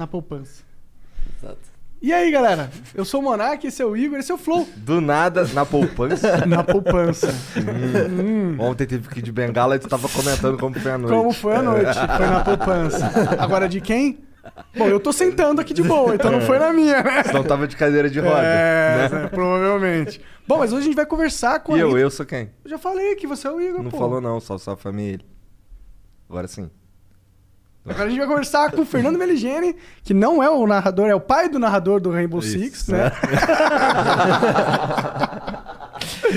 [0.00, 0.62] Na poupança.
[1.38, 1.58] Exato.
[2.00, 2.70] E aí, galera?
[2.94, 4.66] Eu sou o Monark, esse é o Igor, esse é o Flow.
[4.78, 6.38] Do nada, na poupança.
[6.48, 7.28] Na poupança.
[8.58, 11.14] Ontem teve que ir de bengala e tu tava comentando como foi a noite.
[11.14, 11.94] Como foi a noite?
[12.16, 13.10] Foi na poupança.
[13.38, 14.20] Agora de quem?
[14.74, 17.22] Bom, eu tô sentando aqui de boa, então não foi na minha, né?
[17.24, 18.40] Senão tava de cadeira de roda.
[18.42, 19.18] É, né?
[19.24, 20.18] né, provavelmente.
[20.48, 22.50] Bom, mas hoje a gente vai conversar com E a eu, Rita- eu sou quem?
[22.64, 23.98] Eu já falei que você é o Igor, Não pô.
[23.98, 25.20] falou não, só sua família.
[26.26, 26.70] Agora sim.
[27.84, 31.14] Agora a gente vai conversar com o Fernando Meligeni, que não é o narrador, é
[31.14, 33.10] o pai do narrador do Rainbow Isso, Six, né?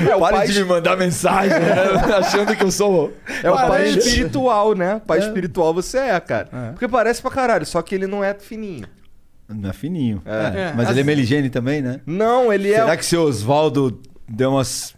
[0.10, 1.74] É o Pare pai, de me mandar mensagem, né?
[2.18, 3.14] achando que eu sou.
[3.44, 5.02] é o pai espiritual, né?
[5.06, 6.50] Pai espiritual você é, cara.
[6.52, 6.72] É.
[6.72, 8.86] Porque parece pra caralho, só que ele não é fininho.
[9.48, 10.22] Não é fininho.
[10.26, 10.70] É.
[10.70, 12.02] É, Mas ele é assim- meligene também, né?
[12.06, 12.98] Não, ele Será é.
[12.98, 14.96] que seu Oswaldo deu umas.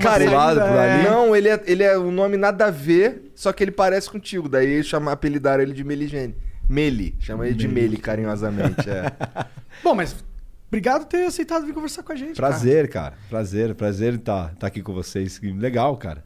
[0.00, 1.08] Cara, ele, por ali?
[1.08, 4.48] Não, ele é, ele é um nome nada a ver, só que ele parece contigo.
[4.48, 6.34] Daí chama, apelidaram ele de Meligene.
[6.68, 7.14] Meli.
[7.20, 8.88] Chama ele de Meli, carinhosamente.
[8.88, 9.10] É.
[9.82, 10.22] Bom, mas
[10.68, 12.36] obrigado por ter aceitado vir conversar com a gente.
[12.36, 13.14] Prazer, cara.
[13.30, 15.40] Prazer, prazer estar tá, aqui com vocês.
[15.40, 16.22] Legal, cara.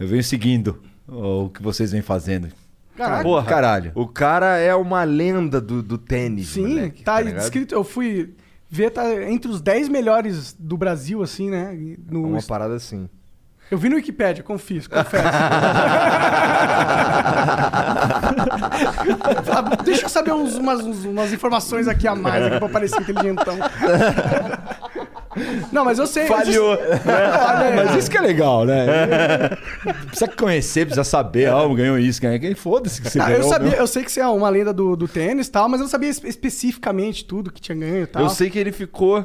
[0.00, 2.48] Eu venho seguindo o que vocês vêm fazendo.
[2.96, 3.10] cara.
[3.10, 3.22] Caraca.
[3.22, 3.92] Porra, Caralho.
[3.94, 7.42] O cara é uma lenda do, do tênis, Sim, moleque, tá, ligado?
[7.42, 7.74] escrito.
[7.74, 8.34] Eu fui
[8.70, 11.74] ver, tá entre os 10 melhores do Brasil, assim, né?
[11.74, 13.08] É No, uma parada assim.
[13.70, 15.28] Eu vi no Wikipedia, confio, confesso.
[19.84, 23.56] Deixa eu saber uns- umas, umas informações aqui a mais aqui pra parecer inteligentão.
[25.72, 26.26] Não, mas eu sei.
[26.26, 26.70] Falhou.
[26.70, 28.86] Olha, Mas isso que é legal, né?
[30.06, 31.48] precisa conhecer, precisa saber.
[31.50, 32.56] Ah, ganhou isso, ganhou aquilo.
[32.56, 33.42] Foda-se que você Ah, ganhou.
[33.42, 33.78] eu, sabia, meu.
[33.80, 35.90] eu sei que você é uma lenda do, do tênis e tal, mas eu não
[35.90, 38.22] sabia espe- especificamente tudo que tinha ganho e tal.
[38.22, 39.24] Eu sei que ele ficou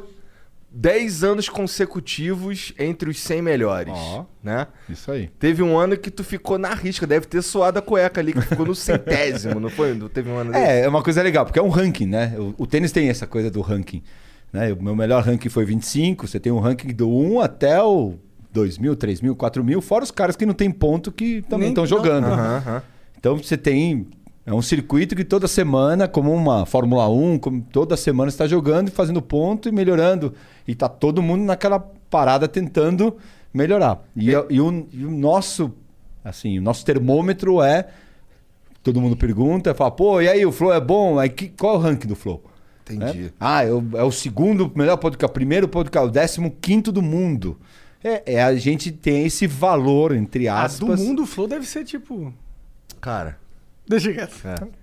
[0.75, 4.25] 10 anos consecutivos entre os 100 melhores, Ó.
[4.43, 4.67] né?
[4.89, 5.29] Isso aí.
[5.39, 8.41] Teve um ano que tu ficou na risca, deve ter suado a cueca ali, que
[8.41, 9.95] ficou no centésimo, não foi?
[10.13, 10.65] Teve um ano desse?
[10.65, 12.33] É, é uma coisa legal, porque é um ranking, né?
[12.37, 14.01] O, o tênis tem essa coisa do ranking.
[14.53, 14.71] Né?
[14.71, 18.13] O meu melhor ranking foi 25, você tem um ranking do 1 até o
[18.53, 21.69] 2 mil, 3 mil, 4 mil, fora os caras que não tem ponto que também
[21.69, 22.25] estão jogando.
[22.25, 22.83] Aham, aham.
[23.17, 24.07] Então você tem.
[24.45, 28.45] É um circuito que toda semana, como uma Fórmula 1, como toda semana você está
[28.45, 30.33] jogando e fazendo ponto e melhorando.
[30.67, 33.15] E tá todo mundo naquela parada tentando
[33.53, 34.03] melhorar.
[34.15, 35.71] E, e o, e o nosso,
[36.23, 37.87] assim, o nosso termômetro é.
[38.83, 41.17] Todo mundo pergunta, fala, pô, e aí, o Flow é bom?
[41.17, 42.43] Aí, que, qual é o ranking do Flow?
[42.89, 43.23] Entendi.
[43.23, 43.29] Né?
[43.39, 47.01] Ah, é o, é o segundo melhor podcast, o primeiro podcast, o décimo quinto do
[47.01, 47.57] mundo.
[48.03, 50.99] É, é, a gente tem esse valor, entre Ah, aspas.
[50.99, 52.33] do mundo, o Flow deve ser tipo.
[52.99, 53.37] Cara,
[53.87, 54.33] Deixa quieto.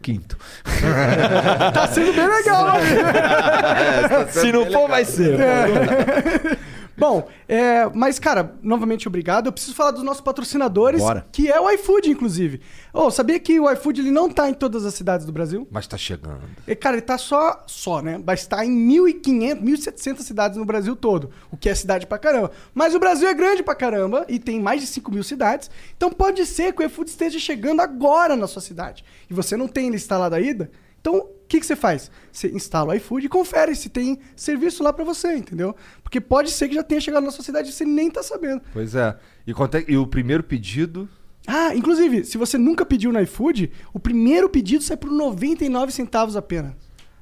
[0.03, 0.37] Quinto.
[1.73, 4.27] Tá sendo bem legal, né?
[4.31, 5.39] Se não for, vai ser.
[7.01, 9.47] Bom, é, mas, cara, novamente obrigado.
[9.47, 11.27] Eu preciso falar dos nossos patrocinadores, Bora.
[11.33, 12.61] que é o iFood, inclusive.
[12.93, 15.67] Ô, sabia que o iFood ele não tá em todas as cidades do Brasil?
[15.71, 16.43] mas tá chegando.
[16.67, 18.21] E, cara, ele tá só, só, né?
[18.25, 22.51] Mas tá em 1.500, 1.700 cidades no Brasil todo, o que é cidade pra caramba.
[22.75, 25.71] Mas o Brasil é grande pra caramba e tem mais de 5 mil cidades.
[25.97, 29.03] Então pode ser que o iFood esteja chegando agora na sua cidade.
[29.31, 30.71] E você não tem ele instalado ainda?
[31.01, 32.11] Então, que, que você faz?
[32.33, 35.75] Você instala o iFood e confere se tem serviço lá pra você, entendeu?
[36.03, 38.63] Porque pode ser que já tenha chegado na sua cidade e você nem tá sabendo.
[38.73, 39.17] Pois é.
[39.47, 41.09] E, quanto é- e o primeiro pedido.
[41.47, 46.37] Ah, inclusive, se você nunca pediu no iFood, o primeiro pedido sai por 99 centavos
[46.37, 46.73] apenas.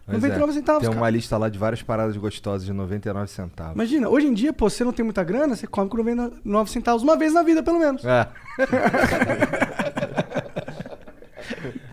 [0.05, 1.01] Pois 99 é, centavos, Tem cara.
[1.03, 3.75] uma lista lá de várias paradas gostosas de 99 centavos.
[3.75, 7.03] Imagina, hoje em dia, pô, você não tem muita grana, você come com 99 centavos
[7.03, 8.03] uma vez na vida, pelo menos.
[8.05, 8.27] É.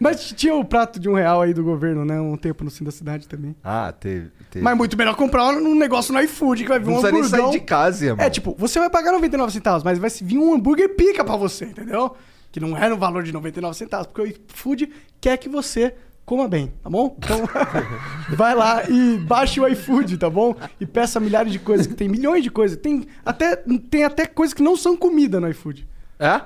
[0.06, 2.22] Mas tinha o prato de um real aí do governo, né?
[2.22, 3.56] Um tempo no centro da cidade também.
[3.64, 4.30] Ah, teve.
[4.52, 4.64] teve.
[4.64, 7.30] Mas muito melhor comprar um negócio no iFood que vai vir não um nem hamburgão.
[7.30, 8.24] sair de casa, irmão.
[8.24, 11.66] É, tipo, você vai pagar 99 centavos, mas vai vir um hambúrguer pica pra você,
[11.66, 12.16] entendeu?
[12.52, 16.48] Que não é no valor de 99 centavos, porque o iFood quer que você coma
[16.48, 17.18] bem, tá bom?
[17.18, 17.42] Então,
[18.38, 20.56] vai lá e baixe o iFood, tá bom?
[20.80, 22.78] E peça milhares de coisas, que tem milhões de coisas.
[22.78, 23.56] Tem até,
[23.90, 25.88] tem até coisas que não são comida no iFood.
[26.20, 26.42] É?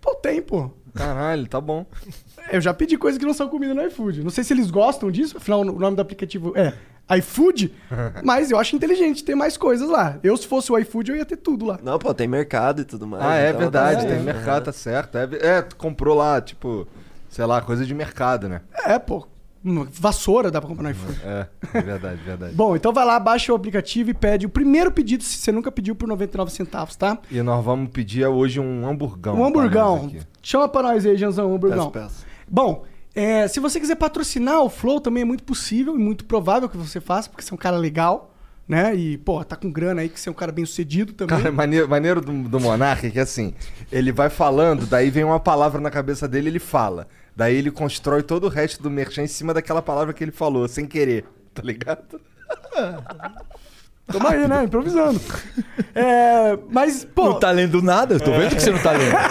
[0.00, 0.70] Pô, tem, pô.
[0.94, 1.84] Caralho, tá bom.
[2.50, 4.22] Eu já pedi coisas que não são comida no iFood.
[4.22, 6.72] Não sei se eles gostam disso, afinal o nome do aplicativo é
[7.18, 7.72] iFood,
[8.24, 10.18] mas eu acho inteligente ter mais coisas lá.
[10.22, 11.78] Eu, se fosse o iFood, eu ia ter tudo lá.
[11.82, 13.24] Não, pô, tem mercado e tudo mais.
[13.24, 14.22] Ah, é então verdade, tá- tem é.
[14.22, 15.18] mercado, tá certo.
[15.18, 16.86] É, é, tu comprou lá, tipo,
[17.28, 18.60] sei lá, coisa de mercado, né?
[18.84, 19.26] É, pô.
[19.90, 21.20] Vassoura dá pra comprar no iFood.
[21.24, 22.52] É, é verdade, verdade.
[22.56, 25.72] Bom, então vai lá, baixa o aplicativo e pede o primeiro pedido, se você nunca
[25.72, 27.18] pediu, por 99 centavos, tá?
[27.30, 29.40] E nós vamos pedir hoje um hamburgão.
[29.40, 30.12] Um hamburgão.
[30.42, 31.90] Chama pra nós aí, Janzão, um hamburgão.
[31.90, 32.33] Peço, peço.
[32.48, 36.68] Bom, é, se você quiser patrocinar o Flow, também é muito possível e muito provável
[36.68, 38.34] que você faça, porque você é um cara legal,
[38.66, 38.94] né?
[38.94, 41.38] E, pô, tá com grana aí, que você é um cara bem sucedido também.
[41.38, 43.54] Cara, maneiro, maneiro do, do Monark é que assim,
[43.92, 47.06] ele vai falando, daí vem uma palavra na cabeça dele ele fala.
[47.36, 50.66] Daí ele constrói todo o resto do merchan em cima daquela palavra que ele falou,
[50.66, 52.20] sem querer, tá ligado?
[54.06, 54.64] Tamo aí, né?
[54.64, 55.20] Improvisando.
[55.94, 57.24] É, mas, pô.
[57.24, 58.14] Não tá lendo nada?
[58.14, 59.14] Eu tô vendo que você não tá lendo.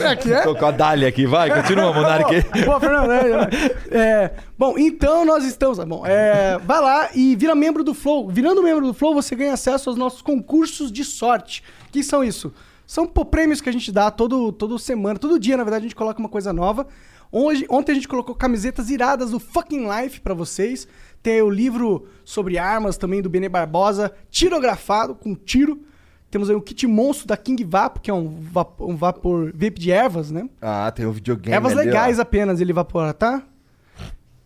[0.00, 0.42] É que é?
[0.42, 2.42] Tô com a Dália aqui, vai, continua, Monark.
[2.64, 3.48] Pô, Fernando, é,
[3.90, 5.78] é, bom, então nós estamos.
[5.78, 8.28] Bom, é, vai lá e vira membro do Flow.
[8.28, 11.62] Virando membro do Flow, você ganha acesso aos nossos concursos de sorte.
[11.90, 12.52] Que são isso?
[12.86, 15.88] São pô, prêmios que a gente dá todo, todo semana, todo dia, na verdade, a
[15.88, 16.86] gente coloca uma coisa nova.
[17.32, 20.86] Hoje, ontem a gente colocou camisetas iradas do Fucking Life pra vocês.
[21.26, 25.82] Tem o livro sobre armas também do Benê Barbosa, tirografado, com tiro.
[26.30, 29.80] Temos aí o kit monstro da King Vapo, que é um, vap- um vapor vape
[29.80, 30.48] de ervas, né?
[30.62, 31.84] Ah, tem um videogame Ervas ali, ó.
[31.86, 33.42] legais apenas ele evapora, tá?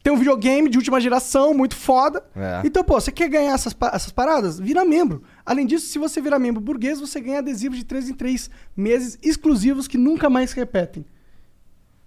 [0.02, 2.24] Tem um videogame de última geração, muito foda.
[2.34, 2.62] É.
[2.64, 4.58] Então, pô, você quer ganhar essas, essas paradas?
[4.58, 5.22] Vira membro.
[5.44, 9.18] Além disso, se você virar membro burguês, você ganha adesivos de 3 em 3 meses
[9.22, 11.04] exclusivos que nunca mais se repetem.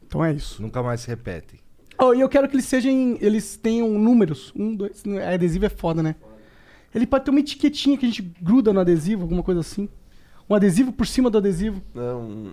[0.08, 0.60] Então é isso.
[0.64, 1.62] Nunca mais se repete.
[2.06, 3.18] Oh, e eu quero que eles sejam.
[3.22, 4.52] Eles tenham números.
[4.56, 5.04] Um, dois.
[5.26, 6.16] A adesivo é foda, né?
[6.94, 9.90] Ele pode ter uma etiquetinha que a gente gruda no adesivo, alguma coisa assim.
[10.50, 11.82] Um adesivo por cima do adesivo.
[11.96, 12.48] Não, um,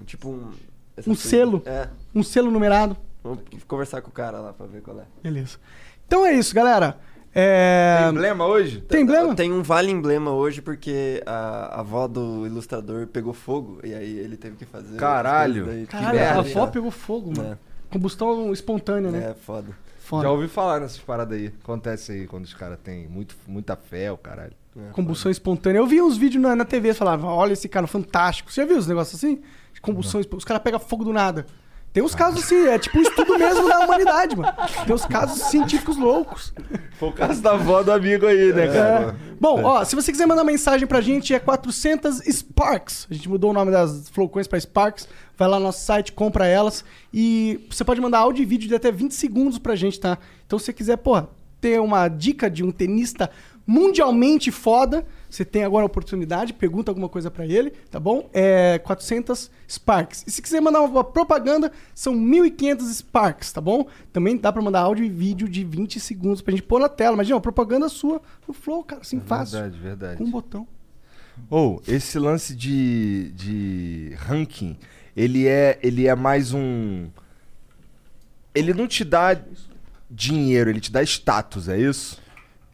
[0.00, 0.50] um- tipo um...
[0.98, 1.62] Um coisa- selo.
[1.66, 2.96] É, Um selo numerado.
[3.22, 5.04] vamos conversar com o cara lá pra ver qual é.
[5.22, 5.58] Beleza.
[6.06, 6.96] Então é isso, galera.
[7.34, 7.96] É...
[8.02, 8.80] Tem emblema hoje?
[8.82, 9.34] Tem emblema?
[9.34, 14.18] Tem um vale emblema hoje porque a, a avó do ilustrador pegou fogo e aí
[14.20, 14.96] ele teve que fazer.
[14.96, 15.66] Caralho.
[15.88, 17.52] Caralho, a avó pegou fogo, mano.
[17.54, 17.73] É.
[17.90, 19.30] Combustão espontânea, né?
[19.30, 19.68] É, foda.
[20.00, 20.24] Foda.
[20.24, 21.52] Já ouvi falar nessas paradas aí.
[21.62, 24.52] Acontece aí quando os caras têm muito, muita fé, o caralho.
[24.76, 25.78] É, Combustão espontânea.
[25.78, 28.52] Eu vi uns vídeos na, na TV falavam, olha esse cara fantástico.
[28.52, 29.42] Você já viu os negócios assim?
[29.72, 30.38] De Combustão espontânea.
[30.38, 31.46] Os caras pegam fogo do nada.
[31.94, 34.52] Tem uns casos assim, é tipo um estudo mesmo da humanidade, mano.
[34.84, 36.52] Tem uns casos científicos loucos.
[36.98, 39.10] Foi o caso da avó do amigo aí, né, cara?
[39.10, 39.34] É.
[39.40, 43.06] Bom, ó, se você quiser mandar mensagem pra gente, é 400 Sparks.
[43.08, 45.06] A gente mudou o nome das Flowcoins pra Sparks.
[45.38, 46.84] Vai lá no nosso site, compra elas.
[47.12, 50.18] E você pode mandar áudio e vídeo de até 20 segundos pra gente, tá?
[50.44, 51.28] Então, se você quiser, porra,
[51.60, 53.30] ter uma dica de um tenista
[53.66, 58.28] mundialmente foda, você tem agora a oportunidade, pergunta alguma coisa pra ele, tá bom?
[58.32, 60.24] É 400 Sparks.
[60.26, 63.86] E se quiser mandar uma propaganda, são 1.500 Sparks, tá bom?
[64.12, 67.14] Também dá pra mandar áudio e vídeo de 20 segundos pra gente pôr na tela.
[67.14, 69.58] Imagina, uma propaganda sua no Flow, cara, assim, fácil.
[69.58, 70.18] Verdade, verdade.
[70.18, 70.68] Com um botão.
[71.50, 74.76] Ou, esse lance de, de ranking,
[75.16, 77.08] ele é, ele é mais um.
[78.54, 79.36] Ele não te dá
[80.08, 82.22] dinheiro, ele te dá status, é isso?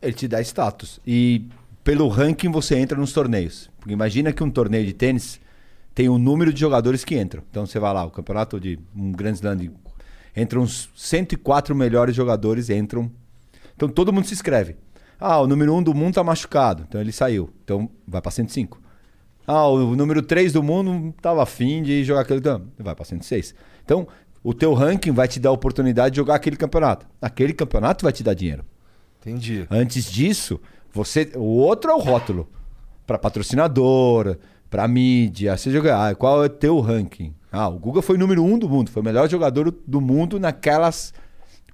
[0.03, 1.01] Ele te dá status.
[1.07, 1.47] E
[1.85, 3.71] pelo ranking você entra nos torneios.
[3.79, 5.41] Porque imagina que um torneio de tênis
[5.95, 7.43] tem um número de jogadores que entram.
[7.51, 9.71] Então você vai lá, o campeonato de um Grand Slam de...
[10.37, 13.11] Entram uns 104 melhores jogadores, entram.
[13.75, 14.77] Então todo mundo se inscreve.
[15.19, 17.51] Ah, o número 1 do mundo tá machucado, então ele saiu.
[17.65, 18.81] Então vai pra 105.
[19.47, 22.39] Ah, o número 3 do mundo tava afim de jogar aquele.
[22.39, 23.55] Então, vai pra 106.
[23.85, 24.07] Então,
[24.45, 27.07] o teu ranking vai te dar a oportunidade de jogar aquele campeonato.
[27.21, 28.65] Aquele campeonato vai te dar dinheiro.
[29.21, 29.67] Entendi.
[29.71, 30.59] Antes disso,
[30.93, 32.49] você, o outro é o rótulo
[33.07, 34.37] para patrocinador,
[34.69, 35.57] para mídia.
[35.57, 37.33] Você joga, ah, qual é o teu ranking?
[37.53, 41.13] Ah, o Guga foi número um do mundo, foi o melhor jogador do mundo naquelas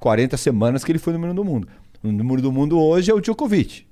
[0.01, 1.69] 40 semanas que ele foi número um do mundo.
[2.03, 3.87] O número do mundo hoje é o Djokovic.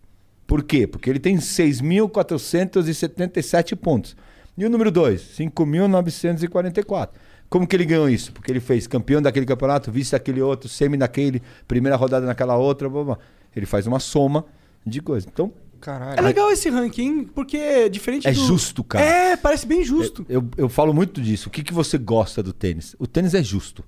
[0.46, 0.86] Por quê?
[0.86, 4.16] Porque ele tem 6.477 pontos.
[4.56, 7.10] E o número 2, 5.944.
[7.48, 8.32] Como que ele ganhou isso?
[8.32, 12.88] Porque ele fez campeão daquele campeonato, vice daquele outro, semi daquele, primeira rodada naquela outra,
[12.88, 13.18] blá, blá.
[13.54, 14.44] Ele faz uma soma
[14.86, 15.28] de coisas.
[15.30, 16.18] Então, Caralho.
[16.18, 18.40] É legal esse ranking, porque é diferente É do...
[18.46, 19.04] justo, cara.
[19.04, 20.24] É, parece bem justo.
[20.30, 21.50] eu, eu falo muito disso.
[21.50, 22.96] O que, que você gosta do tênis?
[22.98, 23.84] O tênis é justo.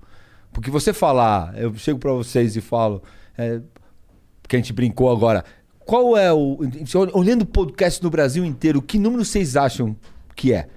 [0.53, 3.03] Porque você falar, eu chego pra vocês e falo,
[3.37, 3.63] é,
[4.47, 5.43] que a gente brincou agora,
[5.87, 6.59] qual é o.
[7.15, 9.97] Olhando o podcast no Brasil inteiro, que número vocês acham
[10.35, 10.69] que é?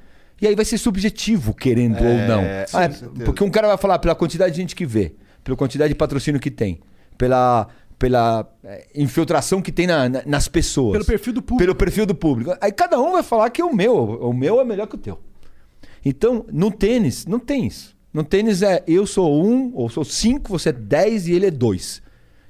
[0.41, 2.41] E aí vai ser subjetivo, querendo ou não.
[2.65, 5.57] sim, Ah, é, porque um cara vai falar pela quantidade de gente que vê, pela
[5.57, 6.79] quantidade de patrocínio que tem,
[7.17, 7.67] pela,
[7.99, 10.93] pela é, infiltração que tem na- na- nas pessoas.
[10.93, 11.59] Pelo perfil do público.
[11.65, 12.55] Pelo perfil do público.
[12.61, 15.19] Aí cada um vai falar que o meu, o meu é melhor que o teu.
[16.03, 17.95] Então, no tênis, não tem isso.
[18.13, 21.51] No tênis é eu sou um, ou sou cinco, você é dez e ele é
[21.51, 22.01] dois.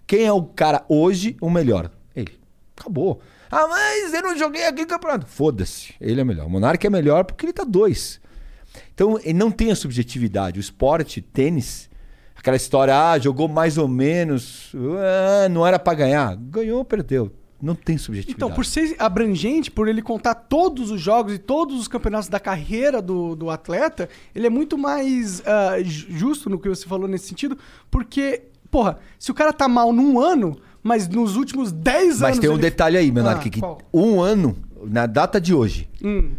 [0.06, 1.91] Quem é o cara hoje o melhor?
[2.15, 2.39] Ele.
[2.79, 3.20] Acabou.
[3.51, 5.25] Ah, mas eu não joguei aqui no campeonato.
[5.25, 5.94] Foda-se.
[6.00, 6.46] Ele é melhor.
[6.46, 8.22] O Monark é melhor porque ele tá dois.
[8.94, 10.60] Então, ele não tem a subjetividade.
[10.60, 11.88] O esporte, tênis,
[12.39, 16.36] aquela história, ah, jogou mais ou menos, ah, não era pra ganhar.
[16.36, 17.31] Ganhou, perdeu.
[17.62, 18.38] Não tem subjetividade.
[18.38, 22.39] Então, por ser abrangente, por ele contar todos os jogos e todos os campeonatos da
[22.39, 25.43] carreira do, do atleta, ele é muito mais
[25.84, 27.58] ju- justo no que você falou nesse sentido,
[27.91, 32.19] porque, porra, se o cara tá mal num ano, mas nos últimos 10 anos.
[32.22, 33.77] Mas tem um ele- detalhe aí, Menark, Ah, que qual?
[33.93, 34.55] um ano,
[34.86, 36.31] na data de hoje, Hum.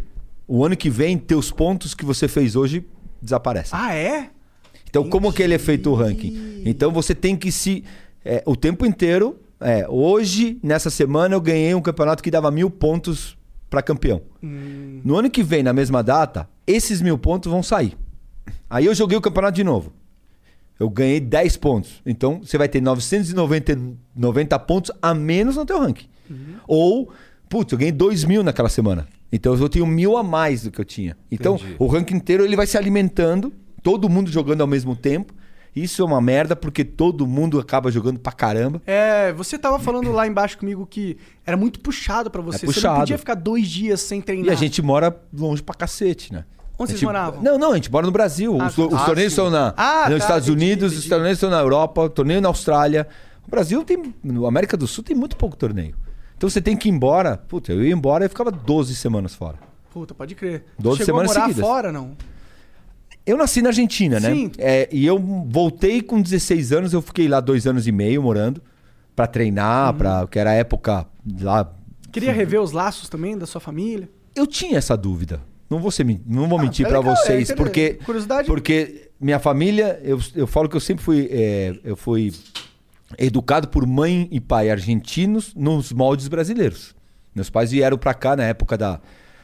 [0.47, 2.83] o ano que vem, teus pontos que você fez hoje
[3.21, 3.77] desaparecem.
[3.79, 4.31] Ah, é?
[4.91, 6.61] Então, como que ele é feito o ranking?
[6.65, 7.83] Então, você tem que se.
[8.23, 9.39] é, o tempo inteiro.
[9.63, 13.37] É, hoje, nessa semana, eu ganhei um campeonato que dava mil pontos
[13.69, 14.21] para campeão.
[15.03, 17.95] No ano que vem, na mesma data, esses mil pontos vão sair.
[18.69, 19.93] Aí eu joguei o campeonato de novo.
[20.79, 22.01] Eu ganhei 10 pontos.
[22.05, 23.79] Então, você vai ter 990
[24.15, 26.07] 90 pontos a menos no teu ranking.
[26.67, 27.09] Ou,
[27.47, 29.07] putz, eu ganhei 2 mil naquela semana.
[29.31, 31.15] Então, eu tenho mil a mais do que eu tinha.
[31.31, 31.75] Então, Entendi.
[31.79, 35.33] o ranking inteiro ele vai se alimentando, todo mundo jogando ao mesmo tempo.
[35.73, 38.81] Isso é uma merda porque todo mundo acaba jogando pra caramba.
[38.85, 42.59] É, você tava falando lá embaixo comigo que era muito puxado pra você.
[42.59, 42.99] Você não puxado.
[42.99, 44.47] podia ficar dois dias sem treinar.
[44.47, 46.43] E a gente mora longe pra cacete, né?
[46.77, 47.41] Onde A vocês gente- moravam?
[47.41, 48.57] Não, não, a gente mora no Brasil.
[48.59, 51.03] Ah, os, os ah, torneios estão na, Ah, nos tá, Estados entendi, Unidos, entendi.
[51.03, 53.07] os torneios estão na Europa, torneio na Austrália.
[53.47, 54.13] O Brasil tem.
[54.21, 55.95] No América do Sul tem muito pouco torneio.
[56.35, 57.37] Então você tem que ir embora.
[57.37, 59.57] Puta, eu ia embora e ficava 12 semanas fora.
[59.93, 60.65] Puta, pode crer.
[60.77, 61.65] Doze Chegou a semanas morar seguidas.
[61.69, 62.11] fora, não?
[63.25, 64.33] Eu nasci na Argentina, né?
[64.33, 64.51] Sim.
[64.57, 68.61] É, e eu voltei com 16 anos, eu fiquei lá dois anos e meio morando
[69.15, 71.05] pra treinar, pra, que era a época
[71.39, 71.71] lá.
[72.11, 74.09] Queria rever os laços também da sua família?
[74.35, 75.41] Eu tinha essa dúvida.
[75.69, 78.45] Não vou, ser, não vou Ah, mentir é pra legal, é vocês, inter- porque curiosidade.
[78.47, 82.33] porque minha família, eu, eu falo que eu sempre fui é, eu fui
[83.17, 86.93] educado por mãe e pai argentinos nos moldes brasileiros.
[87.33, 88.99] Meus pais vieram pra cá na época da,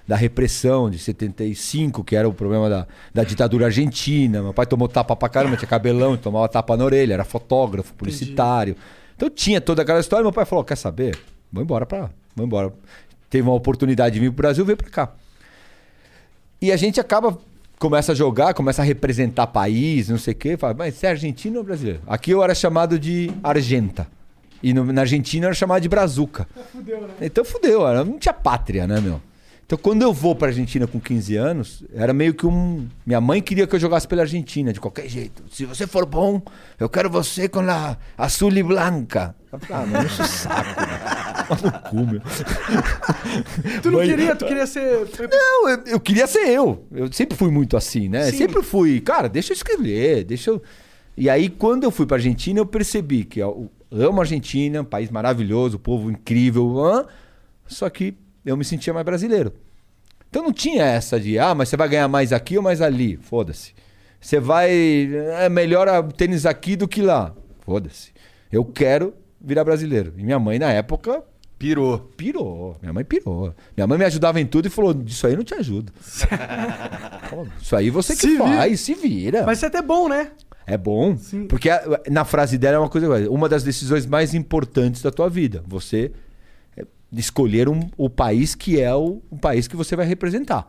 [0.07, 4.41] da repressão de 75, que era o problema da, da ditadura argentina.
[4.41, 8.75] Meu pai tomou tapa pra caramba, tinha cabelão, tomava tapa na orelha, era fotógrafo, publicitário.
[9.15, 10.23] Então tinha toda aquela história.
[10.23, 11.17] Meu pai falou: quer saber?
[11.51, 12.09] Vou embora pra.
[12.35, 12.71] Vou embora.
[13.29, 15.11] Teve uma oportunidade de vir pro Brasil, veio pra cá.
[16.61, 17.37] E a gente acaba,
[17.77, 20.55] começa a jogar, começa a representar país, não sei o quê.
[20.57, 21.99] Fala, mas você é argentino ou brasileiro?
[22.07, 24.07] Aqui eu era chamado de Argenta.
[24.63, 26.47] E no- na Argentina eu era chamado de Brazuca.
[27.21, 29.21] Então fudeu, era, não tinha pátria, né, meu?
[29.67, 32.87] Então quando eu vou pra Argentina com 15 anos, era meio que um.
[33.05, 35.43] Minha mãe queria que eu jogasse pela Argentina, de qualquer jeito.
[35.51, 36.41] Se você for bom,
[36.79, 39.35] eu quero você com a azul e blanca.
[39.69, 40.81] Ah, mano, enche o saco.
[40.81, 41.81] né?
[41.89, 42.21] Cu, meu.
[43.83, 45.05] Tu não queria, tu queria ser.
[45.29, 46.85] Não, eu, eu queria ser eu.
[46.89, 48.31] Eu sempre fui muito assim, né?
[48.31, 48.37] Sim.
[48.37, 50.61] Sempre fui, cara, deixa eu escrever, deixa eu.
[51.17, 54.85] E aí, quando eu fui pra Argentina, eu percebi que eu amo a Argentina, um
[54.85, 57.05] país maravilhoso, povo incrível,
[57.67, 58.15] só que
[58.49, 59.53] eu me sentia mais brasileiro.
[60.29, 63.17] Então não tinha essa de, ah, mas você vai ganhar mais aqui ou mais ali?
[63.17, 63.73] Foda-se.
[64.19, 64.71] Você vai.
[65.39, 67.33] É melhor a tênis aqui do que lá.
[67.61, 68.11] Foda-se.
[68.51, 70.13] Eu quero virar brasileiro.
[70.17, 71.23] E minha mãe, na época,
[71.57, 71.97] Pirou.
[72.15, 72.77] Pirou.
[72.81, 73.53] Minha mãe pirou.
[73.75, 75.91] Minha mãe me ajudava em tudo e falou: Disso aí eu não te ajudo.
[77.29, 78.43] Pô, Isso aí você que Se vira.
[78.43, 79.43] faz, se vira.
[79.43, 80.31] Mas isso é até bom, né?
[80.67, 81.17] É bom.
[81.17, 81.47] Sim.
[81.47, 81.69] Porque
[82.09, 83.29] na frase dela é uma coisa.
[83.29, 85.63] Uma das decisões mais importantes da tua vida.
[85.65, 86.11] Você
[87.13, 90.67] escolher um- o país que é o, o país que você vai representar.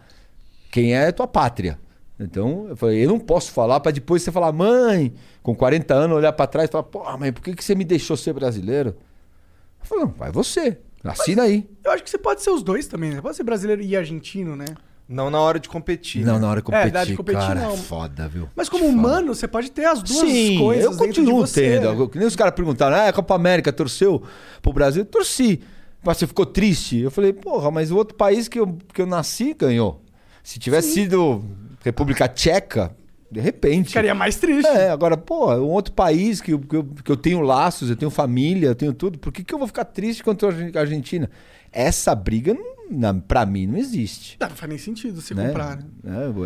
[0.70, 1.78] Quem é a tua pátria.
[2.20, 6.16] Então, eu falei, eu não posso falar pra depois você falar, mãe, com 40 anos,
[6.16, 8.96] olhar pra trás e falar, pô, mãe, por que, que você me deixou ser brasileiro?
[9.80, 10.78] Eu falei, não, vai você.
[11.04, 11.68] Assina aí.
[11.84, 13.20] Eu acho que você pode ser os dois também, né?
[13.20, 14.64] Pode ser brasileiro e argentino, né?
[15.08, 16.24] Não na hora de competir.
[16.26, 16.40] Não, né?
[16.40, 17.72] na hora de É, competir, na hora de competir, cara, não.
[17.72, 18.48] é foda, viu?
[18.54, 20.84] Mas como humano, você pode ter as duas Sim, coisas.
[20.84, 22.08] eu continuo de você, tendo.
[22.10, 24.22] Que nem os caras perguntaram, ah, a Copa América torceu
[24.60, 25.02] pro Brasil?
[25.02, 25.60] Eu torci.
[26.02, 26.98] Você ficou triste?
[26.98, 30.02] Eu falei, porra, mas o outro país que eu, que eu nasci ganhou.
[30.42, 31.44] Se tivesse sido
[31.84, 32.96] República Tcheca,
[33.30, 33.88] de repente.
[33.88, 34.68] Ficaria mais triste.
[34.68, 37.96] É, agora, pô, um outro país que eu, que, eu, que eu tenho laços, eu
[37.96, 41.30] tenho família, eu tenho tudo, por que, que eu vou ficar triste contra a Argentina?
[41.70, 44.38] Essa briga, não, na, pra mim, não existe.
[44.40, 45.48] Não, não faz nem sentido você né?
[45.48, 45.84] comprar, né?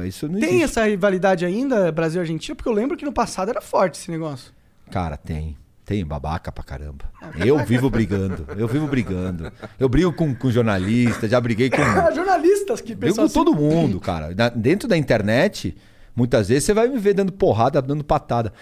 [0.02, 0.64] É, isso não Tem existe.
[0.64, 2.56] essa rivalidade ainda, Brasil e Argentina?
[2.56, 4.52] Porque eu lembro que no passado era forte esse negócio.
[4.90, 5.56] Cara, tem.
[5.92, 7.04] Tem babaca pra caramba.
[7.36, 8.46] Eu vivo brigando.
[8.56, 9.52] Eu vivo brigando.
[9.78, 11.76] Eu brigo com, com jornalista, já briguei com.
[12.16, 14.34] Jornalistas que Brigo pensam com todo mundo, cara.
[14.34, 15.76] Na- dentro da internet,
[16.16, 18.54] muitas vezes você vai me ver dando porrada, dando patada.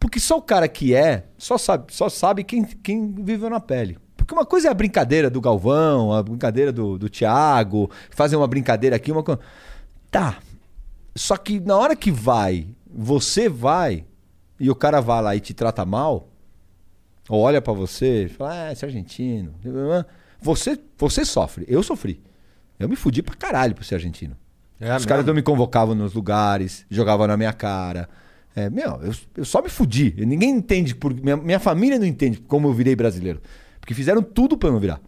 [0.00, 3.98] Porque só o cara que é, só sabe, só sabe quem, quem viveu na pele.
[4.16, 8.48] Porque uma coisa é a brincadeira do Galvão, a brincadeira do, do Thiago, fazer uma
[8.48, 9.42] brincadeira aqui, uma coisa.
[10.10, 10.38] Tá.
[11.14, 14.06] Só que na hora que vai você vai
[14.58, 16.30] e o cara vai lá e te trata mal,
[17.28, 19.54] ou olha pra você e fala, ah, esse é argentino.
[20.40, 21.64] Você, você sofre.
[21.68, 22.20] Eu sofri.
[22.78, 24.36] Eu me fudi pra caralho por ser argentino.
[24.80, 28.08] É Os caras não me convocavam nos lugares, jogavam na minha cara.
[28.54, 30.14] É, meu, eu, eu só me fudi.
[30.18, 33.40] Ninguém entende, por, minha, minha família não entende como eu virei brasileiro.
[33.80, 35.00] Porque fizeram tudo pra eu não virar.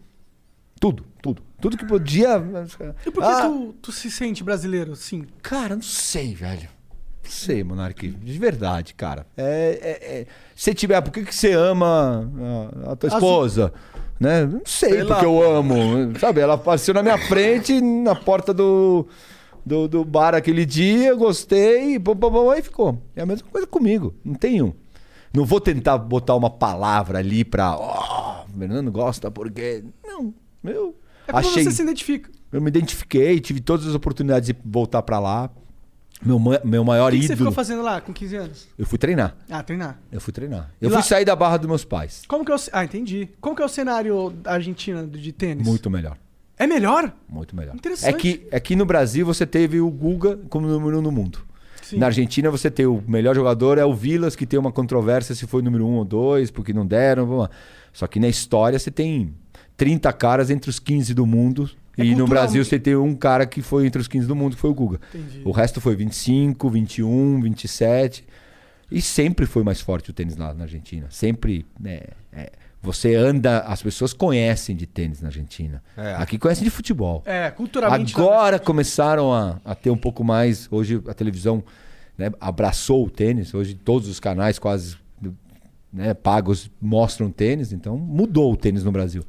[0.79, 1.41] Tudo, tudo.
[1.61, 2.41] Tudo que podia.
[3.05, 5.25] E por que Ah, tu, tu se sente brasileiro, sim?
[5.41, 6.67] Cara, não sei, velho.
[7.23, 8.07] Não sei, Monark.
[8.07, 9.25] De verdade, cara.
[9.37, 10.25] É, é, é-
[10.55, 12.29] Se tiver, por que, que você ama
[12.85, 13.73] a, a tua esposa?
[14.19, 14.45] Né?
[14.45, 15.73] Não sei, Sei lá, porque eu amo.
[16.19, 19.07] Sabe, ela apareceu na minha frente, na porta do,
[19.65, 22.15] do, do bar aquele dia, gostei, e pô,
[22.51, 23.01] aí ficou.
[23.15, 24.13] É a mesma coisa comigo.
[24.23, 24.75] Não tenho.
[25.33, 27.75] Não vou tentar botar uma palavra ali pra.
[27.77, 29.83] Oh, o Fernando gosta porque.
[30.05, 30.33] Não.
[30.63, 30.95] Eu
[31.27, 31.63] É como achei.
[31.63, 32.29] você se identifica.
[32.51, 35.49] Eu me identifiquei, tive todas as oportunidades de voltar pra lá.
[36.23, 37.49] Meu, meu maior O que, que você ídolo.
[37.49, 38.67] ficou fazendo lá com 15 anos?
[38.77, 39.35] Eu fui treinar.
[39.49, 39.99] Ah, treinar.
[40.11, 40.71] Eu fui treinar.
[40.81, 42.21] E Eu lá- fui sair da barra dos meus pais.
[42.27, 42.59] Como que é o...
[42.73, 43.29] Ah, entendi.
[43.41, 45.65] Como que é o cenário da Argentina de tênis?
[45.67, 46.17] Muito melhor.
[46.59, 47.11] É melhor?
[47.27, 47.75] Muito melhor.
[47.75, 48.09] Interessante.
[48.09, 51.39] É que, é que no Brasil você teve o Guga como número um no mundo.
[51.81, 51.97] Sim.
[51.97, 55.47] Na Argentina você tem o melhor jogador é o Vilas, que tem uma controvérsia se
[55.47, 57.49] foi número um ou dois, porque não deram.
[57.91, 59.33] Só que na história você tem
[59.75, 61.67] 30 caras entre os 15 do mundo.
[61.97, 62.27] É e no.
[62.27, 64.73] Brasil você tem um cara que foi entre os 15 do mundo, que foi o
[64.73, 64.99] Guga.
[65.13, 65.41] Entendi.
[65.43, 68.25] O resto foi 25, 21, 27.
[68.91, 71.07] E sempre foi mais forte o tênis lá na Argentina.
[71.09, 71.65] Sempre.
[71.79, 75.83] né, é, você anda, as pessoas conhecem de tênis na Argentina.
[75.95, 76.15] É.
[76.15, 77.21] Aqui conhecem de futebol.
[77.25, 78.15] É, culturalmente...
[78.15, 80.67] Agora começaram a, a ter um pouco mais.
[80.71, 81.63] Hoje a televisão
[82.17, 83.53] né, abraçou o tênis.
[83.53, 84.97] Hoje todos os canais quase
[85.93, 87.71] né, pagos mostram tênis.
[87.71, 89.23] Então mudou o tênis no Brasil.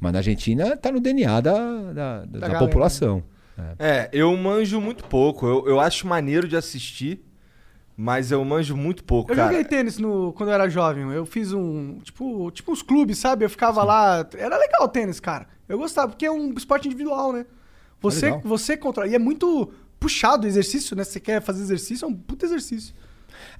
[0.00, 3.22] Mas na Argentina está no DNA da, da, da- da população.
[3.78, 5.46] É, eu manjo muito pouco.
[5.46, 7.24] Eu, eu acho maneiro de assistir,
[7.96, 9.48] mas eu manjo muito pouco, Eu cara.
[9.48, 11.08] joguei tênis no, quando eu era jovem.
[11.12, 12.00] Eu fiz um.
[12.02, 13.44] Tipo, tipo uns clubes, sabe?
[13.44, 14.26] Eu ficava lá.
[14.36, 15.46] Era legal o tênis, cara.
[15.68, 17.46] Eu gostava, porque é um esporte individual, né?
[18.00, 18.40] Você, legal.
[18.44, 19.08] você controla.
[19.08, 21.04] E é muito puxado o exercício, né?
[21.04, 22.94] Se você quer fazer exercício, é um puta exercício.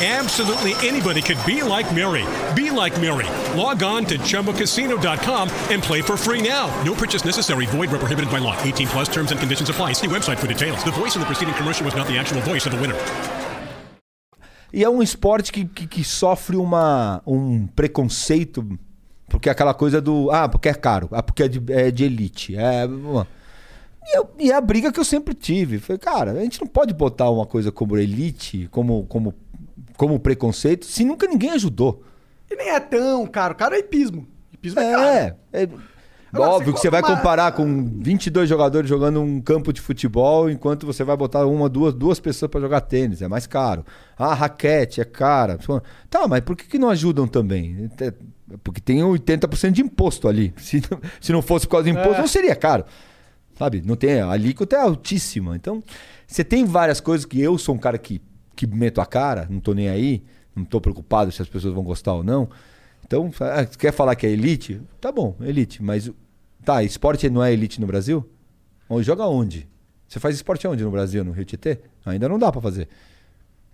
[0.00, 2.24] Absolutely anybody could be like Mary.
[2.54, 3.26] Be like Mary.
[3.58, 6.68] Log on to ChumbaCasino.com and play for free now.
[6.84, 7.66] No purchase necessary.
[7.66, 8.56] Void where prohibited by law.
[8.62, 9.94] 18 plus terms and conditions apply.
[9.94, 10.84] See website for details.
[10.84, 12.94] The voice in the preceding commercial was not the actual voice of the winner.
[14.72, 18.62] e é um esporte que, que, que sofre uma, um preconceito,
[19.28, 20.30] porque é aquela coisa do.
[20.30, 22.54] Ah, porque é caro, ah, porque é de, é de elite.
[22.54, 25.78] É, e, eu- e é a briga que eu sempre tive.
[25.78, 29.34] Falei, cara, a gente não pode botar uma coisa como elite, como, como,
[29.98, 32.02] como preconceito, se nunca ninguém ajudou.
[32.50, 33.54] E nem é tão caro.
[33.54, 34.26] Caro é hipismo.
[34.54, 35.04] Hipismo é, caro.
[35.04, 35.68] É, é
[36.32, 39.80] Agora, óbvio você que você vai uma- comparar com 22 jogadores jogando um campo de
[39.80, 43.84] futebol, enquanto você vai botar uma, duas, duas pessoas para jogar tênis, é mais caro.
[44.16, 45.58] Ah, raquete é cara.
[46.08, 47.90] Tá, mas por que, que não ajudam também?
[48.00, 48.12] É,
[48.62, 50.54] Porque tem 80% de imposto ali.
[50.58, 52.20] Se não, se não fosse por causa do imposto, É.
[52.20, 52.84] não seria caro.
[53.58, 53.82] Sabe?
[53.84, 55.56] Não tem, a alíquota é altíssima.
[55.56, 55.82] Então,
[56.26, 58.20] você tem várias coisas que eu sou um cara que,
[58.58, 60.22] que meto a cara, não tô nem aí,
[60.54, 62.48] não tô preocupado se as pessoas vão gostar ou não.
[63.06, 64.80] Então, ah, você quer falar que é elite?
[65.00, 65.80] Tá bom, elite.
[65.82, 66.10] Mas,
[66.64, 68.28] tá, esporte não é elite no Brasil?
[68.90, 69.68] Onde, joga onde?
[70.08, 71.22] Você faz esporte onde no Brasil?
[71.24, 71.78] No Rio Tietê?
[72.04, 72.88] Ainda não dá pra fazer.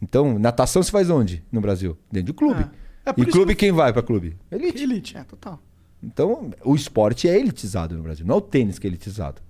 [0.02, 1.96] Então, natação se faz onde no Brasil?
[2.12, 2.60] Dentro de clube.
[3.06, 3.10] É.
[3.10, 4.36] É por e clube que- quem vai pra clube?
[4.50, 4.82] Elite.
[4.82, 5.60] Elite, é, total.
[6.02, 8.26] Então, o esporte é elitizado no Brasil.
[8.26, 9.40] Não é o tênis que é elitizado.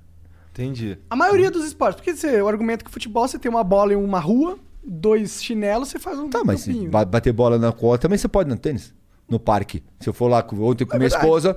[0.53, 0.97] Entendi.
[1.11, 1.97] A maioria dos esportes.
[1.97, 5.88] Porque você, o argumento que futebol você tem uma bola em uma rua, dois chinelos,
[5.88, 6.90] você faz um Tá, mas se campinho.
[6.90, 8.94] ba- bater bola na quadra também você pode no tênis,
[9.29, 9.83] no parque.
[10.01, 11.25] Se eu for lá com- ontem com É minha verdade.
[11.27, 11.57] esposa,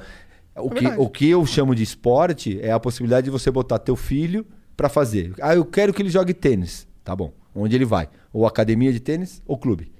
[0.56, 1.02] o, que, verdade.
[1.02, 4.90] o que eu chamo de esporte é a possibilidade de você botar teu filho pra
[4.90, 5.34] fazer.
[5.42, 6.88] Ah, eu quero que ele jogue tênis.
[7.04, 7.34] Tá bom.
[7.56, 8.10] Onde ele vai?
[8.32, 9.92] Ou academia de tênis ou clube.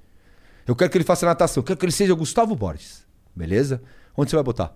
[0.66, 1.60] Eu quero que ele faça natação.
[1.60, 3.04] Eu quero que ele seja Gustavo Borges.
[3.34, 3.82] Beleza?
[4.16, 4.72] Onde você vai botar?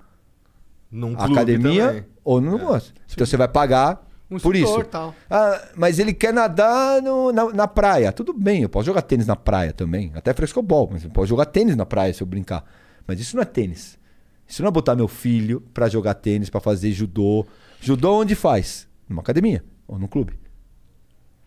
[0.91, 2.05] Num clube academia também.
[2.25, 2.93] ou no negócio.
[3.13, 4.85] Então você vai pagar Um por isso.
[4.85, 5.15] tal.
[5.31, 8.11] Ah, mas ele quer nadar no- na, na praia.
[8.13, 10.11] Tudo bem, eu posso jogar tênis na praia também.
[10.15, 12.65] Até frescobol, mas eu posso jogar tênis na praia se eu brincar.
[13.07, 13.99] Mas isso não é tênis.
[14.47, 17.47] Isso não é botar meu filho pra jogar tênis, pra fazer judô.
[17.81, 18.89] Judô onde faz?
[19.09, 20.35] Numa academia ou num clube.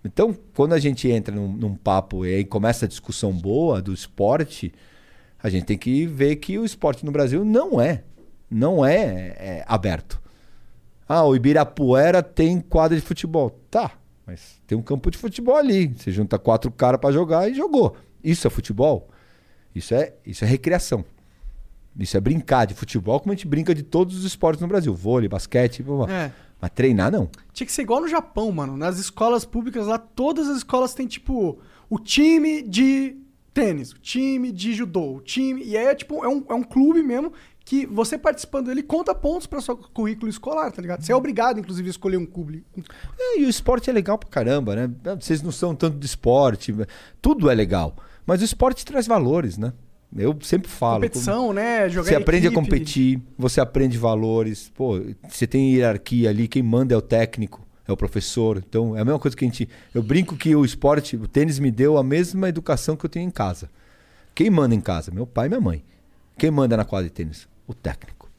[0.04, 3.91] Então, quando a gente entra num, num papo e aí começa a discussão boa do
[3.93, 4.71] esporte,
[5.41, 8.04] a gente tem que ver que o esporte no Brasil não é,
[8.50, 10.21] não é, é, aberto.
[11.08, 13.60] Ah, o Ibirapuera tem quadra de futebol.
[13.70, 13.91] Tá,
[14.26, 15.94] mas tem um campo de futebol ali.
[15.96, 17.96] Você junta quatro caras pra jogar e jogou.
[18.24, 19.10] Isso é futebol?
[19.74, 21.06] Isso é, isso é recreação.
[21.98, 24.94] Isso é brincar de futebol como a gente brinca de todos os esportes no Brasil.
[24.94, 26.13] Vôlei, basquete, blá, blá.
[26.13, 26.32] É.
[26.60, 27.30] mas treinar não.
[27.54, 28.76] Tinha que ser igual no Japão, mano.
[28.76, 33.15] Nas escolas públicas lá, todas as escolas têm, tipo, o time de
[33.54, 35.63] tênis, o time de judô, o time.
[35.63, 37.32] E aí é tipo, é um, é um clube mesmo
[37.65, 41.01] que você participando dele conta pontos pra seu currículo escolar, tá ligado?
[41.01, 42.63] Você é obrigado, inclusive, a escolher um clube.
[43.19, 44.91] É, e o esporte é legal pra caramba, né?
[45.19, 46.73] Vocês não são tanto de esporte,
[47.19, 47.95] tudo é legal.
[48.23, 49.73] Mas o esporte traz valores, né?
[50.15, 50.95] Eu sempre falo.
[50.95, 51.89] Competição, né?
[51.89, 52.60] Jogar Você aprende equipe.
[52.60, 54.71] a competir, você aprende valores.
[54.73, 58.63] Pô, você tem hierarquia ali, quem manda é o técnico, é o professor.
[58.65, 59.67] Então, é a mesma coisa que a gente.
[59.93, 63.28] Eu brinco que o esporte, o tênis me deu a mesma educação que eu tenho
[63.28, 63.69] em casa.
[64.36, 65.12] Quem manda em casa?
[65.12, 65.84] Meu pai e minha mãe.
[66.38, 67.47] Quem manda na quadra de tênis?
[67.67, 68.30] O técnico.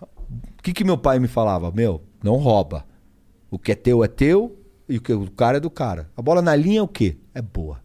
[0.00, 1.70] O que, que meu pai me falava?
[1.70, 2.84] Meu, não rouba.
[3.50, 6.10] O que é teu é teu e o que o cara é do cara.
[6.16, 7.16] A bola na linha é o quê?
[7.34, 7.80] É boa.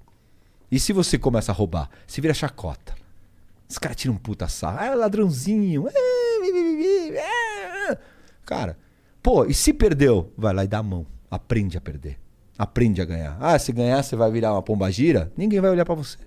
[0.71, 1.89] E se você começa a roubar?
[2.07, 2.95] Você vira chacota.
[3.69, 4.79] Os caras tiram um puta sarro.
[4.79, 5.83] Ah, ladrãozinho.
[5.83, 7.97] Bi, ah.
[8.45, 8.77] Cara,
[9.21, 10.33] pô, e se perdeu?
[10.37, 11.05] Vai lá e dá a mão.
[11.29, 12.17] Aprende a perder.
[12.57, 13.37] Aprende a ganhar.
[13.39, 15.31] Ah, se ganhar você vai virar uma pombagira?
[15.37, 16.17] Ninguém vai olhar pra você.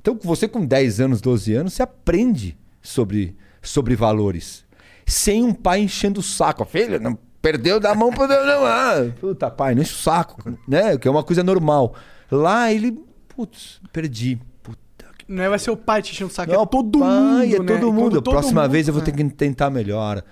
[0.00, 4.64] Então, você com 10 anos, 12 anos, você aprende sobre, sobre valores.
[5.06, 6.64] Sem um pai enchendo o saco.
[6.64, 8.66] Filho, não perdeu, dá a mão pro não.
[8.66, 10.42] Ah, puta, pai, não enche o saco.
[10.66, 10.96] Né?
[10.98, 11.94] Que é uma coisa normal.
[12.30, 12.92] Lá ele,
[13.28, 14.38] putz, perdi.
[15.26, 17.42] Não é vai ser o pai te enchendo o saco, não, é todo pai, mundo,
[17.42, 17.56] é né?
[17.56, 18.22] todo E quando mundo.
[18.22, 19.04] Todo próxima mundo- vez eu vou é.
[19.04, 20.22] ter que tentar melhor.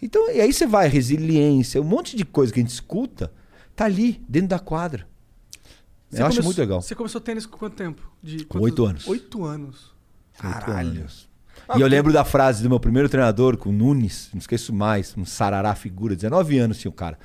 [0.00, 3.30] Então, e aí você vai, resiliência, um monte de coisa que a gente escuta,
[3.76, 5.06] tá ali, dentro da quadra.
[6.08, 6.80] Você eu acho começou- muito legal.
[6.80, 8.00] Você começou tênis com quanto tempo?
[8.22, 9.06] De Com oito anos.
[9.08, 9.94] Oito anos.
[10.38, 11.04] Caralho.
[11.76, 15.14] E eu lembro da frase do meu primeiro treinador, com o Nunes, não esqueço mais,
[15.16, 17.18] um sarará figura, 19 anos tinha o cara.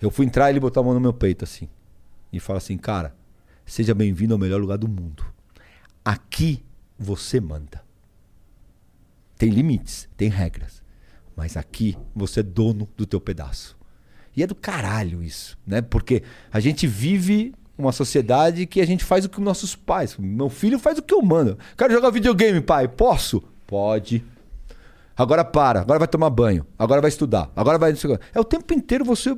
[0.00, 1.68] Eu fui entrar e ele botou a mão no meu peito assim.
[2.32, 3.16] E fala assim, cara,
[3.64, 5.24] seja bem-vindo ao melhor lugar do mundo.
[6.04, 6.62] Aqui
[6.98, 7.82] você manda.
[9.36, 10.82] Tem limites, tem regras.
[11.34, 13.78] Mas aqui você é dono do teu pedaço.
[14.36, 15.80] E é do caralho isso, né?
[15.80, 16.22] Porque
[16.52, 20.16] a gente vive uma sociedade que a gente faz o que nossos pais.
[20.18, 21.58] Meu filho faz o que eu mando.
[21.76, 22.86] Quero jogar videogame, pai.
[22.88, 23.42] Posso?
[23.68, 24.24] Pode.
[25.14, 25.82] Agora para.
[25.82, 26.66] Agora vai tomar banho.
[26.78, 27.50] Agora vai estudar.
[27.54, 27.92] Agora vai.
[28.34, 29.30] É o tempo inteiro você.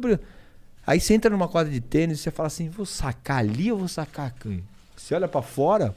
[0.87, 3.79] Aí você entra numa quadra de tênis e você fala assim: vou sacar ali ou
[3.79, 4.62] vou sacar aqui?
[4.97, 5.95] Você olha pra fora.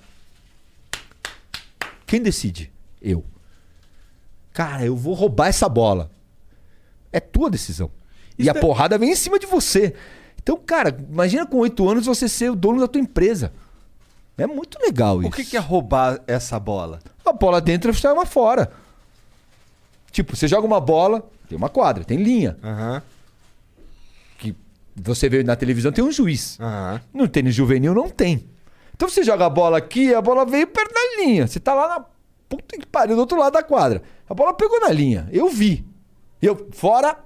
[2.07, 2.71] Quem decide?
[2.99, 3.23] Eu.
[4.51, 6.09] Cara, eu vou roubar essa bola.
[7.11, 7.91] É tua decisão.
[8.37, 9.93] e Isso a é- porrada vem em cima de você.
[10.41, 13.53] Então, cara, imagina com oito anos você ser o dono da tua empresa.
[14.37, 15.29] É muito legal isso.
[15.29, 16.99] O que, que é roubar essa bola?
[17.25, 18.71] A bola dentro e uma fora.
[20.11, 22.57] Tipo, você joga uma bola, tem uma quadra, tem linha.
[22.63, 23.01] Aham.
[24.37, 24.55] Que
[24.95, 26.59] você vê na televisão, tem um juiz.
[26.59, 27.01] Aham.
[27.13, 28.47] No tênis juvenil não tem.
[28.95, 31.47] Então você joga a bola aqui, a bola veio perto da linha.
[31.47, 32.05] Você tá lá na
[32.49, 34.01] puta que pariu, do outro lado da quadra.
[34.29, 35.27] A bola pegou na linha.
[35.31, 35.85] Eu vi.
[36.41, 37.17] Eu, fora.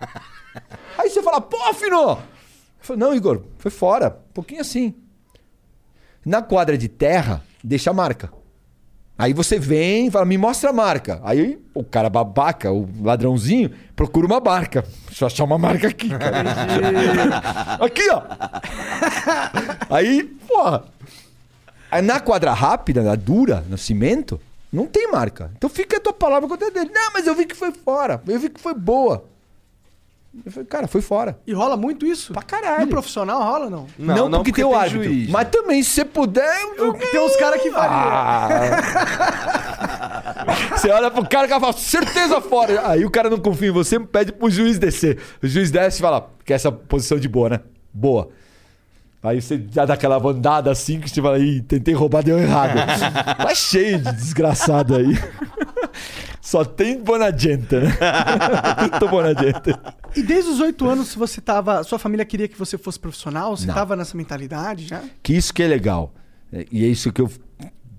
[0.98, 2.10] Aí você fala, pô, Fino!
[2.12, 2.18] Eu
[2.80, 4.20] falo, não, Igor, foi fora.
[4.30, 4.94] Um pouquinho assim.
[6.24, 8.30] Na quadra de terra, deixa a marca.
[9.18, 11.20] Aí você vem e fala, me mostra a marca.
[11.22, 14.84] Aí o cara babaca, o ladrãozinho, procura uma marca.
[15.06, 16.42] Deixa eu achar uma marca aqui, cara.
[17.84, 18.22] aqui, ó.
[19.90, 20.84] Aí, porra.
[21.90, 24.40] Aí na quadra rápida, na dura, no cimento,
[24.72, 25.50] não tem marca.
[25.56, 26.90] Então fica a tua palavra contra dele.
[26.92, 28.20] Não, mas eu vi que foi fora.
[28.26, 29.24] Eu vi que foi boa.
[30.46, 31.38] Eu falei, cara, foi fora.
[31.46, 32.32] E rola muito isso?
[32.32, 32.82] Pra caralho.
[32.86, 33.86] No profissional rola, não?
[33.98, 35.04] Não, porque, tem o árbitro.
[35.04, 36.58] juiz, mas também, se você puder.
[36.78, 37.90] eu- Tem uns caras que valem.
[37.92, 38.48] Ah,
[40.76, 42.88] Você olha pro cara, o cara fala, certeza fora.
[42.88, 45.18] Aí o cara não confia em você, pede pro juiz descer.
[45.42, 47.60] O juiz desce e fala, quer essa posição de boa, né?
[47.92, 48.30] Boa.
[49.22, 52.74] Aí você já dá aquela bandada assim que você fala, ih, tentei roubar, deu errado.
[53.38, 55.16] tá cheio de desgraçado aí.
[56.44, 57.96] Só tem Bonagenta, né?
[58.98, 59.94] Tudo Bonagenta.
[60.16, 61.84] E desde os oito anos, se você tava.
[61.84, 63.56] Sua família queria que você fosse profissional?
[63.56, 63.74] Você Não.
[63.74, 65.02] tava nessa mentalidade já?
[65.22, 66.12] Que isso que é legal.
[66.52, 67.30] É, E é isso que eu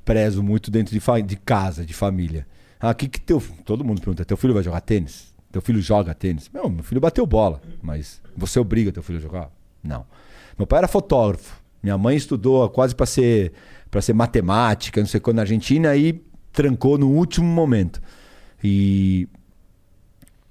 [0.04, 2.46] prezo muito dentro de, fa- de casa, de família.
[2.82, 3.42] Ah, que que teu.
[3.64, 5.34] Todo mundo pergunta: teu filho vai jogar tênis?
[5.50, 6.50] Teu filho joga tênis?
[6.54, 9.50] Meu, meu filho bateu bola, mas você obriga teu filho a jogar?
[9.82, 10.06] Não.
[10.60, 11.62] Meu pai era fotógrafo.
[11.82, 13.54] Minha mãe estudou quase para ser
[13.90, 18.02] para ser matemática, não sei quando na Argentina e trancou no último momento.
[18.64, 19.28] E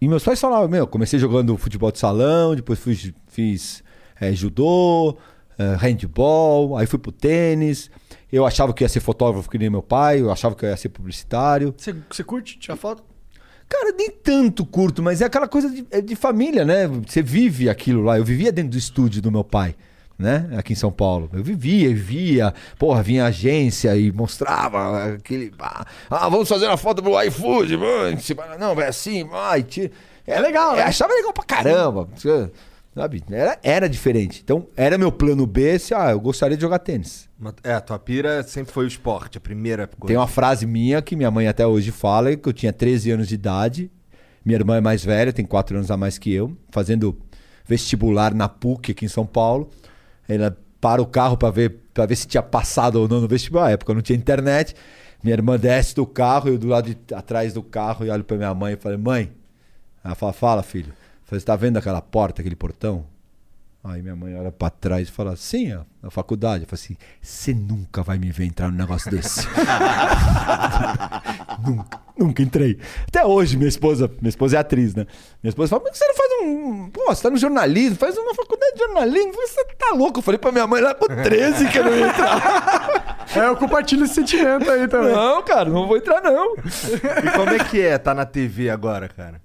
[0.03, 3.85] e meus pais falavam, meu, comecei jogando futebol de salão, depois fui, fiz
[4.20, 5.16] eh, judô,
[5.57, 7.88] eh, handball, aí fui pro tênis.
[8.33, 10.77] Eu achava que ia ser fotógrafo que nem meu pai, eu achava que eu ia
[10.77, 11.72] ser publicitário.
[11.79, 13.05] Você, você curte tirar foto?
[13.68, 16.88] Cara, nem tanto curto, mas é aquela coisa de, é de família, né?
[16.88, 18.18] Você vive aquilo lá.
[18.18, 19.77] Eu vivia dentro do estúdio do meu pai,
[20.23, 20.49] né?
[20.57, 21.29] Aqui em São Paulo.
[21.33, 22.55] Eu vivia e via.
[22.79, 25.53] Porra, vinha agência e mostrava aquele.
[26.09, 27.77] Ah, vamos fazer uma foto pro iFood.
[27.77, 28.17] mano.
[28.59, 29.67] Não, vai assim, vai.
[30.27, 30.83] É legal, né?
[30.83, 32.09] Achava legal pra caramba.
[32.95, 33.25] Sabe?
[33.31, 34.41] Era, era diferente.
[34.45, 37.29] Então, era meu plano B se, ah, eu gostaria de jogar tênis.
[37.65, 40.09] É, a tua pira sempre foi o esporte, a primeira coisa.
[40.09, 43.29] Tem uma frase minha que minha mãe até hoje fala, que eu tinha 13 anos
[43.29, 43.91] de idade.
[44.45, 47.17] Minha irmã é mais velha, tem 4 anos a mais que eu, fazendo
[47.65, 49.71] vestibular na PUC aqui em São Paulo.
[50.29, 53.67] Ela para o carro para ver, pra ver se tinha passado ou não no vestibular.
[53.67, 54.75] Na época não tinha internet.
[55.23, 58.37] Minha irmã desce do carro, eu do lado de atrás do carro e olho para
[58.37, 59.33] minha mãe e falei: "Mãe".
[60.05, 60.93] Ela fala: "Fala, filho".
[61.31, 63.05] "Você tá vendo aquela porta, aquele portão?"
[63.85, 66.62] Aí minha mãe olha pra trás e fala, sim, ó, na faculdade.
[66.62, 69.45] Eu falei assim, você nunca vai me ver entrar num negócio desse.
[71.66, 72.79] nunca, nunca entrei.
[73.09, 75.05] Até hoje, minha esposa, minha esposa é atriz, né?
[75.42, 76.90] Minha esposa fala, mas você não faz um.
[76.90, 79.33] Pô, você tá no jornalismo, faz uma faculdade de jornalismo.
[79.33, 80.21] Você tá louco?
[80.21, 83.03] Eu falei pra minha mãe lá com 13 que eu não ia entrar.
[83.35, 85.14] É, eu compartilho esse sentimento aí também.
[85.14, 86.55] não, cara, não vou entrar, não.
[86.55, 89.40] E como é que é tá na TV agora, cara?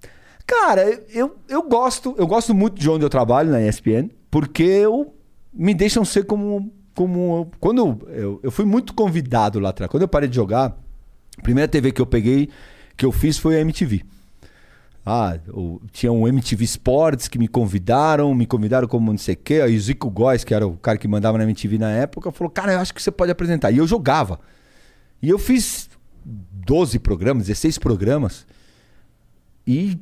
[0.46, 5.14] Cara, eu, eu gosto, eu gosto muito de onde eu trabalho na ESPN, porque eu
[5.54, 9.90] me deixam ser como como quando eu, eu fui muito convidado lá atrás.
[9.90, 10.76] Quando eu parei de jogar,
[11.38, 12.50] a primeira TV que eu peguei,
[12.96, 14.04] que eu fiz foi a MTV.
[15.06, 15.40] Ah,
[15.94, 19.62] tinha um MTV Sports que me convidaram, me convidaram como não sei o quê.
[19.64, 22.52] Aí o Zico Góes, que era o cara que mandava na MTV na época, falou:
[22.52, 23.72] Cara, eu acho que você pode apresentar.
[23.72, 24.40] E eu jogava.
[25.22, 25.90] E eu fiz
[26.26, 28.46] 12 programas, 16 programas.
[29.66, 29.98] E,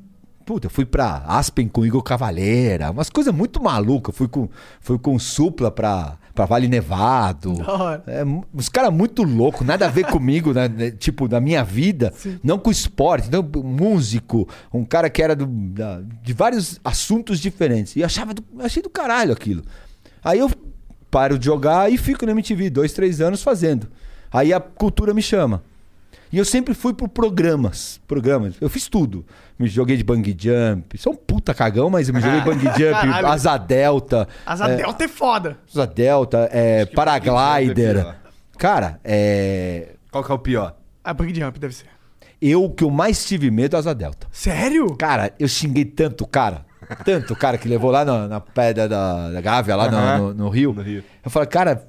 [0.45, 4.15] puta, eu fui pra Aspen com o Igor Cavalheira, umas coisas muito malucas.
[4.15, 4.47] Fui com,
[4.79, 7.55] fui com Supla pra, pra Vale Nevado.
[8.07, 12.13] É, uns caras muito loucos, nada a ver comigo, né, né, tipo, da minha vida.
[12.43, 17.95] Não com esporte, não, músico, um cara que era do- da- de vários assuntos diferentes.
[17.95, 19.63] E eu achava do, achei do caralho aquilo.
[20.23, 20.49] Aí eu
[21.09, 23.87] paro de jogar e fico na MTV, dois, três anos fazendo.
[24.31, 25.63] Aí a cultura me chama.
[26.31, 28.01] E eu sempre fui por programas.
[28.07, 28.55] Programas.
[28.59, 29.25] Eu fiz tudo.
[29.57, 30.97] Me joguei de bang jump.
[30.97, 34.27] Sou um puta cagão, mas eu me joguei bang jump, asa delta.
[34.45, 35.57] Asa é, Delta é foda.
[35.71, 37.95] Asa delta, é, é paraglider.
[38.01, 38.15] pior.
[38.57, 40.75] Cara, é, Qual que é o pior?
[41.03, 41.85] A Bug Jump deve ser.
[42.41, 44.27] eu o que eu mais tive medo é asa delta.
[44.31, 44.95] Sério?
[44.97, 46.65] Cara, eu xinguei tanto o cara.
[47.03, 50.17] Tanto o cara que levou lá na, na pedra da, da Gávea, lá no- Aham.
[50.19, 50.71] no, no Rio.
[50.73, 51.03] No Rio.
[51.23, 51.87] Eu falei, cara,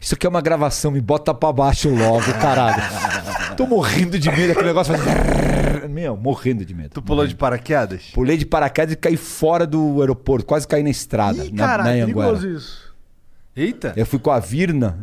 [0.00, 2.82] isso aqui é uma gravação, me bota pra baixo logo, caralho.
[3.56, 5.90] Tô morrendo de medo, aquele negócio faz...
[5.90, 6.90] Meu, morrendo de medo.
[6.90, 8.10] Tu pulou de paraquedas?
[8.14, 12.00] Pulei de paraquedas e caí fora do aeroporto, quase caí na estrada, Ih, na, caralho,
[12.00, 12.94] na perigoso isso.
[13.56, 13.92] Eita!
[13.96, 14.98] Eu fui com a Virna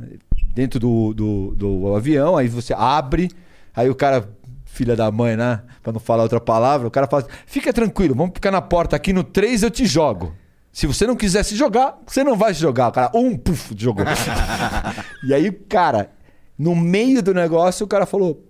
[0.53, 3.29] dentro do, do, do avião, aí você abre,
[3.75, 4.27] aí o cara,
[4.65, 5.61] filha da mãe, né?
[5.83, 8.95] Pra não falar outra palavra, o cara fala assim, fica tranquilo, vamos ficar na porta
[8.95, 10.33] aqui no 3 eu te jogo.
[10.77, 12.89] Se você não quiser se jogar, você não vai se jogar.
[12.89, 14.05] O cara, um, puf, jogou.
[15.25, 16.11] e aí, cara,
[16.55, 18.45] no meio do negócio, o cara falou,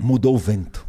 [0.00, 0.84] mudou o vento.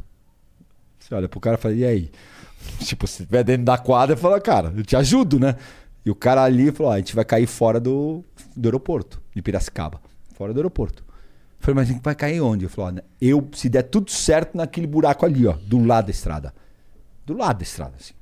[0.98, 2.12] Você olha pro cara e fala, e aí?
[2.82, 5.56] Tipo, se estiver dentro da quadra, fala, cara, eu te ajudo, né?
[6.04, 9.44] E o cara ali falou, ó, a gente vai cair fora do, do aeroporto, de
[9.44, 10.02] Piracicaba.
[10.34, 11.04] Fora do aeroporto.
[11.08, 12.66] Eu falei, mas a gente vai cair onde?
[12.66, 16.12] Eu falei, ó, eu, se der tudo certo naquele buraco ali, ó, do lado da
[16.12, 16.56] estrada.
[17.24, 18.16] Do lado da estrada, assim.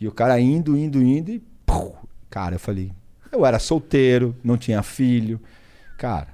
[0.00, 1.55] E o cara indo, indo, indo e...
[2.30, 2.92] cara, eu falei...
[3.32, 5.40] Eu era solteiro, não tinha filho.
[5.98, 6.28] Cara,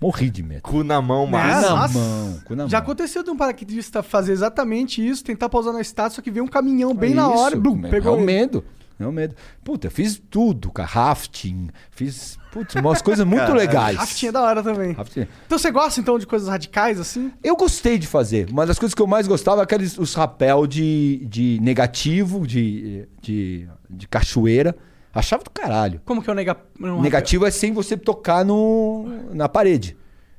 [0.00, 0.62] morri de medo.
[0.62, 1.62] Cu na mão, Ah, mas.
[1.62, 1.98] na nossa.
[1.98, 2.84] mão, cu na Já mão.
[2.84, 6.48] aconteceu de um paraquedista fazer exatamente isso, tentar pousar na estátua, só que veio um
[6.48, 8.24] caminhão bem É na isso, hora e blum, é pegou o ele.
[8.26, 8.64] medo.
[8.98, 9.34] Não é um medo.
[9.62, 10.88] Puta, eu fiz tudo, cara.
[10.88, 13.96] Rafting, fiz, putz, umas coisas muito legais.
[13.96, 14.92] Rafting é da hora também.
[14.92, 15.26] Rafting.
[15.46, 17.30] Então você gosta então de coisas radicais assim?
[17.44, 18.48] Eu gostei de fazer.
[18.50, 23.06] Uma das coisas que eu mais gostava é aqueles os rapel de, de negativo, de,
[23.20, 24.74] de, de cachoeira.
[25.14, 26.00] Achava do caralho.
[26.04, 26.56] Como que é o nega...
[26.78, 29.96] um Negativo é sem você tocar no, na parede.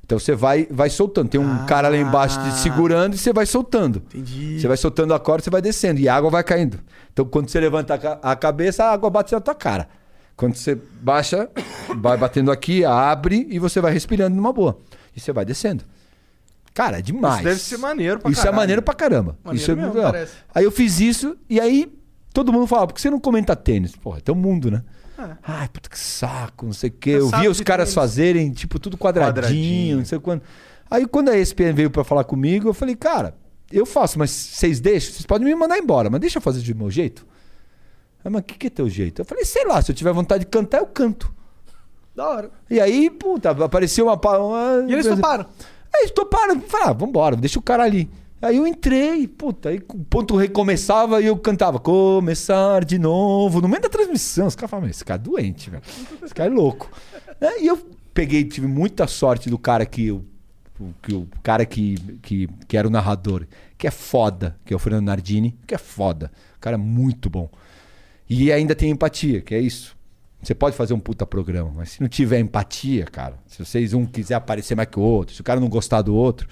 [0.08, 1.28] Então você vai, vai soltando.
[1.28, 3.98] Tem um cara lá embaixo te segurando e você vai soltando.
[4.06, 4.58] Entendi.
[4.58, 6.00] Você vai soltando a corda, você vai descendo.
[6.00, 6.78] E a água vai caindo.
[7.12, 9.86] Então quando você levanta a ca- a cabeça, a água bate na tua cara.
[10.34, 11.50] Quando você baixa,
[11.98, 14.78] vai batendo aqui, abre e você vai respirando numa boa.
[15.14, 15.84] E você vai descendo.
[16.72, 17.34] Cara, é demais.
[17.36, 18.54] Isso deve ser maneiro pra Isso caralho.
[18.54, 19.36] é maneiro pra caramba.
[19.44, 20.00] Maneiro isso é mesmo.
[20.54, 21.92] Aí eu fiz isso e aí
[22.32, 23.94] todo mundo falava, por que você não comenta tênis?
[23.94, 24.82] Porra, tem um mundo, né?
[25.42, 27.10] Ai, puta que saco, não sei o quê.
[27.10, 29.96] Eu Cansado via os caras fazerem, tipo, tudo quadradinho, Quadradinho.
[29.98, 30.42] não sei quando.
[30.90, 33.36] Aí quando a ESPN veio pra falar comigo, eu falei, cara,
[33.70, 35.12] eu faço, mas vocês deixam?
[35.12, 37.26] Vocês podem me mandar embora, mas deixa eu fazer de meu jeito.
[38.24, 39.20] Ah, mas o que, que é teu jeito?
[39.22, 41.32] Eu falei, sei lá, se eu tiver vontade de cantar, eu canto.
[42.14, 42.50] Da hora.
[42.68, 44.14] E aí, puta, apareceu uma.
[44.38, 45.46] uma E eles toparam.
[45.94, 48.10] Aí eles toparam, falaram, ah, vambora, deixa o cara ali.
[48.40, 53.68] Aí eu entrei, puta, aí o ponto recomeçava e eu cantava, começar de novo, no
[53.68, 54.46] meio da transmissão.
[54.46, 55.82] Os caras falavam, esse cara é doente, velho.
[56.22, 56.88] Esse cara é louco.
[57.40, 57.62] Né?
[57.62, 57.76] E eu
[58.14, 60.24] peguei, tive muita sorte do cara que eu.
[61.02, 63.44] Que o cara que, que, que era o narrador,
[63.76, 66.30] que é foda, que é o Fernando Nardini, que é foda.
[66.56, 67.50] O cara é muito bom.
[68.30, 69.96] E ainda tem empatia, que é isso.
[70.40, 74.06] Você pode fazer um puta programa, mas se não tiver empatia, cara, se vocês um
[74.06, 76.48] quiser aparecer mais que o outro, se o cara não gostar do outro,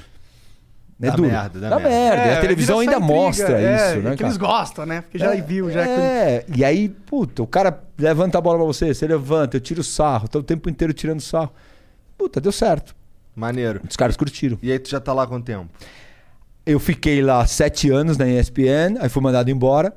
[1.01, 1.29] é Dá duro.
[1.29, 1.91] merda, dá dá merda.
[1.91, 2.25] merda.
[2.25, 4.53] E É, a televisão ainda intriga, mostra é, isso, né, Que eles cara?
[4.53, 5.01] gostam, né?
[5.03, 5.89] Porque já viu, já é...
[5.91, 9.83] É, e aí, puta, o cara levanta a bola pra você, você levanta, eu tiro
[9.85, 11.53] sarro, tô o tempo inteiro tirando sarro.
[12.17, 12.95] Puta, deu certo.
[13.35, 13.83] Maneiro.
[13.89, 14.59] Os caras curtiram.
[14.63, 15.69] E aí tu já tá lá há quanto tempo?
[16.65, 19.95] Eu fiquei lá sete anos na ESPN, aí fui mandado embora,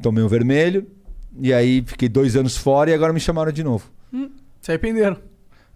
[0.00, 0.86] tomei um vermelho,
[1.38, 3.90] e aí fiquei dois anos fora e agora me chamaram de novo.
[4.62, 5.16] Se arrependeram.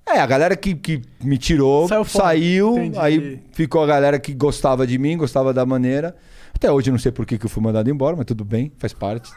[0.07, 4.87] É, a galera que, que me tirou Saiu saiu, aí ficou a galera que gostava
[4.87, 6.17] de mim, gostava da maneira.
[6.61, 8.71] Até hoje eu não sei por que, que eu fui mandado embora, mas tudo bem,
[8.77, 9.33] faz parte.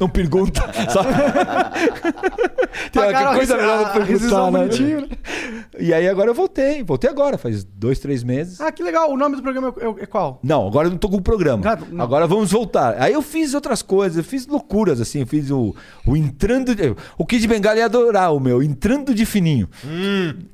[0.00, 0.62] Não pergunta.
[0.88, 1.02] Só...
[2.90, 4.58] Tem uma coisa melhor pra rescisão perguntar, né?
[4.58, 5.08] bonitinho, né?
[5.78, 6.82] E aí agora eu voltei.
[6.82, 8.58] Voltei agora, faz dois, três meses.
[8.58, 9.12] Ah, que legal.
[9.12, 10.40] O nome do programa é, é- é qual?
[10.42, 11.62] Não, agora eu não tô com o programa.
[11.72, 12.02] Ah, não.
[12.02, 12.94] Agora vamos voltar.
[12.98, 15.20] Aí eu fiz outras coisas, eu fiz loucuras, assim.
[15.20, 15.76] Eu fiz o,
[16.06, 16.74] o entrando.
[16.74, 19.68] De, o Kid Bengala ia adorar o meu, entrando de fininho.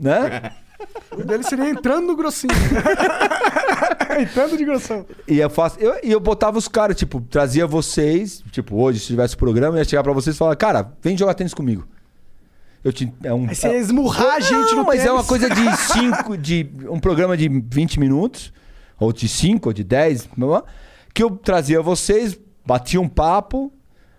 [0.00, 0.50] Né?
[1.12, 2.52] O dele seria entrando no grossinho.
[4.20, 5.06] entrando de grossão.
[5.26, 5.78] E eu faço.
[5.78, 8.42] Eu, eu botava os caras, tipo, trazia vocês.
[8.50, 11.34] Tipo, hoje, se tivesse programa, eu ia chegar pra vocês e falar, cara, vem jogar
[11.34, 11.86] tênis comigo.
[12.84, 15.18] Eu te, é um, Aí você ia esmurrar a gente Não, no mas é tênis.
[15.18, 18.52] uma coisa de 5, de um programa de 20 minutos,
[18.98, 20.28] ou de 5, ou de 10,
[21.12, 23.72] que eu trazia vocês, batia um papo,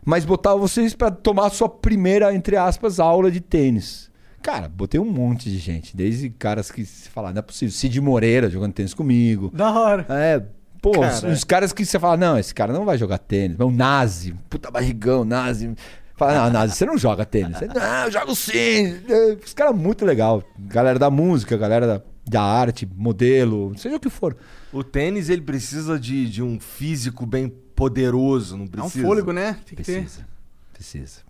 [0.05, 4.06] mas botava vocês pra tomar a sua primeira, entre aspas, aula de tênis.
[4.41, 7.99] Cara, botei um monte de gente, desde caras que se falar, não é possível, Cid
[7.99, 9.51] Moreira jogando tênis comigo.
[9.53, 10.05] Da hora.
[10.09, 10.41] É,
[10.81, 11.33] pô, os, Cara.
[11.33, 13.57] os caras que você fala, não, esse cara não vai jogar tênis.
[13.57, 15.75] Mas o Nazi, puta barrigão, Nazi.
[16.15, 17.57] Fala, não, Nazi, você não joga tênis.
[17.57, 18.95] Você, não, eu jogo sim.
[19.07, 20.41] É, Os caras muito legal.
[20.57, 24.35] Galera da música, galera da, da arte, modelo, seja o que for.
[24.71, 29.05] O tênis, ele precisa de, de um físico bem poderoso, não É um precisa?
[29.05, 29.57] fôlego, né?
[29.65, 30.01] Tem que ter.
[30.01, 30.27] Precisa.
[30.73, 31.21] Precisa.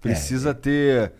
[0.00, 1.12] Precisa ter...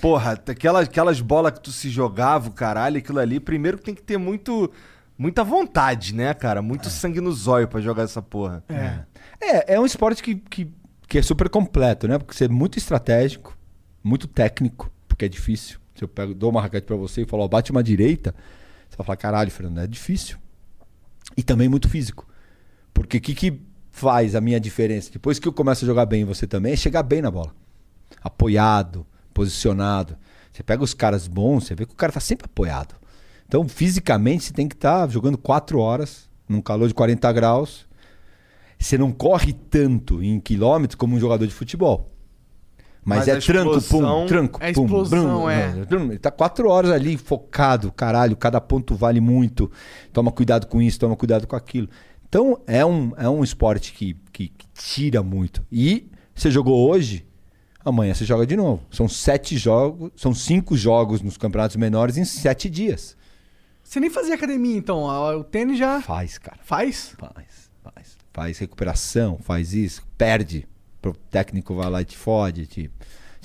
[0.00, 4.02] Porra, aquelas, aquelas bolas que tu se jogava, o caralho, aquilo ali, primeiro tem que
[4.02, 4.70] ter muito...
[5.18, 6.60] Muita vontade, né, cara?
[6.60, 8.62] Muito sangue no zóio pra jogar essa porra.
[8.68, 8.98] É.
[9.40, 10.70] É, é um esporte que, que,
[11.08, 12.18] que é super completo, né?
[12.18, 13.56] Porque você é muito estratégico,
[14.04, 15.78] muito técnico, porque é difícil.
[15.94, 18.34] Se eu pego, dou uma raquete pra você e falo, ó, bate uma direita,
[18.86, 20.36] você vai falar, caralho, Fernando, é difícil.
[21.34, 22.28] E também muito físico.
[22.92, 25.10] Porque o que, que faz a minha diferença?
[25.10, 27.54] Depois que eu começo a jogar bem você também, é chegar bem na bola.
[28.22, 30.16] Apoiado, posicionado.
[30.50, 32.94] Você pega os caras bons, você vê que o cara tá sempre apoiado.
[33.46, 37.86] Então, fisicamente, você tem que estar jogando 4 horas, num calor de 40 graus.
[38.78, 42.10] Você não corre tanto em quilômetros como um jogador de futebol.
[43.04, 45.84] Mas, Mas é tranco, pum, tranco, É pum, explosão, brum, é.
[45.84, 46.06] brum.
[46.06, 49.70] Ele tá quatro horas ali focado, caralho, cada ponto vale muito.
[50.12, 51.88] Toma cuidado com isso, toma cuidado com aquilo.
[52.28, 55.62] Então é um, é um esporte que, que, que tira muito.
[55.70, 57.25] E você jogou hoje,
[57.88, 58.82] amanhã você joga de novo.
[58.90, 63.16] São sete jogos, são cinco jogos nos campeonatos menores em sete dias.
[63.82, 65.04] Você nem fazia academia, então.
[65.38, 66.58] O tênis já Faz, cara.
[66.62, 67.14] faz?
[67.18, 68.16] Faz, faz.
[68.32, 70.66] Faz recuperação, faz isso, perde.
[71.04, 72.90] O técnico vai lá e te fode, te,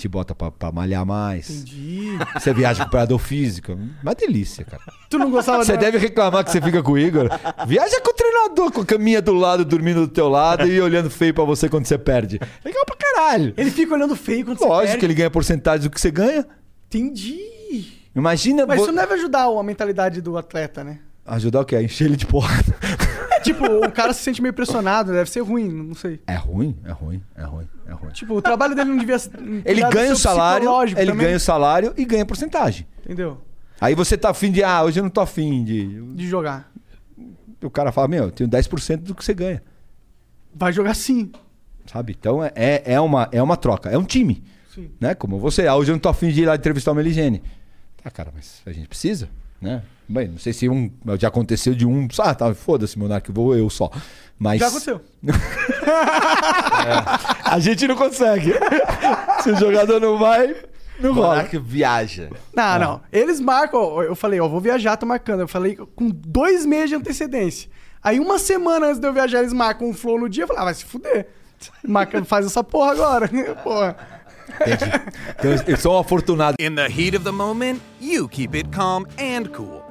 [0.01, 1.49] te bota pra, pra malhar mais.
[1.49, 2.17] Entendi.
[2.33, 3.77] Você viaja com operador físico.
[4.01, 4.81] Uma delícia, cara.
[5.09, 7.29] Tu não gostava Você deve reclamar que você fica com o Igor.
[7.67, 11.09] Viaja com o treinador, com a caminha do lado, dormindo do teu lado e olhando
[11.09, 12.39] feio pra você quando você perde.
[12.65, 13.53] Legal pra caralho.
[13.55, 14.99] Ele fica olhando feio quando você Lógico perde.
[14.99, 16.47] que ele ganha porcentagem do que você ganha.
[16.87, 17.39] Entendi.
[18.15, 20.99] Imagina Mas vo- isso não deve ajudar a mentalidade do atleta, né?
[21.25, 21.79] ajudar o quê?
[21.81, 22.75] Encher ele de porrada.
[23.43, 26.21] Tipo, o cara se sente meio pressionado, deve ser ruim, não sei.
[26.27, 28.11] É ruim, é ruim, é ruim, é ruim.
[28.11, 29.31] Tipo, o trabalho dele não devia ser.
[29.65, 32.87] Ele ganha o salário, ele também, ganha o salário e ganha porcentagem.
[33.03, 33.41] Entendeu?
[33.79, 36.01] Aí você tá afim de, ah, hoje eu não tô afim de.
[36.13, 36.71] De jogar.
[37.63, 39.63] O cara fala, meu, eu tenho 10% do que você ganha.
[40.53, 41.31] Vai jogar sim.
[41.85, 42.15] Sabe?
[42.17, 44.43] Então é, é, é uma, é uma troca, é um time.
[44.73, 44.91] Sim.
[44.99, 45.15] Né?
[45.15, 47.41] Como você, ah, hoje eu não tô afim de ir lá entrevistar o Meligene.
[48.03, 49.29] Tá, cara, mas a gente precisa,
[49.59, 49.83] né?
[50.07, 50.91] Bem, não sei se um.
[51.17, 52.07] Já aconteceu de um.
[52.19, 53.89] Ah, tá, foda-se, Monark, vou eu só.
[54.37, 54.59] Mas.
[54.59, 55.01] Já aconteceu.
[57.45, 58.53] A gente não consegue.
[59.41, 60.55] se o jogador não vai,
[60.99, 61.29] não rola.
[61.29, 62.29] Monark viaja.
[62.53, 63.01] Não, não.
[63.11, 64.01] Eles marcam.
[64.01, 65.41] Eu falei, ó, vou viajar, tô marcando.
[65.41, 67.69] Eu falei com dois meses de antecedência.
[68.03, 70.43] Aí uma semana antes de eu viajar, eles marcam um flow no dia.
[70.43, 71.27] Eu falei, ah, vai se fuder.
[71.87, 73.29] Marca, faz essa porra agora.
[73.63, 73.95] porra.
[75.39, 76.57] Então, eu sou um afortunado.
[76.59, 79.80] In the heat of the moment, you keep it calm and cool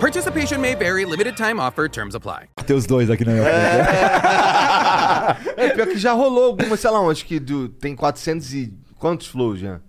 [0.00, 2.48] Participation may vary, limited time offer, terms apply.
[2.66, 3.56] Tem os dois aqui na minha frente.
[5.56, 8.72] É, pior que já rolou alguma, sei lá, acho que do- tem 400 e...
[8.98, 9.80] Quantos flows já?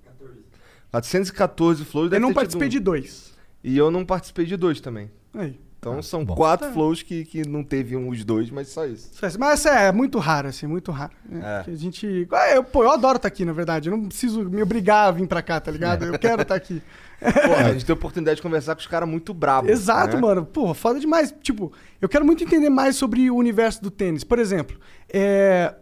[0.91, 2.11] 414 flows.
[2.11, 3.33] Eu não participei de dois.
[3.63, 5.11] E eu não participei de dois também.
[5.33, 5.59] Aí.
[5.79, 6.35] Então são bom.
[6.35, 9.11] quatro flows que, que não teve um, os dois, mas só isso.
[9.37, 11.13] Mas é muito raro, assim, muito raro.
[11.29, 11.63] né?
[11.67, 11.71] É.
[11.71, 12.27] A gente.
[12.31, 13.89] Ah, Eu, pô, eu adoro estar aqui, na verdade.
[13.89, 16.05] Eu não preciso me obrigar a vir pra cá, tá ligado?
[16.05, 16.81] Eu quero estar aqui.
[17.20, 19.72] Pô, a gente tem a oportunidade de conversar com os caras muito brabos.
[19.72, 20.22] Exato, né?
[20.22, 20.45] mano.
[20.45, 21.34] Pô, foda demais.
[21.41, 24.24] Tipo, eu quero muito entender mais sobre o universo do tênis.
[24.24, 24.78] Por exemplo,
[25.11, 25.74] é,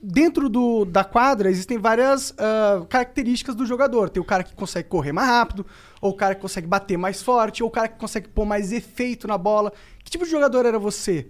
[0.00, 4.10] dentro do, da quadra existem várias ah, características do jogador.
[4.10, 5.66] Tem o cara que consegue correr mais rápido,
[6.00, 8.72] ou o cara que consegue bater mais forte, ou o cara que consegue pôr mais
[8.72, 9.72] efeito na bola.
[10.04, 11.26] Que tipo de jogador era você?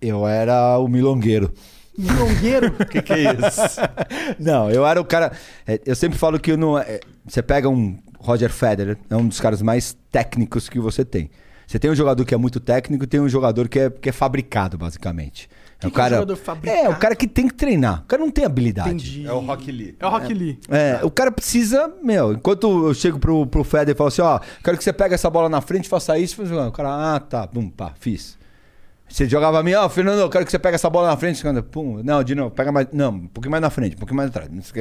[0.00, 1.52] Eu era o milongueiro.
[1.96, 2.72] Milongueiro?
[2.86, 3.80] que que é isso?
[4.38, 5.32] não, eu era o cara.
[5.66, 6.78] é, eu sempre falo que eu não.
[6.78, 11.30] é, você pega um Roger Federer, é um dos caras mais técnicos que você tem.
[11.66, 14.08] Você tem um jogador que é muito técnico e tem um jogador que é, que
[14.08, 15.48] é fabricado, basicamente.
[15.80, 16.82] Que o que é um cara, jogador fabricado?
[16.82, 18.02] É, o cara que tem que treinar.
[18.02, 18.90] O cara não tem habilidade.
[18.90, 19.26] Entendi.
[19.26, 19.96] É o Rock Lee.
[19.98, 20.58] É o Rock Lee.
[20.68, 24.38] É, o cara precisa, meu, enquanto eu chego pro, pro Federer e falo assim, ó,
[24.62, 26.60] quero que você pegue essa bola na frente, faça isso, faça isso.
[26.60, 28.38] o cara, ah, tá, bum, pá, fiz.
[29.08, 31.42] Você jogava a mim, ó, Fernando, eu quero que você pegue essa bola na frente,
[31.42, 34.16] cara, pum, não, de novo, pega mais, não, um pouquinho mais na frente, um pouquinho
[34.16, 34.80] mais atrás, o que,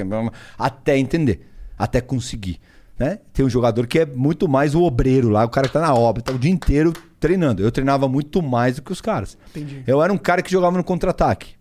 [0.57, 2.59] até entender, até conseguir,
[3.01, 3.19] né?
[3.33, 5.93] Tem um jogador que é muito mais o obreiro lá, o cara que tá na
[5.93, 7.63] obra, tá o dia inteiro treinando.
[7.63, 9.37] Eu treinava muito mais do que os caras.
[9.49, 9.83] Entendi.
[9.87, 11.55] Eu era um cara que jogava no contra-ataque.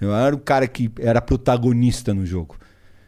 [0.00, 2.56] Eu era um cara que era protagonista no jogo.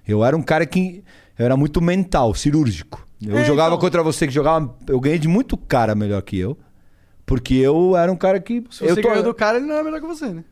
[0.06, 1.04] Eu era um cara que
[1.38, 3.06] eu era muito mental, cirúrgico.
[3.22, 3.78] Eu É, jogava então.
[3.80, 6.56] contra você que jogava, eu ganhei de muito cara melhor que eu,
[7.26, 9.76] porque eu era um cara que Se você eu tô- ganhou do cara, ele não
[9.76, 10.44] é melhor que você, né?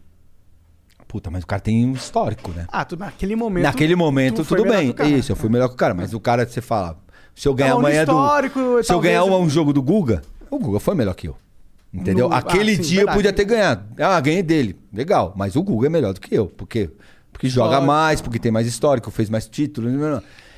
[1.08, 2.66] Puta, mas o cara tem um histórico, né?
[2.68, 3.62] Ah, tu, naquele momento.
[3.64, 4.92] Naquele momento tu tudo bem.
[5.16, 6.98] Isso, eu fui melhor que o cara, mas o cara você fala,
[7.36, 10.22] se eu ganhar Não, no amanhã do Se eu ganhar um, um jogo do Guga,
[10.50, 11.36] o Guga foi melhor que eu.
[11.92, 12.28] Entendeu?
[12.30, 13.08] No- Aquele ah, sim, dia verdade.
[13.10, 13.84] eu podia ter ganhado.
[14.02, 14.76] Ah, ganhei dele.
[14.92, 16.46] Legal, mas o Guga é melhor do que eu.
[16.46, 16.90] Por quê?
[17.30, 17.86] Porque joga Histórico.
[17.86, 19.92] mais, porque tem mais histórico, fez mais títulos.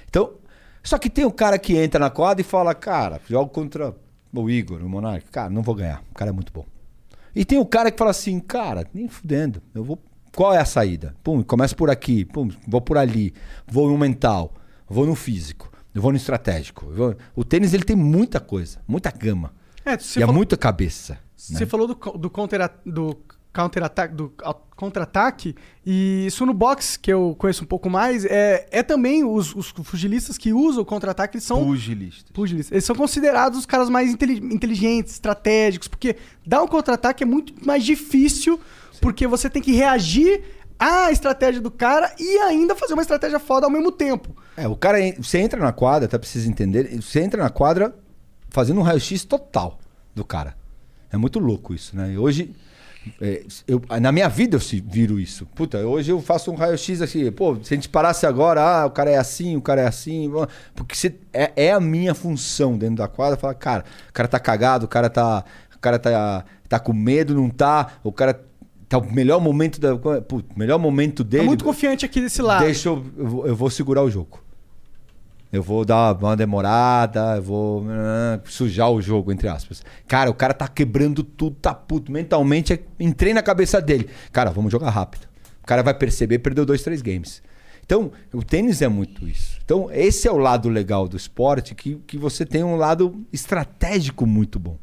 [0.08, 0.34] Então,
[0.82, 3.92] só que tem o cara que entra na quadra e fala, cara, jogo contra
[4.32, 5.28] o Igor, o Monark.
[5.32, 6.00] Cara, não vou ganhar.
[6.12, 6.64] O cara é muito bom.
[7.34, 9.60] E tem o cara que fala assim, cara, nem fudendo.
[9.74, 9.98] Eu vou.
[10.34, 11.14] Qual é a saída?
[11.24, 13.34] Pum, começa por aqui, pum, vou por ali,
[13.66, 14.52] vou no mental,
[14.88, 16.86] vou no físico, eu vou no estratégico.
[16.90, 19.52] vou- O tênis ele tem muita coisa, muita gama.
[19.84, 21.18] É, e é falou, muita cabeça.
[21.36, 21.66] você né?
[21.66, 23.16] falou do, do counter do
[23.52, 24.32] counter-ataque do
[24.76, 29.54] contra-ataque e isso no boxe que eu conheço um pouco mais é, é também os,
[29.54, 32.32] os pugilistas que usam o contra-ataque eles são Pugilista.
[32.32, 32.70] pugilistas.
[32.72, 36.16] Eles são considerados os caras mais inteli- inteligentes, estratégicos, porque
[36.46, 38.60] dar um contra-ataque é muito mais difícil,
[39.00, 40.42] porque você tem que reagir
[40.78, 44.36] à estratégia do cara e ainda fazer uma estratégia foda ao mesmo tempo.
[44.62, 47.94] É, o cara, você entra na quadra, até pra vocês entenderem, você entra na quadra
[48.50, 49.78] fazendo um raio-x total
[50.14, 50.54] do cara.
[51.12, 52.12] É muito louco isso, né?
[52.12, 52.54] E hoje,
[53.20, 55.46] é, eu, na minha vida eu se- viro isso.
[55.54, 58.90] Puta, hoje eu faço um raio-x assim, pô, se a gente parasse agora, ah, o
[58.90, 60.30] cara é assim, o cara é assim,
[60.74, 64.38] porque você, é, é a minha função dentro da quadra, falar, cara, o cara tá
[64.40, 65.44] cagado, o cara tá
[65.74, 68.42] o cara tá, tá com medo, não tá, o cara
[68.88, 71.46] tá o melhor momento da, putz, melhor momento Tá dele.
[71.46, 72.64] muito confiante aqui desse lado.
[72.64, 73.04] Deixa eu,
[73.46, 74.40] eu vou segurar o jogo.
[75.50, 79.82] Eu vou dar uma demorada, eu vou ah, sujar o jogo, entre aspas.
[80.06, 82.12] Cara, o cara tá quebrando tudo, tá puto.
[82.12, 84.08] Mentalmente, é- entrei na cabeça dele.
[84.30, 85.26] Cara, vamos jogar rápido.
[85.62, 87.42] O cara vai perceber, perdeu dois, três games.
[87.84, 89.58] Então, o tênis é muito isso.
[89.64, 94.26] Então, esse é o lado legal do esporte, que, que você tem um lado estratégico
[94.26, 94.76] muito bom.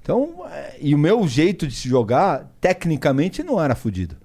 [0.00, 4.16] Então, é, e o meu jeito de se jogar, tecnicamente, não era fodido.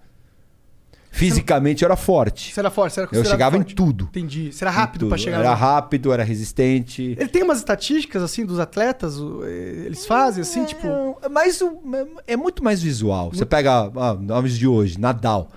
[1.11, 2.53] Fisicamente, era forte.
[2.53, 3.71] Você era forte, você era Eu chegava forte.
[3.71, 4.05] em tudo.
[4.05, 4.51] Entendi.
[4.51, 5.55] Você era rápido pra chegar Era lá.
[5.55, 7.15] rápido, era resistente.
[7.19, 9.17] Ele tem umas estatísticas, assim, dos atletas?
[9.45, 10.87] eh, Eles fazem, assim, tipo...
[11.21, 11.79] É, mas o-
[12.27, 13.31] é muito mais visual.
[13.33, 15.49] Você pega ah, nomes de hoje, Nadal.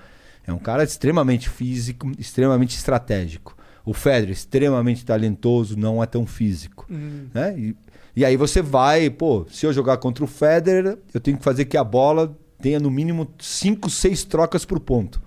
[0.45, 3.55] É um cara extremamente físico, extremamente estratégico.
[3.85, 6.85] O Federer, extremamente talentoso, não é tão físico.
[6.89, 7.27] Hum.
[7.33, 7.55] Né?
[7.57, 7.75] E,
[8.15, 11.65] e aí você vai, pô, se eu jogar contra o Federer, eu tenho que fazer
[11.65, 15.21] que a bola tenha no mínimo 5, 6 trocas por ponto.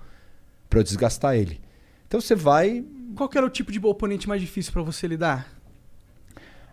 [0.77, 1.59] Pra eu desgastar ele.
[2.07, 5.49] Então você vai Qual que era o tipo de oponente mais difícil pra você lidar?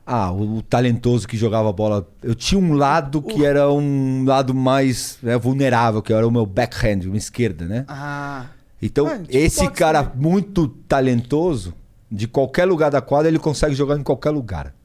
[0.05, 2.05] Ah, o, o talentoso que jogava bola.
[2.21, 6.45] Eu tinha um lado que era um lado mais né, vulnerável, que era o meu
[6.45, 7.85] backhand, uma esquerda, né?
[7.87, 8.47] Ah...
[8.81, 10.29] Então, É, tipo esse boxe cara também.
[10.31, 11.73] muito talentoso,
[12.11, 14.75] de qualquer lugar da quadra, ele consegue jogar em qualquer lugar.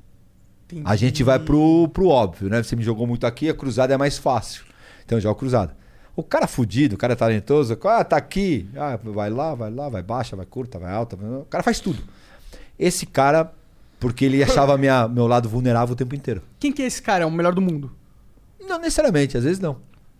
[0.66, 0.82] entendi.
[0.84, 2.62] A gente vai pro, pro óbvio, né?
[2.62, 4.62] Você me jogou muito aqui, a cruzada é mais fácil.
[5.04, 5.76] Então eu jogo cruzada.
[6.18, 8.68] O cara fudido, o cara talentoso, ah, tá aqui.
[8.76, 11.14] Ah, vai lá, vai lá, vai baixa, vai curta, vai alta.
[11.14, 12.02] O cara faz tudo.
[12.76, 13.52] Esse cara,
[14.00, 16.42] porque ele achava minha, meu lado vulnerável o tempo inteiro.
[16.58, 17.22] Quem que é esse cara?
[17.22, 17.92] É o melhor do mundo?
[18.60, 19.76] Não necessariamente, às vezes não.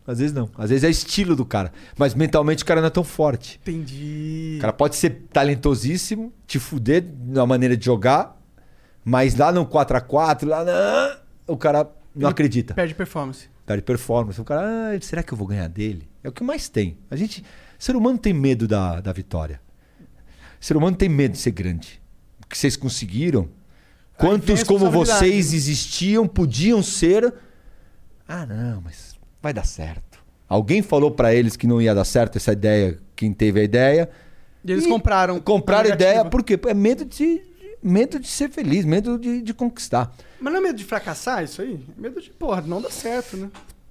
[0.07, 0.49] Às vezes não.
[0.57, 1.73] Às vezes é estilo do cara.
[1.99, 3.59] Mas mentalmente o cara não é tão forte.
[3.61, 4.55] Entendi.
[4.59, 8.41] O cara pode ser talentosíssimo, te fuder na maneira de jogar,
[9.05, 11.19] mas lá no 4x4, lá na...
[11.45, 12.75] o cara não Ele acredita.
[12.75, 13.49] Perde performance.
[13.69, 14.41] Perde performance.
[14.41, 14.63] O cara,
[14.97, 16.09] ah, será que eu vou ganhar dele?
[16.25, 16.97] É o que mais tem.
[17.11, 17.45] A gente,
[17.79, 19.61] ser humano tem medo da, da vitória.
[20.59, 22.01] ser humano tem medo de ser grande.
[22.43, 23.47] O que vocês conseguiram?
[24.17, 27.35] Quantos como vocês existiam, podiam ser?
[28.27, 30.19] Ah, não, mas vai dar certo.
[30.49, 34.09] Alguém falou pra eles que não ia dar certo essa ideia, quem teve a ideia.
[34.65, 35.39] E eles E compraram.
[35.41, 36.31] Compraram a ideia negativa.
[36.31, 37.43] porque é medo de,
[37.83, 40.11] medo de ser feliz, medo de, de conquistar.
[40.41, 41.85] Mas não é medo de fracassar isso aí?
[41.97, 43.51] É medo de, porra, não dá certo, né?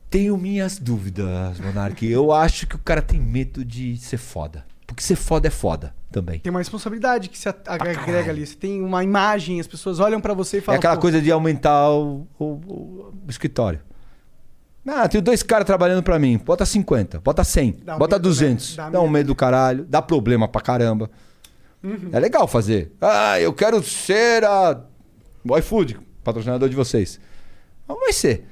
[0.09, 2.05] Tenho minhas dúvidas, Monark.
[2.05, 4.65] Eu acho que o cara tem medo de ser foda.
[4.85, 6.39] Porque ser foda é foda também.
[6.39, 8.45] Tem uma responsabilidade que se agrega ali.
[8.47, 10.79] Você tem uma imagem, as pessoas olham pra você e É falam.
[10.79, 13.81] aquela "Pô, coisa de aumentar o, o- o- escritório.
[14.87, 16.37] Ah, tenho dois caras trabalhando pra mim.
[16.37, 18.77] Bota 50, bota 100, Dá bota medo, 200.
[18.77, 18.83] né?
[18.85, 19.11] Dá Dá um medo.
[19.13, 21.11] medo do caralho, dá problema pra caramba.
[21.83, 22.07] Uhum.
[22.13, 22.93] É legal fazer.
[23.01, 24.79] Ah, eu quero ser a
[25.43, 27.21] o iFood, patrocinador de vocês.
[27.87, 28.43] Não vai ser.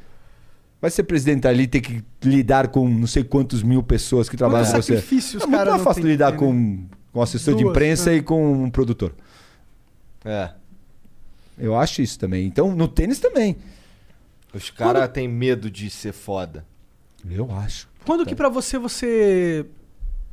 [0.79, 4.65] Vai ser presidente ali, ter que lidar com não sei quantos mil pessoas que trabalham
[4.65, 4.93] com você.
[4.93, 7.75] sacrifício os é muito caras mais fácil que lidar ter, com, com assessor de Duas,
[7.75, 8.17] imprensa né?
[8.17, 9.13] e com um produtor.
[10.23, 10.51] É.
[11.57, 12.45] Eu acho isso também.
[12.45, 13.57] Então, no tênis também.
[14.53, 16.65] Os caras têm medo de ser foda.
[17.29, 17.89] Eu acho.
[18.05, 19.65] Quando que pra você você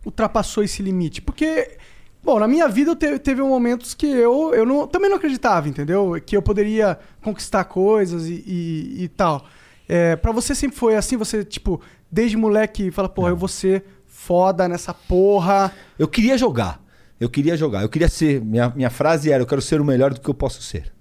[0.04, 1.20] ultrapassou esse limite?
[1.20, 1.76] Porque,
[2.22, 6.20] bom, na minha vida te- teve momentos que eu, eu não, também não acreditava, entendeu?
[6.24, 9.44] Que eu poderia conquistar coisas e, e, e tal.
[9.88, 11.16] É, pra você sempre foi assim?
[11.16, 15.72] Você, tipo, desde moleque fala, porra, eu vou ser foda nessa porra.
[15.98, 16.80] Eu queria jogar.
[17.18, 17.82] Eu queria jogar.
[17.82, 18.40] Eu queria ser.
[18.40, 20.92] Minha, minha frase era: eu quero ser o melhor do que eu posso ser.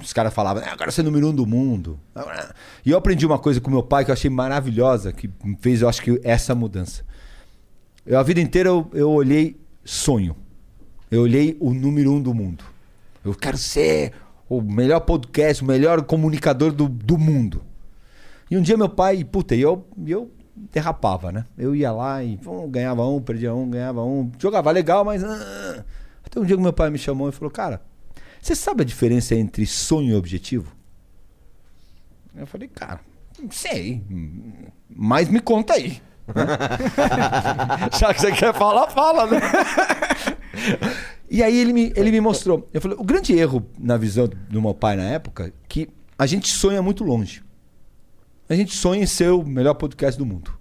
[0.00, 1.98] Os caras falavam, ah, eu quero ser número um do mundo.
[2.84, 5.88] E eu aprendi uma coisa com meu pai que eu achei maravilhosa, que fez, eu
[5.88, 7.02] acho que, essa mudança.
[8.04, 10.36] Eu, a vida inteira eu, eu olhei sonho.
[11.10, 12.64] Eu olhei o número um do mundo.
[13.24, 14.12] Eu quero ser
[14.48, 17.62] o melhor podcast, o melhor comunicador do, do mundo.
[18.50, 20.30] E um dia meu pai, puta, e eu, eu
[20.70, 21.44] derrapava, né?
[21.56, 24.30] Eu ia lá e pum, ganhava um, perdia um, ganhava um.
[24.38, 25.24] Jogava legal, mas.
[25.24, 25.84] ah.
[26.24, 27.82] Até um dia que meu pai me chamou e falou: Cara,
[28.40, 30.72] você sabe a diferença entre sonho e objetivo?
[32.34, 33.00] Eu falei: Cara,
[33.40, 34.02] não sei.
[34.88, 36.00] Mas me conta aí.
[37.98, 39.40] Já que você quer falar, fala, né?
[41.30, 42.68] E aí ele me, ele me mostrou.
[42.72, 46.48] Eu falei, o grande erro na visão do meu pai na época, que a gente
[46.48, 47.42] sonha muito longe.
[48.48, 50.56] A gente sonha em ser o melhor podcast do mundo.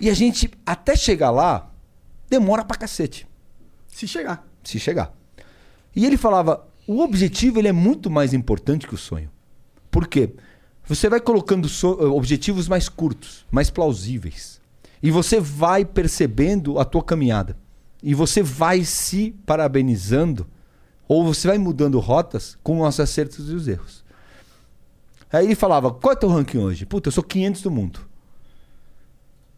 [0.00, 1.70] E a gente, até chegar lá,
[2.28, 3.26] demora pra cacete.
[3.88, 4.46] Se chegar.
[4.62, 5.14] Se chegar.
[5.94, 9.30] E ele falava, o objetivo ele é muito mais importante que o sonho.
[9.90, 10.34] Por quê?
[10.86, 14.60] Você vai colocando so- objetivos mais curtos, mais plausíveis.
[15.02, 17.56] E você vai percebendo a tua caminhada.
[18.02, 20.46] E você vai se parabenizando,
[21.08, 24.04] ou você vai mudando rotas com os acertos e os erros.
[25.32, 26.86] Aí ele falava, qual é teu ranking hoje?
[26.86, 28.00] Puta, eu sou 500 do mundo.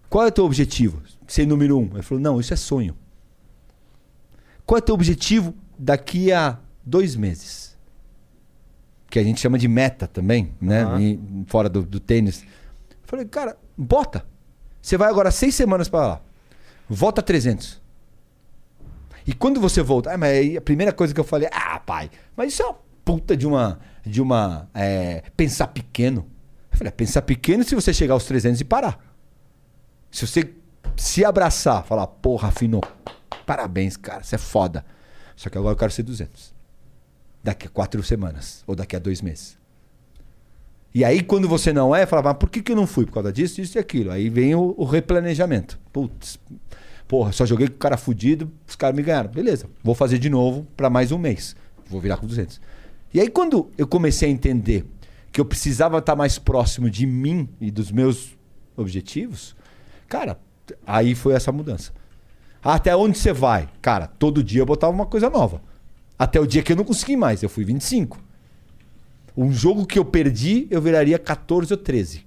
[0.08, 1.02] Qual é teu objetivo?
[1.26, 1.90] Ser número um.
[1.92, 2.96] Ele falou, não, isso é sonho.
[4.64, 7.67] Qual é teu objetivo daqui a dois meses?
[9.10, 10.82] Que a gente chama de meta também, né?
[10.82, 11.00] Aham.
[11.00, 12.44] E fora do, do tênis.
[13.04, 14.24] Falei, cara, bota.
[14.82, 16.20] Você vai agora seis semanas pra lá.
[16.88, 17.80] Volta 300.
[19.26, 22.10] E quando você volta, ah, mas aí a primeira coisa que eu falei, ah, pai,
[22.34, 26.26] mas isso é uma puta de uma, de uma, é, pensar pequeno.
[26.72, 28.98] Eu falei, é pensar pequeno se você chegar aos 300 e parar.
[30.10, 30.54] Se você
[30.96, 32.82] se abraçar, falar, porra, afinou,
[33.44, 34.84] parabéns, cara, você é foda.
[35.36, 36.54] Só que agora eu quero ser 200.
[37.42, 39.58] Daqui a quatro semanas, ou daqui a dois meses.
[40.94, 43.04] E aí, quando você não é, fala, mas por que, que eu não fui?
[43.04, 44.10] Por causa disso, disso e aquilo.
[44.10, 45.78] Aí vem o, o replanejamento.
[45.92, 46.38] Putz,
[47.06, 49.30] porra, só joguei com o cara fudido, os caras me ganharam.
[49.30, 51.54] Beleza, vou fazer de novo para mais um mês.
[51.88, 52.60] Vou virar com 200.
[53.12, 54.84] E aí, quando eu comecei a entender
[55.30, 58.36] que eu precisava estar mais próximo de mim e dos meus
[58.76, 59.54] objetivos,
[60.08, 60.38] cara,
[60.86, 61.92] aí foi essa mudança.
[62.62, 63.68] Até onde você vai?
[63.80, 65.62] Cara, todo dia eu botava uma coisa nova.
[66.18, 68.18] Até o dia que eu não consegui mais, eu fui 25.
[69.36, 72.26] Um jogo que eu perdi, eu viraria 14 ou 13.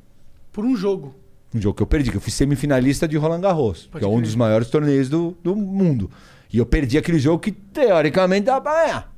[0.51, 1.13] Por um jogo.
[1.53, 4.07] Um jogo que eu perdi, que eu fui semifinalista de Roland Garros, Pode que é
[4.07, 4.23] um crer.
[4.23, 6.09] dos maiores torneios do, do mundo.
[6.53, 9.15] E eu perdi aquele jogo que, teoricamente, dava pra ganhar.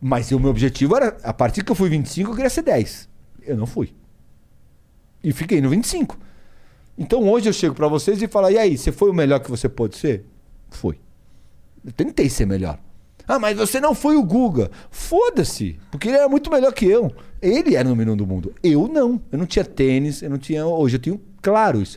[0.00, 3.08] Mas o meu objetivo era, a partir que eu fui 25, eu queria ser 10.
[3.42, 3.94] Eu não fui.
[5.24, 6.18] E fiquei no 25.
[6.98, 9.50] Então hoje eu chego pra vocês e falo, e aí, você foi o melhor que
[9.50, 10.24] você pôde ser?
[10.70, 10.98] Fui.
[11.84, 12.78] Eu tentei ser melhor.
[13.30, 14.72] Ah, mas você não foi o Guga.
[14.90, 17.14] Foda-se, porque ele era muito melhor que eu.
[17.40, 18.52] Ele era o número um do mundo.
[18.60, 19.22] Eu não.
[19.30, 20.66] Eu não tinha tênis, eu não tinha.
[20.66, 21.96] Hoje eu tenho claro isso.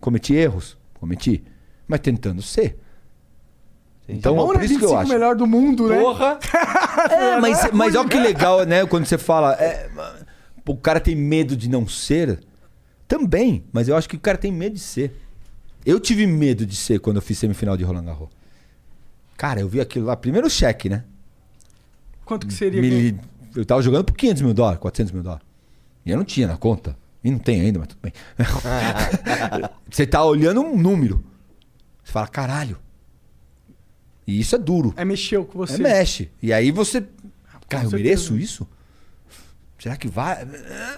[0.00, 1.44] Cometi erros, cometi.
[1.86, 2.80] Mas tentando ser.
[4.08, 5.12] Então, Bom, por isso que eu 25 acho.
[5.12, 6.00] melhor do mundo, né?
[6.00, 6.38] Porra!
[7.10, 8.84] É, mas, mas olha que legal, né?
[8.84, 9.52] Quando você fala.
[9.54, 9.88] é,
[10.66, 12.40] o cara tem medo de não ser.
[13.06, 15.14] Também, mas eu acho que o cara tem medo de ser.
[15.86, 18.28] Eu tive medo de ser quando eu fiz semifinal de Roland Garros.
[19.42, 20.14] Cara, eu vi aquilo lá.
[20.14, 21.02] Primeiro cheque, né?
[22.24, 22.80] Quanto que seria?
[22.80, 23.18] Me-
[23.56, 25.44] eu tava jogando por 500 mil dólares, 400 mil dólares.
[26.06, 26.96] E eu não tinha na conta.
[27.24, 28.12] E não tem ainda, mas tudo bem.
[29.90, 31.24] você tá olhando um número.
[32.04, 32.78] Você fala, caralho.
[34.28, 34.94] E isso é duro.
[34.96, 35.74] É mexeu com você.
[35.74, 36.30] É, mexe.
[36.40, 37.04] E aí você.
[37.68, 38.64] Cara, eu mereço isso?
[39.76, 40.46] Será que vai?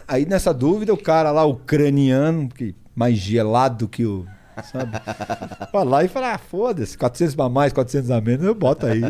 [0.07, 4.27] Aí nessa dúvida, o cara lá, ucraniano, que mais gelado que o.
[4.63, 4.93] Sabe?
[5.73, 9.03] Vai lá e fala: ah, foda-se, 400 a mais, 400 a menos, eu boto aí.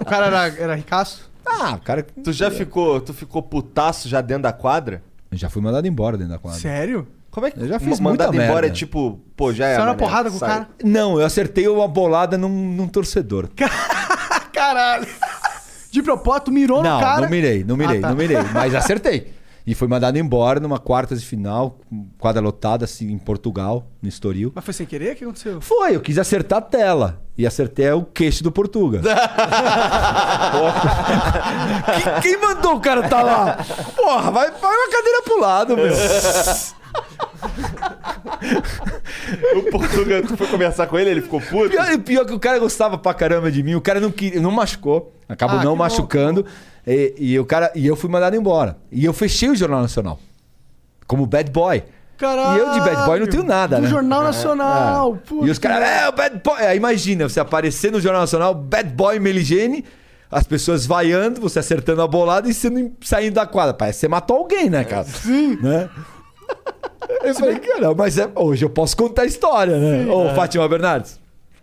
[0.00, 1.30] O cara era, era ricaço?
[1.46, 2.06] ah, o cara.
[2.22, 5.02] Tu já ficou, tu ficou putaço já dentro da quadra?
[5.30, 6.60] Eu já fui mandado embora dentro da quadra.
[6.60, 7.06] Sério?
[7.30, 8.74] Como é que Eu já fiz mandado muita embora merda.
[8.74, 9.78] é tipo, pô, já é.
[9.78, 10.68] Na mané, porrada com o cara?
[10.82, 13.48] Não, eu acertei uma bolada num, num torcedor.
[14.52, 15.06] Caralho.
[15.90, 17.22] De propósito, mirou Não, no cara.
[17.22, 18.08] não mirei, não mirei, Ah, tá.
[18.10, 18.36] não mirei.
[18.52, 19.32] Mas acertei.
[19.66, 21.78] E foi mandado embora numa quartas de final,
[22.18, 24.50] quadra lotada, assim, em Portugal, no Estoril.
[24.54, 25.12] Mas foi sem querer?
[25.12, 25.60] O que aconteceu?
[25.60, 27.22] Foi, eu quis acertar a tela.
[27.36, 29.00] E acertei o queixo do Portuga.
[32.20, 33.58] Que- quem mandou o cara tá lá?
[33.96, 35.86] Porra, vai, vai uma cadeira pro lado, meu.
[39.56, 41.70] O Portugal, tu foi conversar com ele, ele ficou puto?
[41.70, 43.74] Pior, pior que o cara gostava pra caramba de mim.
[43.74, 45.14] O cara não, queria, não machucou.
[45.28, 46.44] Acabou Ah, não que bom, machucando.
[46.86, 48.76] E, e o cara, e eu fui mandado embora.
[48.90, 50.18] E eu fechei o Jornal Nacional.
[51.06, 51.82] Como bad boy.
[52.16, 52.56] Caralho.
[52.58, 53.88] E eu de bad boy não tenho nada, Do né?
[53.88, 55.16] Jornal Nacional.
[55.26, 56.56] Putz, E os caras, é, o bad boy.
[56.66, 59.84] Aí imagina, você aparecer no Jornal Nacional, bad boy Meligene,
[60.30, 63.74] as pessoas vaiando, você acertando a bolada e sendo, saindo da quadra.
[63.74, 65.04] Parece que você matou alguém, né, cara?
[65.04, 65.56] Sim.
[65.62, 65.88] Né?
[67.22, 70.10] Eu falei, cara, mas é- hoje eu posso contar a história, né?
[70.10, 71.19] Ô, Fátima Bernardes.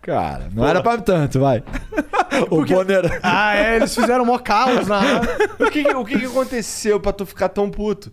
[0.07, 1.61] Cara, não era pra tanto, vai.
[2.49, 3.19] o Bonner.
[3.21, 5.01] Ah, é, eles fizeram mó caos na.
[5.59, 8.09] O que, o que, que aconteceu pra tu ficar tão puto?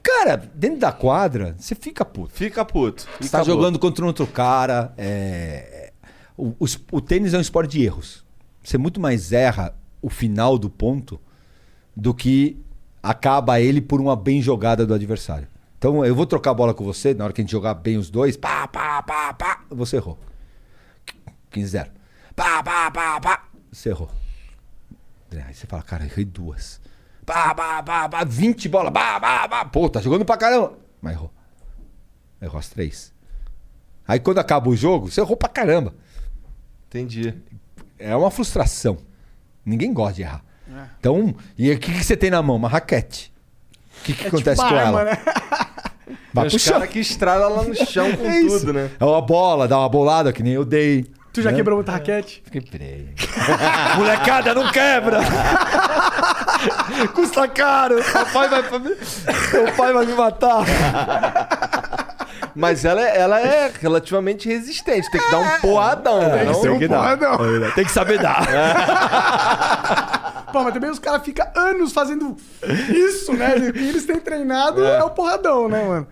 [0.00, 2.32] Cara, dentro da quadra, você fica puto.
[2.32, 3.06] Fica puto.
[3.20, 4.92] Você tá jogando contra um outro cara.
[4.96, 5.92] é,
[6.36, 8.24] O, o es- o tênis é um esporte de erros.
[8.62, 11.20] Você muito mais erra o final do ponto
[11.96, 12.56] do que
[13.02, 15.48] acaba ele por uma bem jogada do adversário.
[15.78, 17.96] Então eu vou trocar a bola com você, na hora que a gente jogar bem
[17.96, 20.16] os dois, pá, pá, pá, pá, você errou.
[21.52, 21.88] 15-0.
[22.34, 24.10] Pá, pá, pá, pá, você errou.
[25.32, 26.80] Aí você fala, cara, errei duas.
[27.24, 29.64] Pá, pá, pá, pá, 20 bolas, pá, pá, pá.
[29.64, 30.74] Pô, tá jogando pra caramba.
[31.00, 31.32] Mas errou.
[32.40, 33.12] Errou as três.
[34.06, 35.94] Aí quando acaba o jogo, você errou pra caramba.
[36.88, 37.34] Entendi.
[37.98, 38.98] É uma frustração.
[39.64, 40.44] Ninguém gosta de errar.
[40.68, 40.84] É.
[40.98, 42.56] Então, e o que, que você tem na mão?
[42.56, 43.32] Uma raquete.
[44.00, 45.10] O que, que É acontece tipo com uma arma, ela?
[45.12, 45.18] né?
[46.34, 46.86] Vai pro chão.
[46.86, 48.90] que estrada lá no chão com É tudo, né?
[48.98, 51.06] É uma bola, dá uma bolada que nem eu dei.
[51.32, 51.56] Tu já né?
[51.56, 52.42] quebrou muita raquete?
[52.44, 53.08] Fiquei peraí.
[53.96, 55.20] Molecada, não quebra!
[57.14, 57.96] Custa caro.
[58.12, 60.64] Papai vai, meu pai vai me matar.
[62.54, 65.10] Mas ela, é- ela é relativamente resistente.
[65.10, 66.44] Tem que dar um porradão, né?
[66.44, 67.18] Não- Tem que dar.
[67.74, 68.46] Tem que saber dar.
[70.52, 72.36] Pô, mas também os caras ficam anos fazendo
[72.90, 73.56] isso, né?
[73.56, 76.06] E o que eles têm treinado é, o porradão, né, mano?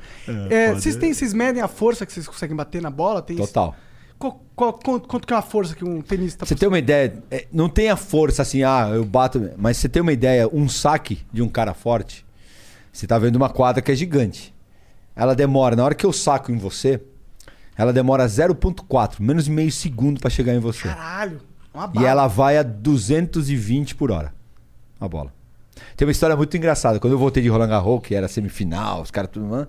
[0.48, 3.20] É, vocês, têm, vocês medem a força que vocês conseguem bater na bola?
[3.20, 3.76] Tem Total.
[4.20, 6.44] Qual- qual- quanto, quanto que é a força que um tenista...
[6.44, 9.88] Você tem uma ideia, é, não tem a força assim, ah, eu bato, mas você
[9.88, 12.24] tem uma ideia, um saque de um cara forte,
[12.92, 14.54] você tá vendo uma quadra que é gigante.
[15.16, 17.00] Ela demora, na hora que eu saco em você,
[17.78, 20.82] ela demora 0.4, menos de meio segundo pra chegar em você.
[20.88, 21.40] Caralho,
[21.72, 22.06] uma E bala.
[22.08, 24.34] ela vai a 220 por hora.
[25.00, 25.32] A bola.
[25.96, 27.00] Tem uma história muito engraçada.
[27.00, 29.66] Quando eu voltei de Roland Garros, que era semifinal, os caras tudo.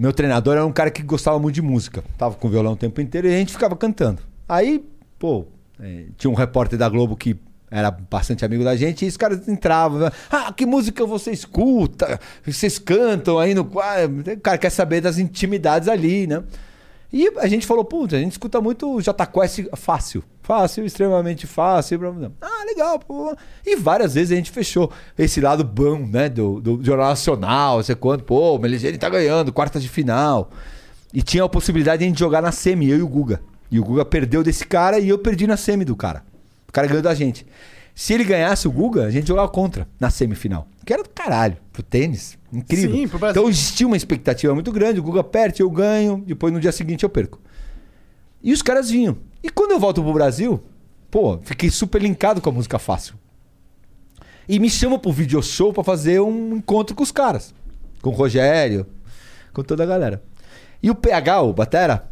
[0.00, 2.02] Meu treinador era um cara que gostava muito de música.
[2.16, 4.22] Tava com violão o tempo inteiro e a gente ficava cantando.
[4.48, 4.82] Aí,
[5.18, 5.44] pô,
[5.78, 7.38] eh, tinha um repórter da Globo que
[7.70, 9.98] era bastante amigo da gente, e os caras entravam.
[10.00, 10.10] né?
[10.30, 12.18] Ah, que música você escuta?
[12.46, 14.32] Vocês cantam aí no quadro.
[14.32, 16.44] O cara quer saber das intimidades ali, né?
[17.12, 20.24] E a gente falou, putz, a gente escuta muito Jota Quest fácil.
[20.50, 22.00] Fácil, extremamente fácil.
[22.40, 23.36] Ah, legal, pô.
[23.64, 26.28] E várias vezes a gente fechou esse lado bom, né?
[26.28, 30.50] Do, do Jornal Nacional, você quando, pô, o Meligeni tá ganhando, quartas de final.
[31.14, 33.40] E tinha a possibilidade de a gente jogar na semi, eu e o Guga.
[33.70, 36.24] E o Guga perdeu desse cara e eu perdi na semi do cara.
[36.68, 37.46] O cara ganhou da gente.
[37.94, 40.66] Se ele ganhasse o Guga, a gente jogava contra na semifinal.
[40.84, 42.36] Que era do caralho, pro tênis.
[42.52, 42.90] Incrível.
[42.90, 44.98] Sim, pro então existia uma expectativa muito grande.
[44.98, 46.24] O Guga perde, eu ganho.
[46.26, 47.38] Depois no dia seguinte eu perco.
[48.42, 49.16] E os caras vinham.
[49.42, 50.62] E quando eu volto pro Brasil,
[51.10, 53.14] pô, fiquei super linkado com a música fácil.
[54.48, 57.54] E me chamam pro video show pra fazer um encontro com os caras.
[58.02, 58.86] Com o Rogério,
[59.52, 60.22] com toda a galera.
[60.82, 62.10] E o PH, o Batera,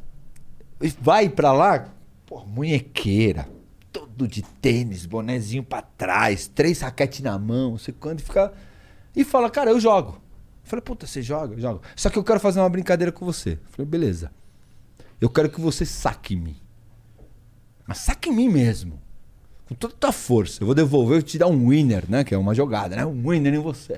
[1.00, 1.88] vai pra lá,
[2.26, 3.48] pô, munhequeira,
[3.90, 8.52] todo de tênis, bonezinho pra trás, três raquetes na mão, não sei quando, e fica.
[9.16, 10.20] E fala, cara, eu jogo.
[10.62, 11.54] Eu falei, puta, você joga?
[11.54, 11.82] Eu jogo.
[11.96, 13.52] Só que eu quero fazer uma brincadeira com você.
[13.52, 14.30] Eu falei, beleza.
[15.20, 16.56] Eu quero que você saque em mim.
[17.86, 19.00] Mas saque em mim mesmo.
[19.66, 20.62] Com toda a tua força.
[20.62, 22.24] Eu vou devolver, eu te dar um winner, né?
[22.24, 23.04] Que é uma jogada, né?
[23.04, 23.94] Um winner em você.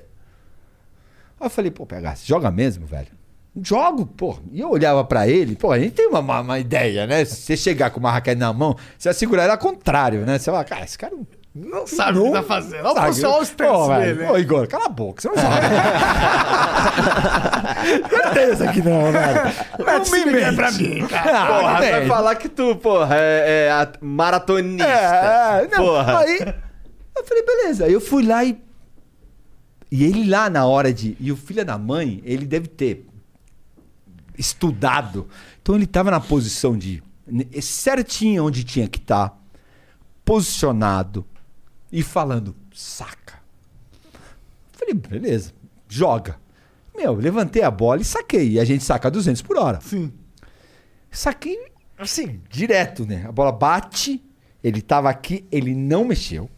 [1.39, 3.09] Aí eu falei, pô, PH, você joga mesmo, velho?
[3.63, 4.39] Jogo, pô.
[4.53, 7.25] E eu olhava pra ele, pô, a gente tem uma, uma, ideia, né?
[7.25, 10.39] Se você chegar com uma raquete na mão, você vai segurar ela ao contrário, né?
[10.39, 11.27] Você vai, cara, esse cara Não
[11.87, 12.85] sabe o que tá fazendo.
[12.87, 13.47] Olha o sabe.
[13.49, 14.31] pessoal, velho, dele.
[14.31, 15.61] Ô, Igor, cala a boca, você não joga.
[18.09, 19.41] Certeza que não, velho.
[19.79, 20.57] Não me mente.
[20.57, 21.43] pra mim, cara.
[21.43, 22.09] Ah, Porra, vai velho.
[22.09, 24.85] falar que tu, porra, é, é a- maratonista.
[24.87, 26.19] É, não, Porra.
[26.21, 26.39] Aí
[27.17, 27.85] eu falei, beleza.
[27.87, 28.57] Aí eu fui lá e.
[29.91, 31.17] E ele lá na hora de.
[31.19, 33.07] E o filho da mãe, ele deve ter
[34.39, 35.29] estudado.
[35.61, 37.03] Então ele tava na posição de.
[37.61, 39.37] certinho onde tinha que estar.
[40.25, 41.27] posicionado.
[41.93, 43.41] E falando, saca.
[44.73, 45.53] Falei, beleza,
[45.89, 46.37] joga.
[46.97, 48.53] Meu, levantei a bola e saquei.
[48.53, 49.81] E a gente saca 200 por hora.
[49.81, 50.13] Sim.
[51.11, 53.25] Saquei assim, direto, né?
[53.29, 54.23] A bola bate,
[54.63, 56.49] ele tava aqui, ele não mexeu.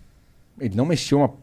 [0.61, 1.35] Ele não mexeu uma...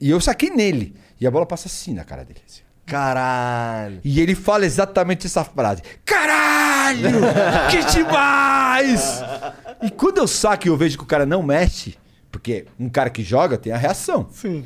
[0.00, 0.94] E eu saquei nele.
[1.20, 2.40] E a bola passa assim na cara dele.
[2.46, 2.62] assim.
[2.86, 4.00] Caralho.
[4.04, 5.82] E ele fala exatamente essa frase.
[6.04, 6.46] Caralho!
[7.68, 9.20] Que demais!
[9.82, 11.98] E quando eu saco e eu vejo que o cara não mexe,
[12.30, 14.28] porque um cara que joga tem a reação.
[14.32, 14.64] Sim.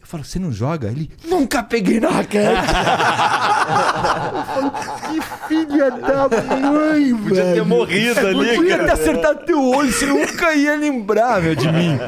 [0.00, 0.88] Eu falo, você não joga?
[0.88, 2.50] Ele, nunca peguei na raquete.
[4.34, 7.66] eu falo, que filha da mãe, Podia ter velho.
[7.66, 8.84] morrido ali, Eu podia cara.
[8.88, 11.98] ter acertado teu olho, você nunca ia lembrar, meu, de mim.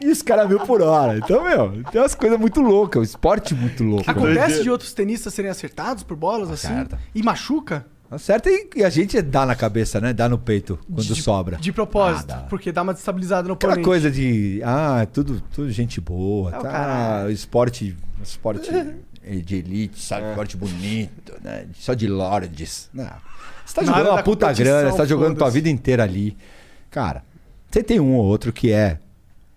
[0.00, 1.18] E os caras mil por hora.
[1.18, 4.04] Então, meu, tem umas coisas muito loucas, o esporte muito louco.
[4.06, 4.10] né?
[4.12, 6.68] Acontece de outros tenistas serem acertados por bolas assim?
[6.68, 6.98] Acerta.
[7.14, 7.86] E machuca?
[8.10, 10.12] Acerta e, a gente dá na cabeça, né?
[10.12, 11.56] Dá no peito quando sobra.
[11.58, 12.32] De propósito.
[12.32, 12.42] Ah, dá.
[12.42, 13.86] porque dá uma destabilizada no Aquela oponente.
[13.86, 16.60] coisa de, ah, tudo, tudo gente boa, É tá?
[16.60, 17.30] caralho.
[17.30, 18.68] Esporte, esporte
[19.44, 20.28] de elite, sabe?
[20.28, 21.66] Esporte bonito, né?
[21.74, 22.90] Só de lords.
[22.92, 23.08] Não.
[23.64, 26.36] Você tá Na jogando uma puta grana, você tá jogando tua vida inteira ali.
[26.90, 27.22] Cara,
[27.70, 28.98] você tem um ou outro que é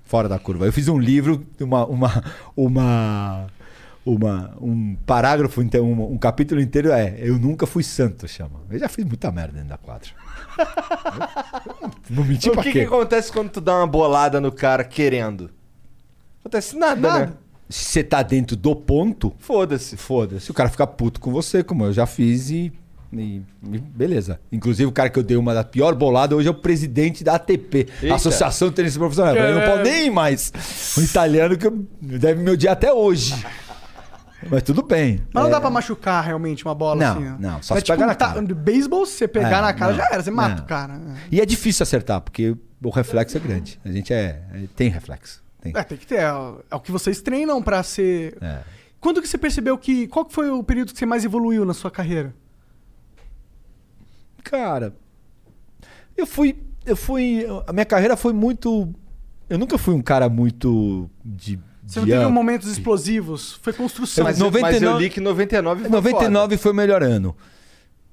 [0.04, 0.68] fora da curva.
[0.68, 2.24] Eu fiz um livro, uma, uma,
[2.56, 3.48] uma,
[4.06, 8.62] uma, um parágrafo, então, um, um capítulo inteiro é Eu nunca fui santo, chama.
[8.70, 10.10] Eu já fiz muita merda dentro da quadra.
[12.10, 12.80] Não menti o pra que, quê?
[12.80, 15.50] que acontece quando tu dá uma bolada no cara querendo?
[16.42, 17.20] Acontece nada, né?
[17.20, 17.38] Nada.
[17.70, 19.96] Se você tá dentro do ponto, Foda-se.
[19.98, 20.52] foda-se.
[20.52, 22.72] O cara fica puto com você, como eu já fiz e,
[23.12, 23.42] e-
[23.72, 24.40] e beleza.
[24.52, 27.36] Inclusive, o cara que eu dei uma da pior bolada hoje é o presidente da
[27.36, 28.16] ATP, Eita.
[28.16, 29.36] Associação de Tênis Profissional.
[29.36, 30.52] Eu não posso nem ir mais.
[30.98, 31.68] Um italiano que
[32.02, 33.34] deve me odiar até hoje.
[34.50, 35.22] Mas tudo bem.
[35.34, 37.24] Mas não É, dá pra machucar realmente uma bola Não, assim.
[37.24, 37.38] né?
[37.40, 38.42] não, só é se tipo pegar na cara.
[38.44, 40.24] De beisebol, se você pegar É, na cara, não, já era.
[40.24, 40.64] Você mata não.
[40.64, 41.02] o cara.
[41.32, 43.80] E é difícil acertar, porque o reflexo é grande.
[43.84, 45.44] A gente é, é- tem reflexo.
[45.62, 45.72] Tem.
[45.76, 46.16] É, tem que ter.
[46.20, 48.38] É, o- é que vocês treinam pra ser.
[48.42, 48.60] É.
[49.00, 50.08] Quando que você percebeu que.
[50.08, 52.34] Qual que foi o período que você mais evoluiu na sua carreira?
[54.44, 54.94] Cara,
[56.18, 56.58] eu fui.
[56.86, 57.46] Eu fui.
[57.68, 58.94] A minha carreira foi muito.
[59.50, 61.60] Eu nunca fui um cara muito de.
[61.86, 63.60] Você não teve momentos explosivos?
[63.62, 64.24] Foi construção.
[64.24, 67.36] Mas, Eu- mas eu 99 li que 99 foi 99 foi o melhor ano.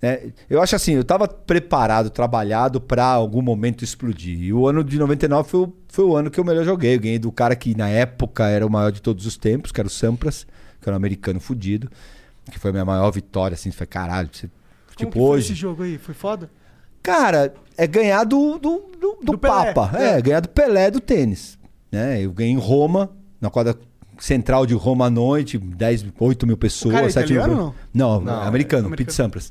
[0.02, 4.38] É, eu acho assim, eu estava preparado, trabalhado para algum momento explodir.
[4.40, 6.94] E o ano de 99 foi, o- foi o ano que eu melhor joguei.
[6.96, 9.80] Eu ganhei do cara que na época era o maior de todos os tempos, que
[9.80, 10.46] era o Sampras,
[10.80, 11.90] que era um americano fudido.
[12.50, 13.70] Que foi a minha maior vitória, assim.
[13.70, 14.28] Foi caralho.
[14.32, 15.44] Você, Como tipo, que foi hoje.
[15.52, 15.98] esse jogo aí?
[15.98, 16.50] Foi foda?
[17.02, 19.96] Cara, é ganhar do, do, do, do Do Pelé, Papa.
[19.98, 20.16] é.
[20.18, 20.22] É.
[20.22, 21.58] ganhar do Pelé do tênis.
[21.92, 22.22] Né?
[22.24, 23.10] Eu ganhei em Roma,
[23.40, 23.76] na quadra
[24.18, 26.94] central de Roma à noite, 10, 8 mil pessoas.
[26.94, 28.96] O cara é 7 mil Não, Não, americano, é americano.
[28.96, 29.50] Pete Sampras.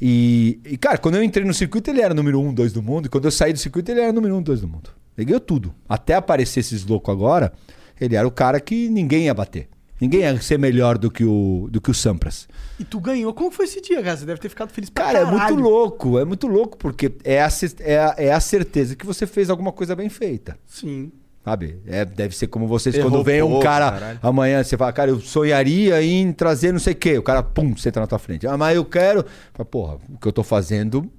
[0.00, 3.06] E, e, cara, quando eu entrei no circuito, ele era número 1, 2 do mundo.
[3.06, 4.90] E quando eu saí do circuito, ele era número 1, 2 do mundo.
[5.16, 5.74] Ele ganhou tudo.
[5.88, 7.52] Até aparecer esses loucos agora,
[8.00, 9.68] ele era o cara que ninguém ia bater.
[10.00, 12.48] Ninguém ia ser melhor do que o, do que o Sampras.
[12.80, 13.32] E tu ganhou.
[13.32, 14.16] Como foi esse dia, cara?
[14.16, 15.54] Você deve ter ficado feliz pra Cara, é caralho.
[15.54, 19.24] muito louco, é muito louco, porque é a, é, a, é a certeza que você
[19.24, 20.58] fez alguma coisa bem feita.
[20.66, 21.12] Sim.
[21.44, 21.80] Sabe?
[21.86, 24.18] É, deve ser como vocês, Errou quando vem um pouco, cara caralho.
[24.22, 27.18] amanhã, você fala, cara, eu sonharia em trazer não sei o quê.
[27.18, 28.46] O cara, pum, senta na tua frente.
[28.46, 29.24] Ah, mas eu quero.
[29.52, 31.10] Fala, Porra, o que eu tô fazendo,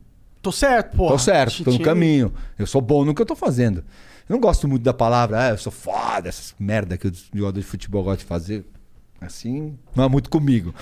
[0.42, 1.08] Tô certo, pô.
[1.08, 2.34] tô certo, tô no caminho.
[2.60, 3.84] Eu sou bom no que eu tô fazendo.
[4.28, 7.66] Eu não gosto muito da palavra, ah, eu sou foda, essas merda que os jogadores
[7.66, 8.66] de futebol gostam de fazer.
[9.20, 10.74] Assim, não é muito comigo.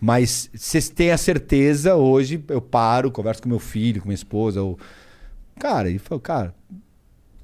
[0.00, 4.62] Mas vocês têm a certeza, hoje eu paro, converso com meu filho, com minha esposa.
[4.62, 4.78] Ou...
[5.58, 6.54] Cara, e falo, cara,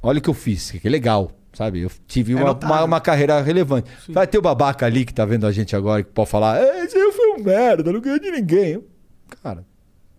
[0.02, 1.80] olha o que eu fiz, que é legal, sabe?
[1.80, 3.90] Eu tive É uma, uma, uma carreira relevante.
[4.08, 6.84] Vai ter o babaca ali que tá vendo a gente agora que pode falar, "É,
[6.84, 8.82] esse aí foi um merda, não ganhou de ninguém.
[9.42, 9.64] Cara,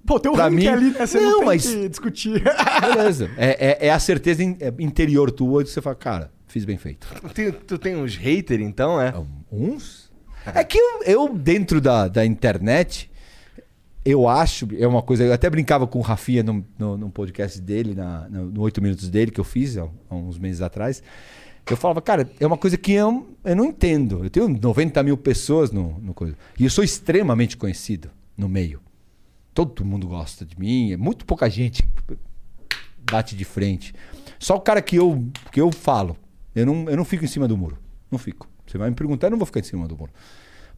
[0.05, 1.05] Pô, tem um ranking mim- ali, né?
[1.05, 2.41] Você não, Não, tem mas- que discutir.
[2.81, 3.29] beleza.
[3.38, 6.77] é, é, é a certeza in- é interior tua de você falar, cara, fiz bem
[6.77, 7.05] feito.
[7.21, 9.13] Tu tem, tu tem uns haters, então, é?
[9.51, 10.09] Uns?
[10.55, 13.11] É que eu, eu, dentro da, da internet,
[14.11, 16.63] eu acho, é uma coisa, eu até brincava com o Rafinha no,
[16.97, 20.61] no, podcast dele, na, no 8 Minutos dele, que eu fiz há, há uns meses
[20.61, 21.03] atrás.
[21.69, 24.23] Eu falava, cara, é uma coisa que eu, eu não entendo.
[24.23, 26.37] Eu tenho 90 mil pessoas no, no coisa.
[26.57, 28.79] E eu sou extremamente conhecido no meio.
[29.53, 31.83] Todo mundo gosta de mim, é muito pouca gente
[33.11, 33.93] bate de frente.
[34.39, 36.15] Só o cara que eu, que eu falo.
[36.55, 37.77] Eu não, eu não fico em cima do muro.
[38.09, 38.47] Não fico.
[38.65, 40.11] Você vai me perguntar, eu não vou ficar em cima do muro.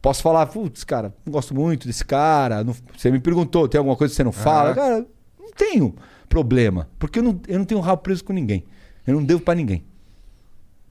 [0.02, 2.64] Posso falar, putz, cara, não gosto muito desse cara.
[2.64, 4.74] não- você me perguntou, tem alguma coisa que você não fala?
[4.74, 5.06] Cara,
[5.38, 5.94] não tenho
[6.28, 6.88] problema.
[6.98, 8.64] Porque eu não, eu não tenho rabo preso com ninguém.
[9.06, 9.84] Eu não devo pra ninguém.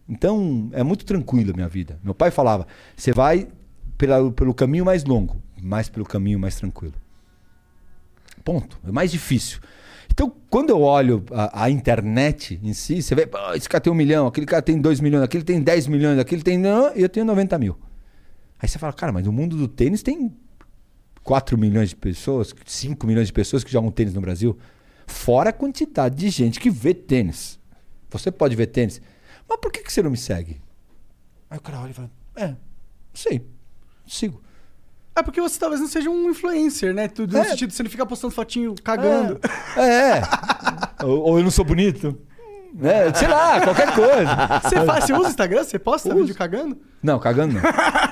[0.07, 1.99] Então, é muito tranquilo a minha vida.
[2.03, 3.47] Meu pai falava: você vai
[3.97, 6.95] pela, pelo caminho mais longo, mas pelo caminho mais tranquilo.
[8.43, 8.79] Ponto.
[8.87, 9.59] É mais difícil.
[10.11, 13.93] Então, quando eu olho a, a internet em si, você vê, "Pô, esse cara tem
[13.93, 16.57] um milhão, aquele cara tem dois milhões, aquele tem 10 milhões, aquele tem.
[16.57, 17.77] Não, e eu tenho 90 mil.
[18.59, 20.35] Aí você fala, cara, mas o mundo do tênis tem
[21.23, 24.57] 4 milhões de pessoas, 5 milhões de pessoas que jogam tênis no Brasil.
[25.07, 27.57] Fora a quantidade de gente que vê tênis.
[28.09, 29.01] Você pode ver tênis.
[29.47, 30.61] Mas por que, que você não me segue?
[31.49, 32.57] Aí o cara olha e fala, é, não
[33.13, 33.45] sei,
[34.07, 34.41] sigo.
[35.15, 37.07] É porque você talvez não seja um influencer, né?
[37.07, 37.43] Tu- No É.
[37.45, 39.39] sentido, você não fica postando fotinho cagando.
[39.75, 40.21] É.
[41.03, 42.17] ou, ou eu não sou bonito.
[42.73, 43.13] Né?
[43.13, 44.59] Sei lá, qualquer coisa.
[44.63, 45.63] Você, faz, você usa Instagram?
[45.63, 46.19] Você posta Uso.
[46.19, 46.75] vídeo cagando?
[46.75, 47.61] O Não, cagando não.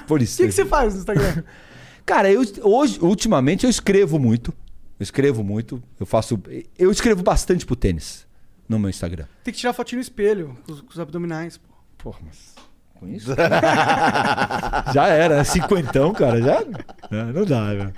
[0.08, 0.38] Por isso.
[0.42, 1.44] que, que você faz no Instagram?
[2.06, 4.54] Cara, eu hoje, ultimamente eu escrevo muito.
[5.00, 5.82] Eu escrevo muito.
[6.00, 6.42] Eu faço.
[6.78, 8.26] Eu escrevo bastante pro tênis
[8.68, 9.26] no meu Instagram.
[9.44, 11.68] Tem que tirar fotinho no espelho, com os, com os abdominais, pô.
[11.98, 12.56] Porra, mas.
[13.00, 13.32] Com isso?
[14.94, 16.42] já era, cinquentão, cara.
[16.42, 16.64] Já.
[17.12, 17.94] Não, não dá, velho.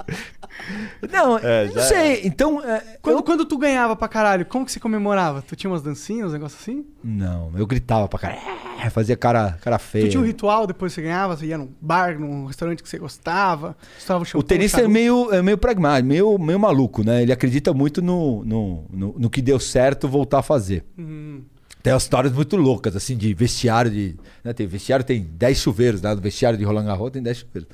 [1.11, 2.21] Não, É, não sei.
[2.25, 2.61] Então.
[2.63, 5.41] é, Quando, eu- quando tu ganhava pra caralho, como que você comemorava?
[5.41, 6.85] Tu tinha umas dancinhas, uns negócios assim?
[7.03, 8.37] Não, eu gritava pra cara.
[8.83, 10.05] É, Fazia cara, cara feia.
[10.05, 11.35] Tu tinha um ritual depois que você ganhava?
[11.35, 13.75] Você ia num bar, num restaurante que você gostava?
[13.97, 17.21] Estourava o tenista é meio, é meio pragmático, meio, meio maluco, né?
[17.21, 20.85] Ele acredita muito no, no, no, no que deu certo voltar a fazer.
[20.97, 21.41] Hum.
[21.81, 24.15] Tem umas histórias muito loucas, assim, de vestiário de.
[24.43, 24.53] Né?
[24.53, 26.13] Tem vestiário tem 10 chuveiros, né?
[26.13, 27.69] No vestiário de Roland Garros tem 10 chuveiros.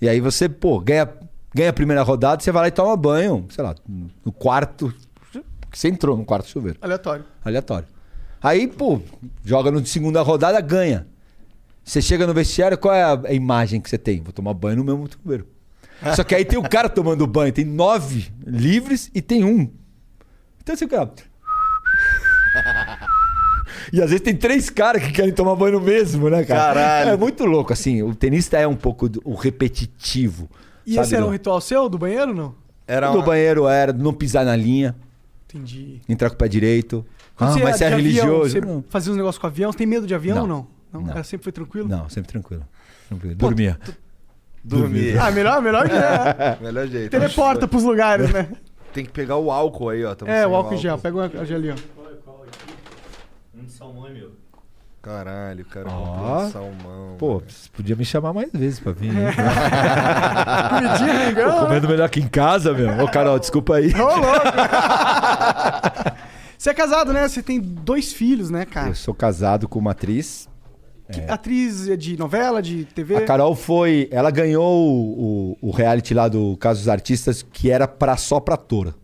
[0.00, 1.08] E aí você, pô, ganha,
[1.54, 3.74] ganha a primeira rodada, você vai lá e toma banho, sei lá,
[4.24, 4.92] no quarto.
[5.72, 6.78] Você entrou no quarto chuveiro.
[6.80, 7.24] Aleatório.
[7.44, 7.88] Aleatório.
[8.42, 9.00] Aí, pô,
[9.44, 11.06] joga no segunda rodada, ganha.
[11.84, 14.20] Você chega no vestiário, qual é a, a imagem que você tem?
[14.20, 15.46] Vou tomar banho no mesmo chuveiro.
[16.16, 19.70] Só que aí tem o cara tomando banho, tem nove livres e tem um.
[20.60, 21.10] Então você fica.
[23.92, 26.74] E às vezes tem três caras que querem tomar banho no mesmo, né, cara?
[26.74, 27.10] Caralho.
[27.10, 28.02] É muito louco, assim.
[28.02, 30.48] O tenista é um pouco do- o repetitivo.
[30.86, 32.54] E sabe, esse era do- um ritual seu, do banheiro, não?
[32.86, 34.94] Era uma- banheiro era não pisar na linha,
[35.48, 36.00] Entendi.
[36.08, 37.04] entrar com o pé direito.
[37.36, 38.50] Quando Ah, você mas você é de avião, religioso.
[38.50, 38.84] Você Não.
[38.88, 39.72] fazia uns negócios com avião?
[39.72, 40.56] Você tem medo de avião ou Não.
[40.56, 40.66] não?
[40.92, 41.00] Não?
[41.06, 41.10] Não.
[41.12, 41.88] Era sempre foi tranquilo?
[41.88, 42.64] Não, sempre tranquilo.
[43.08, 43.34] tranquilo.
[43.36, 43.78] Dormia.
[44.64, 45.18] Dormir.
[45.18, 46.58] Ah, melhor, melhor que é.
[46.62, 47.10] Melhor jeito.
[47.10, 48.48] Teleporta pros lugares, né?
[48.92, 50.14] Tem que pegar o álcool aí, ó.
[50.14, 50.98] Tamo É, o álcool em gel.
[50.98, 51.74] Pega o gelinho.
[51.74, 51.82] Um de
[54.02, 54.30] salmão é meu.
[55.00, 55.90] Caralho, cara.
[55.90, 57.16] Comprou um salmão.
[57.18, 57.50] Pô, velho.
[57.50, 59.12] você podia me chamar mais vezes pra vir.
[59.12, 59.32] legal.
[61.60, 63.04] Tô comendo melhor aqui em casa, meu.
[63.04, 63.92] Ô, Carol, desculpa aí.
[63.94, 64.20] Ô, louco.
[66.56, 67.26] Você é casado, né?
[67.26, 68.90] Você tem dois filhos, né, cara?
[68.90, 70.48] Eu sou casado com uma atriz.
[71.10, 73.16] Que- Atriz de novela, de TV?
[73.16, 74.08] A Carol foi.
[74.12, 78.38] Ela ganhou o, o- o reality lá do Caso dos Artistas, que era pra, só
[78.38, 78.94] pra ator.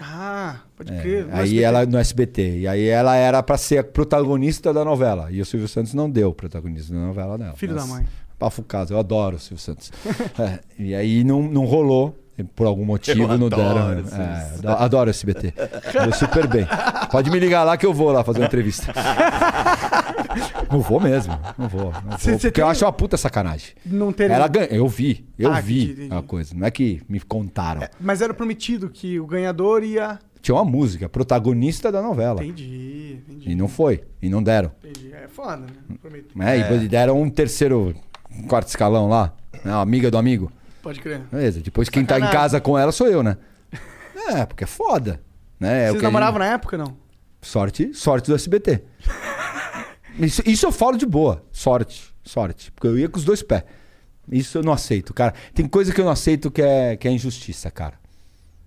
[0.00, 1.26] Ah, pode É, crer.
[1.30, 1.62] Aí SBT.
[1.62, 2.58] ela no SBT.
[2.60, 5.28] E aí ela era pra ser a protagonista da novela.
[5.30, 7.54] E o Silvio Santos não deu protagonista da novela dela.
[7.54, 8.06] Filho Mas- da mãe.
[8.40, 9.92] Bafo caso, eu adoro o Silvio Santos.
[10.40, 12.18] É, e aí não, não rolou.
[12.56, 13.90] Por algum motivo não deram.
[13.92, 15.52] É, ado- adoro o SBT.
[15.92, 16.66] Deu super bem.
[17.10, 18.90] Pode me ligar lá que eu vou lá fazer uma entrevista.
[20.72, 21.38] não vou mesmo.
[21.58, 21.92] Não vou.
[21.92, 23.70] Não vou Cê- cê porque tem- eu acho uma puta sacanagem.
[23.84, 24.30] Não ter...
[24.30, 24.66] Ela ganha.
[24.66, 25.26] Eu vi.
[25.38, 26.54] Eu Ah, vi entendi, a coisa.
[26.54, 27.82] Não é que me contaram.
[28.00, 30.18] Mas era prometido que o ganhador ia...
[30.40, 32.42] Tinha uma música, protagonista da novela.
[32.44, 33.50] Entendi, entendi.
[33.52, 34.02] E não foi.
[34.20, 34.72] E não deram.
[34.82, 35.12] Entendi.
[35.12, 35.96] É foda, né?
[36.00, 36.34] Prometo.
[36.42, 37.94] É, E deram um terceiro,
[38.36, 39.32] um quarto escalão lá.
[39.64, 40.50] Né, amiga do amigo.
[40.82, 41.20] Pode crer.
[41.30, 41.60] Beleza.
[41.60, 43.36] Depois quem tá em casa com ela sou eu, né?
[44.30, 45.20] É, porque é foda.
[45.60, 45.84] Né?
[45.84, 46.96] É Vocês namoravam gente- na época, não?
[47.40, 48.82] Sorte, sorte do SBT.
[50.18, 51.44] isso, isso eu falo de boa.
[51.52, 52.70] Sorte, sorte.
[52.72, 53.64] Porque eu ia com os dois pés.
[54.30, 55.34] Isso eu não aceito, cara.
[55.52, 57.94] Tem coisa que eu não aceito que é, que é injustiça, cara.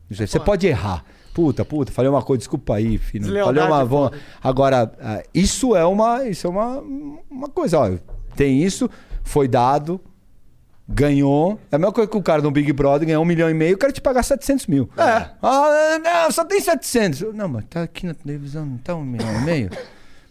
[0.10, 1.04] Você pode errar.
[1.34, 3.26] Puta, puta, falei uma coisa, desculpa aí, filho.
[3.26, 3.82] Falei uma.
[3.82, 4.12] é vão-.
[4.42, 6.26] Agora, ah, isso é uma.
[6.26, 6.82] Isso é uma,
[7.30, 7.92] uma coisa, ó.
[8.38, 8.90] Tem isso,
[9.22, 10.00] foi dado,
[10.88, 11.60] ganhou.
[11.72, 13.76] É a mesma coisa que o cara no Big Brother ganhar um milhão e meio,
[13.76, 14.90] o cara te pagar 700 mil.
[14.98, 15.30] É.
[15.42, 17.22] Ah, não, só tem 700.
[17.22, 19.70] Eu, Não, mas tá aqui na televisão, não tá um milhão e meio?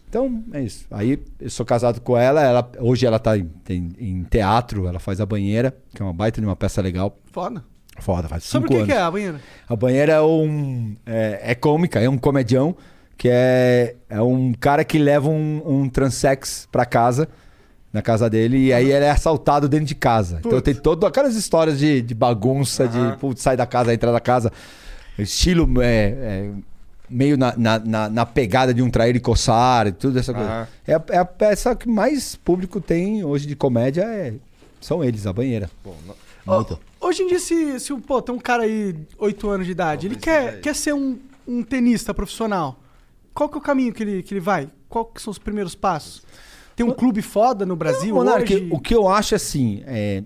[0.09, 0.85] Então, é isso.
[0.91, 4.99] Aí, eu sou casado com ela, ela hoje ela tá em, tem- em teatro, ela
[4.99, 7.17] faz A Banheira, que é uma baita de uma peça legal.
[7.31, 7.63] Foda.
[7.99, 8.93] Foda, faz Sobre o cinco que, anos.
[8.93, 9.41] que é a banheira?
[9.69, 10.95] A banheira é um.
[11.05, 12.75] É, é cômica, é um comedião
[13.17, 17.29] que é, é um cara que leva um, um transex pra casa,
[17.93, 20.41] na casa dele, e aí ele é assaltado dentro de casa.
[20.45, 24.19] Então tem todas aquelas histórias de, de bagunça, de putz, sai da casa, entra da
[24.19, 24.51] casa.
[25.17, 26.49] Estilo é, é,
[27.09, 30.49] meio na, na, na- na pegada de um trair e coçar e tudo essa coisa.
[30.49, 30.67] Aham.
[30.87, 34.33] É, a, é a peça que mais público tem hoje de comédia, é,
[34.81, 35.69] são eles, a banheira.
[36.45, 36.79] Muito.
[37.01, 40.15] Hoje em dia, se, se pô, tem um cara aí, 8 anos de idade, ele
[40.15, 42.79] Talvez quer, quer ser um, um tenista profissional.
[43.33, 44.69] Qual que é o caminho que ele, que ele vai?
[44.87, 46.23] Qual que são os primeiros passos?
[46.75, 48.67] Tem um clube foda no Brasil Monark, hoje?
[48.71, 50.23] o que eu acho assim, é,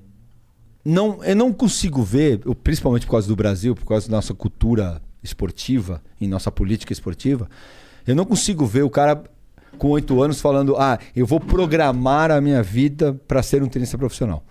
[0.84, 5.02] não, eu não consigo ver, principalmente por causa do Brasil, por causa da nossa cultura
[5.24, 7.50] esportiva e nossa política esportiva,
[8.08, 9.24] eu não consigo ver o cara
[9.78, 13.98] com oito anos falando, ah, eu vou programar a minha vida para ser um tenista
[13.98, 14.44] profissional.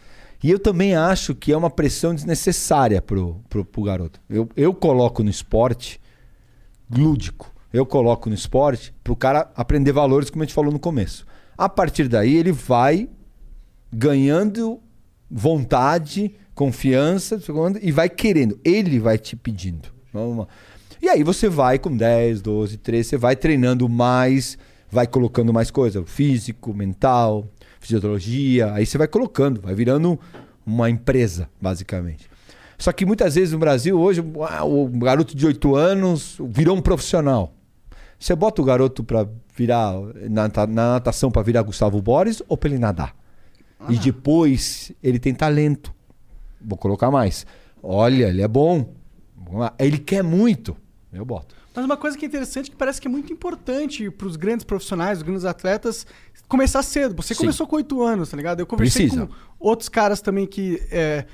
[0.43, 4.21] E eu também acho que é uma pressão desnecessária pro, pro, pro garoto.
[4.31, 6.01] Eu, eu coloco no esporte
[6.91, 7.53] lúdico.
[7.73, 11.27] Eu coloco no esporte pro cara aprender valores, como a gente falou no começo.
[11.57, 13.09] A partir daí, ele vai
[13.93, 14.81] ganhando
[15.29, 17.41] vontade, confiança
[17.83, 18.59] e vai querendo.
[18.65, 19.98] Ele vai te pedindo.
[21.01, 24.59] E aí você vai com 10, 12, 13, você vai treinando mais,
[24.91, 27.47] vai colocando mais coisa, físico, mental,
[27.81, 30.19] fisiologia, aí você vai colocando, vai virando
[30.67, 32.29] uma empresa, basicamente.
[32.77, 36.83] Só que muitas vezes no Brasil, hoje, ah, o garoto de 8 anos virou um
[36.83, 37.53] profissional.
[38.19, 39.95] Você bota o garoto pra virar
[40.29, 43.15] na, na natação pra virar Gustavo Borges ou pra ele nadar?
[43.89, 45.95] E depois ele tem talento.
[46.61, 47.47] Vou colocar mais.
[47.83, 48.93] Olha, ele é bom.
[49.79, 50.77] Ele quer muito.
[51.13, 51.55] Eu boto.
[51.75, 55.19] Mas uma coisa que é interessante, que parece que é muito importante pros grandes profissionais,
[55.19, 56.07] os grandes atletas,
[56.49, 57.15] começar cedo.
[57.17, 57.41] Você Sim.
[57.41, 58.61] começou com 8 anos, tá ligado?
[58.61, 59.27] Eu conversei Precisa.
[59.27, 61.25] com outros caras também que é,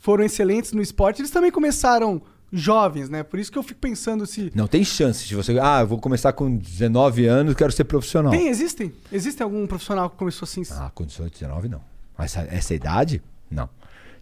[0.00, 3.22] foram excelentes no esporte, eles também começaram jovens, né?
[3.22, 4.52] Por isso que eu fico pensando se...
[4.54, 5.58] Não tem chance de você.
[5.58, 8.30] Ah, eu vou começar com 19 anos, quero ser profissional.
[8.30, 8.92] Tem, existem?
[9.10, 10.62] Existe algum profissional que começou assim?
[10.70, 11.80] Ah, com 18, 19 não.
[12.16, 13.68] Mas essa, essa idade, não.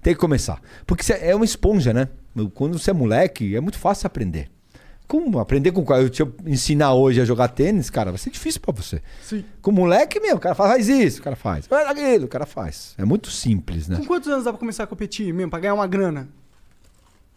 [0.02, 0.60] Tem que começar.
[0.86, 2.08] Porque você é uma esponja, né?
[2.54, 4.50] Quando você é moleque, é muito fácil aprender.
[5.06, 6.00] Como aprender com qual?
[6.00, 9.02] Eu te ensinar hoje a jogar tênis, cara, vai ser difícil pra você.
[9.22, 9.44] Sim.
[9.60, 11.66] Com moleque, meu, o cara faz isso, o cara faz.
[11.66, 12.94] Faz aquilo, o cara faz.
[12.96, 13.96] É muito simples, né?
[13.96, 16.28] Com quantos anos dá pra começar a competir mesmo, pra ganhar uma grana?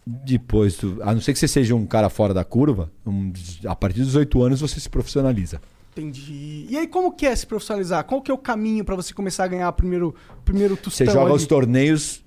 [0.06, 3.32] Depois, tu- a não ser que você seja um cara fora da curva, um-
[3.66, 5.60] a partir dos 18 anos você se profissionaliza.
[5.96, 6.66] Entendi.
[6.68, 8.04] E aí, como que é se profissionalizar?
[8.04, 11.06] Qual que é o caminho pra você começar a ganhar o primeiro, primeiro Você tostão
[11.06, 11.36] joga ali?
[11.36, 12.23] os torneios.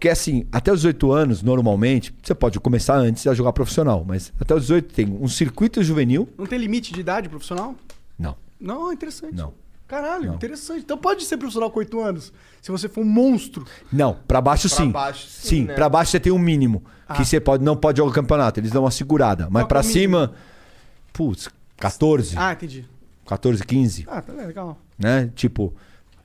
[0.00, 4.32] Porque assim, até os 18 anos, normalmente, você pode começar antes a jogar profissional, mas
[4.40, 6.26] até os 18 tem um circuito juvenil.
[6.38, 7.74] Não tem limite de idade profissional?
[8.18, 9.34] Não, Não, interessante.
[9.34, 9.52] não.
[9.86, 10.34] Caralho, Não.
[10.36, 10.80] interessante.
[10.80, 12.32] Então pode ser profissional com 8 anos.
[12.62, 13.66] Se você for um monstro.
[13.92, 14.90] Não, pra baixo Pra sim.
[14.90, 15.74] baixo, sim, sim, né?
[15.74, 16.82] pra baixo você tem um mínimo.
[17.14, 18.58] Que você pode, não pode jogar o campeonato.
[18.58, 19.48] Eles dão uma segurada.
[19.50, 19.92] Mas é mínimo?
[19.92, 20.32] cima,
[21.12, 22.86] putz, 14, Ah, entendi.
[23.26, 24.06] 14, 15.
[24.08, 24.78] Ah, tá legal.
[24.98, 25.30] né?
[25.34, 25.74] Tipo,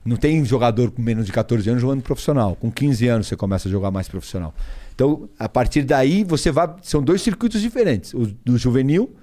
[0.06, 2.56] não tem jogador com menos de 14 anos jogando profissional.
[2.56, 4.54] Com 15 anos você começa a jogar mais profissional.
[4.94, 6.74] Então, a partir daí, você vai.
[6.82, 8.14] São dois circuitos diferentes.
[8.14, 9.14] O do juvenil,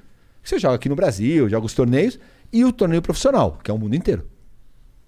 [0.44, 2.20] que você joga aqui no Brasil, joga os torneios,
[2.52, 4.28] e o torneio profissional, que é o mundo inteiro.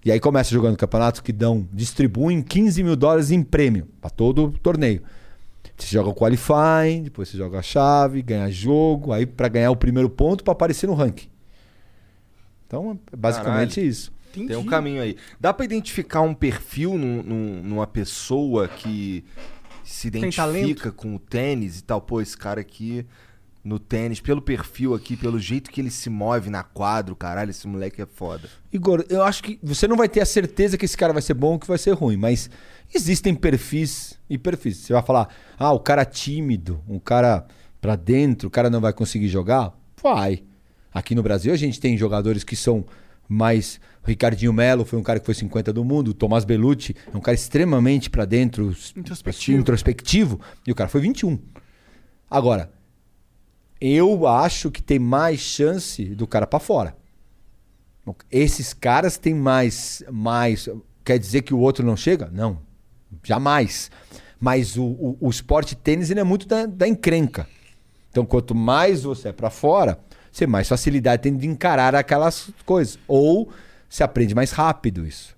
[0.03, 4.45] E aí começa jogando campeonatos que dão, distribuem 15 mil dólares em prêmio para todo
[4.45, 5.01] o torneio.
[5.77, 9.75] Você joga o qualifying, depois você joga a chave, ganha jogo, aí para ganhar o
[9.75, 11.27] primeiro ponto para aparecer no ranking.
[12.65, 13.89] Então, é basicamente Caralho.
[13.89, 14.14] isso.
[14.39, 14.47] Entendi.
[14.53, 15.15] Tem um caminho aí.
[15.39, 19.23] Dá pra identificar um perfil num- num- numa pessoa que
[19.83, 22.01] se identifica com o tênis e tal?
[22.01, 23.05] Pô, esse cara aqui
[23.63, 27.67] no tênis, pelo perfil aqui, pelo jeito que ele se move na quadra, caralho, esse
[27.67, 28.47] moleque é foda.
[28.71, 31.33] Igor, eu acho que você não vai ter a certeza que esse cara vai ser
[31.33, 32.47] bom ou que vai ser ruim, mas
[32.93, 34.77] existem perfis e perfis.
[34.77, 37.47] Você vai falar, ah, o cara tímido, um cara
[37.81, 39.73] pra dentro, o cara não vai conseguir jogar?
[40.01, 40.43] Vai.
[40.93, 42.85] Aqui no Brasil a gente tem jogadores que são
[43.27, 43.79] mais.
[44.05, 47.17] O Ricardinho Melo foi um cara que foi 50 do mundo, o Tomás Bellucci é
[47.17, 49.59] um cara extremamente pra dentro, Introspectivo.
[49.59, 51.39] introspectivo, e o cara foi 21.
[52.29, 52.71] Agora,
[53.81, 56.95] eu acho que tem mais chance do cara pra fora.
[58.31, 60.69] Esses caras têm mais, mais.
[61.03, 62.29] Quer dizer que o outro não chega?
[62.31, 62.59] Não.
[63.23, 63.89] Jamais.
[64.39, 67.47] Mas o, o, o esporte tênis ele é muito da, da encrenca.
[68.11, 69.97] Então, quanto mais você é pra fora,
[70.31, 72.99] você mais facilidade tem de encarar aquelas coisas.
[73.07, 73.49] Ou
[73.95, 75.35] você aprende mais rápido isso.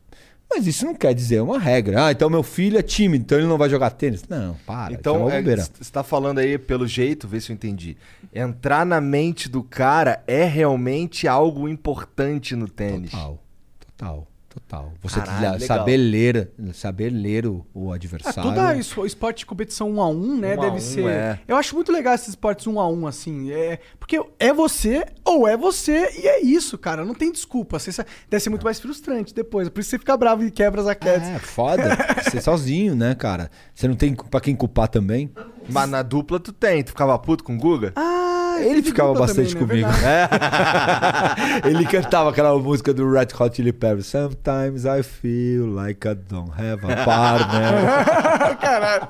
[0.49, 2.08] Mas isso não quer dizer uma regra.
[2.08, 4.24] Ah, então meu filho é tímido, então ele não vai jogar tênis.
[4.28, 4.93] Não, para.
[4.93, 7.97] é Então, é, você tá falando aí, pelo jeito, vê se eu entendi.
[8.34, 13.12] Entrar na mente do cara é realmente algo importante no tênis.
[13.12, 13.39] Total,
[13.80, 14.28] total,
[14.60, 14.93] total.
[15.01, 15.78] Você Caralho, tem que legal.
[15.78, 18.43] saber ler, saber ler o, o Ah, adversário.
[18.43, 20.55] toda isso, esporte de competição 1 a 1 né?
[20.55, 21.05] Um a deve um, ser.
[21.08, 21.39] é.
[21.47, 23.51] Eu acho muito legal esses esportes 1 a 1 assim.
[23.51, 23.80] É...
[23.99, 27.05] Porque é você ou é você e é isso, cara.
[27.05, 27.80] Não tem desculpa.
[27.80, 27.91] Você...
[28.30, 29.70] Deve ser muito mais frustrante depois.
[29.70, 31.28] Por isso você fica bravo e quebra as raquetes.
[31.28, 31.97] É, foda.
[32.28, 33.49] Você sozinho, né, cara?
[33.74, 35.32] Você não tem pra quem culpar também.
[35.70, 36.84] Mas na dupla tu tem.
[36.84, 37.93] Tu ficava puto com o Guga?
[37.95, 39.88] Ah, Ele teve ficava bastante também, né?
[39.88, 40.01] comigo.
[40.01, 41.62] Verdade.
[41.68, 44.08] Ele cantava aquela música do Red Hot Chili Peppers.
[44.08, 48.58] Sometimes I feel like I don't have a partner.
[48.60, 49.08] Caralho.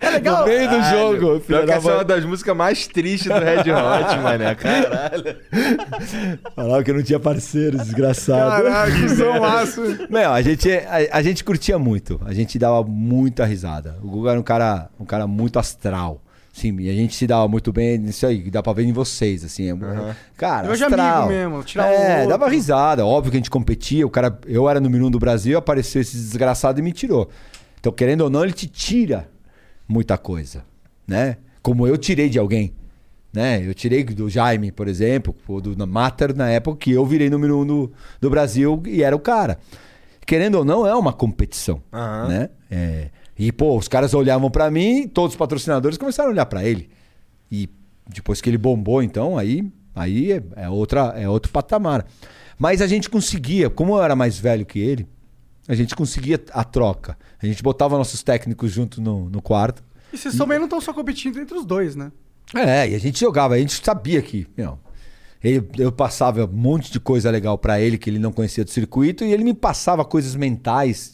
[0.00, 0.40] É legal.
[0.40, 3.38] no meio do jogo, Pior filho que essa é uma das músicas mais tristes do
[3.38, 4.54] Red Hot, mané.
[4.54, 5.36] Caralho.
[6.54, 8.62] Falava que eu não tinha parceiro, desgraçado.
[8.62, 9.82] Caralho, que zomaço.
[10.10, 12.20] Meu, a gente, a, a gente curtia muito.
[12.24, 13.96] A gente dava muita risada.
[14.02, 16.23] O Guga era um cara, um cara muito astral.
[16.54, 18.48] Sim, e a gente se dava muito bem nisso aí.
[18.48, 19.72] Dá pra ver em vocês, assim.
[19.72, 23.04] é- Cara, Eu já amigo mesmo, tirar É, dava risada.
[23.04, 24.06] Óbvio que a gente competia.
[24.06, 27.28] O cara, eu era número um do Brasil, apareceu esse desgraçado e me tirou.
[27.80, 29.28] Então, querendo ou não, ele te tira
[29.88, 30.62] muita coisa,
[31.08, 31.38] né?
[31.60, 32.72] Como eu tirei de alguém,
[33.32, 33.60] né?
[33.66, 37.58] Eu tirei do Jaime, por exemplo, ou do Mater na época que eu virei número
[37.58, 39.58] um do, do Brasil e era o cara.
[40.24, 42.28] Querendo ou não, é uma competição, Aham.
[42.28, 42.48] né?
[42.70, 43.08] É,
[43.38, 46.88] e, pô, os caras olhavam pra mim, todos os patrocinadores começaram a olhar pra ele.
[47.50, 47.68] E
[48.08, 52.06] depois que ele bombou, então, aí, aí é, é outra, é outro patamar.
[52.58, 55.06] Mas a gente conseguia, como eu era mais velho que ele,
[55.66, 57.18] a gente conseguia a troca.
[57.42, 59.82] A gente botava nossos técnicos junto no, no quarto.
[60.12, 62.12] E vocês também não estão só competindo entre os dois, né?
[62.54, 64.78] É, e a gente jogava, a gente sabia que, meu,
[65.42, 68.70] ele, eu passava um monte de coisa legal pra ele que ele não conhecia do
[68.70, 71.13] circuito e ele me passava coisas mentais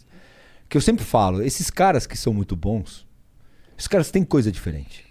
[0.71, 3.05] que eu sempre falo, esses caras que são muito bons,
[3.77, 5.05] esses caras têm coisa diferente.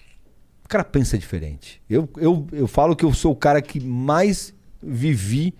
[0.63, 1.81] O cara pensa diferente.
[1.89, 5.53] Eu, eu, eu falo que eu sou o cara que mais vivi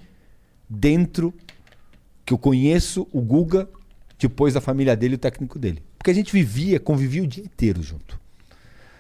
[0.70, 1.34] dentro,
[2.26, 3.68] que eu conheço o Guga
[4.18, 5.84] depois da família dele e o técnico dele.
[5.98, 8.18] Porque a gente vivia, convivia o dia inteiro junto.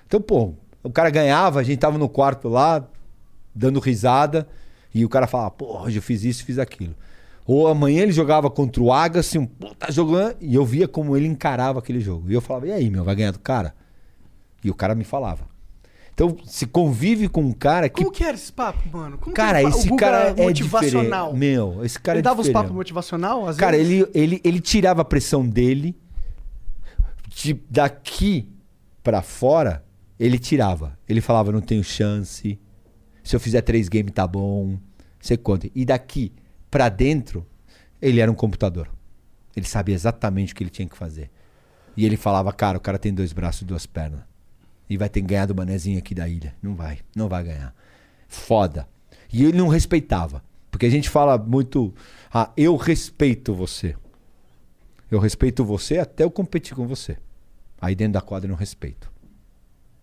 [0.06, 0.54] Então, pô,
[0.84, 2.86] o cara ganhava, a gente tava no quarto lá,
[3.56, 4.46] dando risada,
[4.94, 6.96] e o cara falava, pô, hoje eu fiz isso, fiz aquilo.
[7.52, 11.26] Ou amanhã ele jogava contra o Agassi, um puta jogando, e eu via como ele
[11.26, 12.30] encarava aquele jogo.
[12.30, 13.74] E eu falava, e aí, meu, vai ganhar do cara?
[14.64, 15.50] E o cara me falava.
[16.14, 18.04] Então, se convive com um cara que.
[18.04, 19.18] Como que era esse papo, mano?
[19.18, 21.34] Como cara, que esse cara é motivacional.
[21.34, 21.40] diferente.
[21.40, 22.66] Meu, esse cara ele é dava os diferente.
[22.66, 23.94] papos motivacional, às Cara, vezes?
[23.94, 25.98] ele, ele, ele tirava a pressão dele.
[27.30, 28.48] De, daqui
[29.02, 29.84] pra fora,
[30.20, 30.96] ele tirava.
[31.08, 32.60] Ele falava, não tenho chance.
[33.24, 34.78] Se eu fizer três games, tá bom.
[35.20, 35.68] Você conta.
[35.74, 36.32] E daqui
[36.70, 37.46] pra dentro,
[38.02, 38.90] ele era um computador.
[39.56, 41.30] Ele sabia exatamente o que ele tinha que fazer.
[41.96, 44.22] E ele falava, cara, o cara tem dois braços e duas pernas.
[44.90, 46.56] E vai ter ganhar do manezinho aqui da ilha.
[46.62, 47.76] Não vai, não vai ganhar.
[48.28, 48.88] Foda.
[49.32, 50.44] E ele não respeitava.
[50.72, 51.94] Porque a gente fala muito,
[52.34, 53.96] ah, eu respeito você.
[55.12, 57.18] Eu respeito você até eu competir com você.
[57.82, 59.12] Aí dentro da quadra eu não respeito.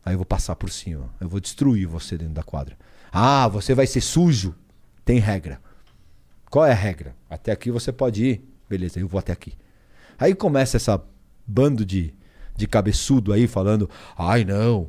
[0.04, 1.10] Aí eu vou passar por cima.
[1.20, 2.76] Eu vou destruir você dentro da quadra.
[3.12, 4.54] Ah, você vai ser sujo.
[5.04, 5.60] Tem regra.
[6.56, 7.14] Qual é a regra?
[7.28, 8.42] Até aqui você pode ir.
[8.66, 9.52] Beleza, eu vou até aqui.
[10.18, 10.98] Aí começa essa
[11.46, 12.14] bando de,
[12.56, 14.88] de cabeçudo aí falando: ai não,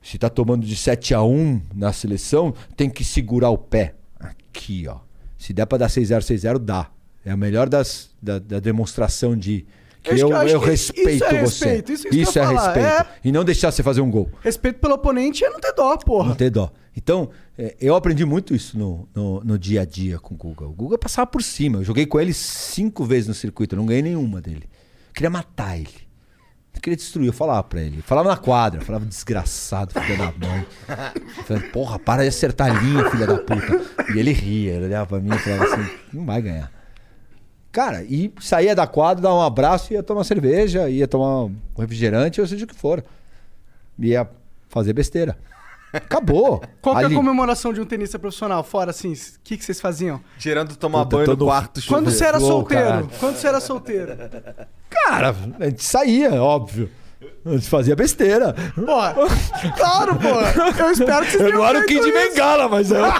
[0.00, 3.96] se tá tomando de 7 a 1 na seleção, tem que segurar o pé.
[4.20, 4.98] Aqui, ó.
[5.36, 6.88] Se der pra dar 6-0, 6-0, dá.
[7.24, 9.66] É a melhor das, da, da demonstração de.
[10.04, 11.64] Que Eu eu, eu que respeito isso é você.
[11.64, 12.86] respeito, isso- isso isso é falar, respeito.
[12.86, 13.06] é.
[13.24, 14.30] E não deixar você fazer um gol.
[14.40, 16.28] Respeito pelo oponente é não ter dó, porra.
[16.28, 16.70] Não ter dó.
[16.96, 20.66] Então, é, eu aprendi muito isso no, no, no dia a dia com o Guga.
[20.66, 21.78] O Guga passava por cima.
[21.78, 23.74] Eu joguei com ele cinco vezes no circuito.
[23.74, 24.68] Eu não ganhei nenhuma dele.
[25.08, 25.88] Eu queria matar ele.
[26.74, 27.28] Eu queria destruir.
[27.28, 27.98] Eu falava pra ele.
[27.98, 28.80] Eu falava na quadra.
[28.80, 30.66] Eu falava, desgraçado, filha da mãe.
[31.38, 33.80] Eu falava, porra, para de acertar a linha, filha da puta.
[34.14, 34.74] E ele ria.
[34.74, 36.70] Ele olhava pra mim e falava assim, não vai ganhar.
[37.72, 42.38] Cara, e saía da quadra, dava um abraço, ia tomar cerveja, ia tomar um refrigerante,
[42.38, 43.02] ou seja o que for.
[43.98, 44.28] Ia
[44.68, 45.38] fazer besteira.
[45.92, 46.62] Acabou.
[46.80, 47.14] Qual que é a Ali.
[47.14, 48.64] comemoração de um tenista profissional?
[48.64, 50.20] Fora assim, o que, que vocês faziam?
[50.38, 52.84] Tirando tomar Puta, banho todo- no quarto Quando você era solteiro?
[52.84, 53.10] caralho.
[53.20, 54.16] Quando você era solteiro?
[54.90, 56.90] Cara, a gente saía, óbvio.
[57.44, 58.54] A gente fazia besteira.
[58.74, 59.14] Porra,
[59.76, 60.54] claro, porra.
[60.78, 62.28] Eu espero que vocês Eu tenham não era o feito Kid isso.
[62.30, 63.04] Bengala, mas eu.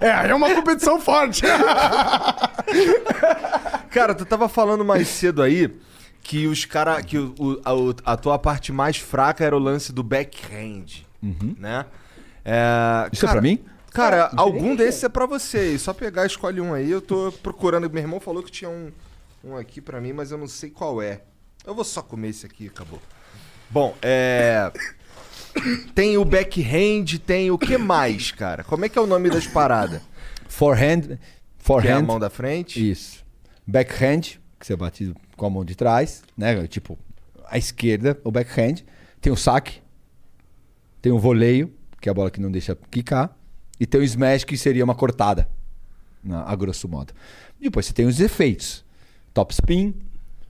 [0.00, 1.42] É, é uma competição forte.
[3.90, 5.70] Cara, tu tava falando mais cedo aí
[6.22, 9.58] que os cara que o, o- a, o- a tua parte mais fraca era o
[9.58, 11.86] lance do backhand, né?
[12.44, 13.08] É, Uhum.
[13.12, 13.64] Isso é cara- pra mim?
[13.92, 15.74] Cara, algum desses é pra você.
[15.74, 16.90] E só pegar, escolhe um aí.
[16.90, 17.88] Eu tô procurando.
[17.90, 18.90] Meu irmão falou que tinha um,
[19.44, 21.20] um aqui pra mim, mas eu não sei qual é.
[21.66, 23.00] Eu vou só comer esse aqui, acabou.
[23.70, 24.72] Bom, é.
[25.94, 28.64] Tem o backhand, tem o que mais, cara?
[28.64, 30.00] Como é que é o nome das paradas?
[30.48, 31.02] Forehand.
[31.02, 31.18] Que é a
[31.58, 32.02] Forehand.
[32.02, 32.90] mão da frente?
[32.90, 33.22] Isso.
[33.66, 36.66] Backhand, que você bate com a mão de trás, né?
[36.66, 36.98] Tipo,
[37.46, 38.76] a esquerda, o backhand.
[39.20, 39.82] Tem o saque.
[41.02, 41.70] Tem o voleio,
[42.00, 43.36] que é a bola que não deixa quicar.
[43.78, 45.48] E tem o smash, que seria uma cortada,
[46.22, 47.12] na- a grosso modo.
[47.60, 48.84] Depois você tem os efeitos.
[49.34, 49.94] Top spin,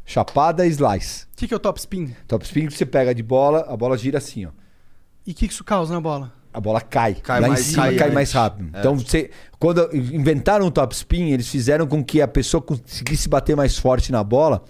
[0.05, 1.25] chapada e slice.
[1.33, 2.15] O que, que é o top spin?
[2.29, 4.51] Top spin você pega de bola, a bola gira assim, ó.
[5.27, 6.33] E o que, que isso causa na bola?
[6.53, 7.15] A bola cai.
[7.15, 8.71] Cai lá mais- em cima cai cai, mais rápido.
[8.79, 13.57] Então, você, quando inventaram o top spin, eles fizeram com que a pessoa conseguisse bater
[13.57, 14.63] mais forte na bola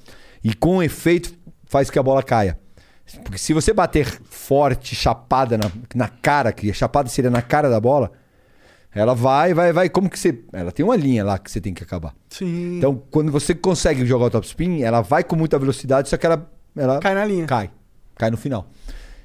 [0.44, 1.34] e com o efeito
[1.64, 2.56] faz que a bola caia.
[3.22, 7.68] Porque se você bater forte, chapada na, na cara, que a chapada seria na cara
[7.68, 8.12] da bola,
[8.94, 9.88] ela vai, vai, vai.
[9.88, 10.38] Como que você.
[10.52, 12.14] Ela tem uma linha lá que você tem que acabar.
[12.28, 12.78] Sim.
[12.78, 16.26] Então, quando você consegue jogar o top spin, ela vai com muita velocidade, só que
[16.26, 16.50] ela.
[16.76, 17.46] ela Cai na linha.
[17.46, 17.70] Cai.
[18.16, 18.68] Cai no final.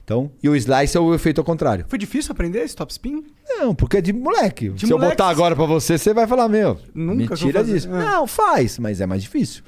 [0.04, 1.86] Então, e o slice é o efeito ao contrário.
[1.90, 3.26] Foi difícil aprender esse top spin?
[3.46, 4.74] Não, porque é de moleque.
[4.78, 7.90] Se eu moleque, botar agora pra você, você vai falar, meu, Nunca eu mentira disso.
[7.90, 8.06] É.
[8.06, 9.64] Não, faz, mas é mais difícil.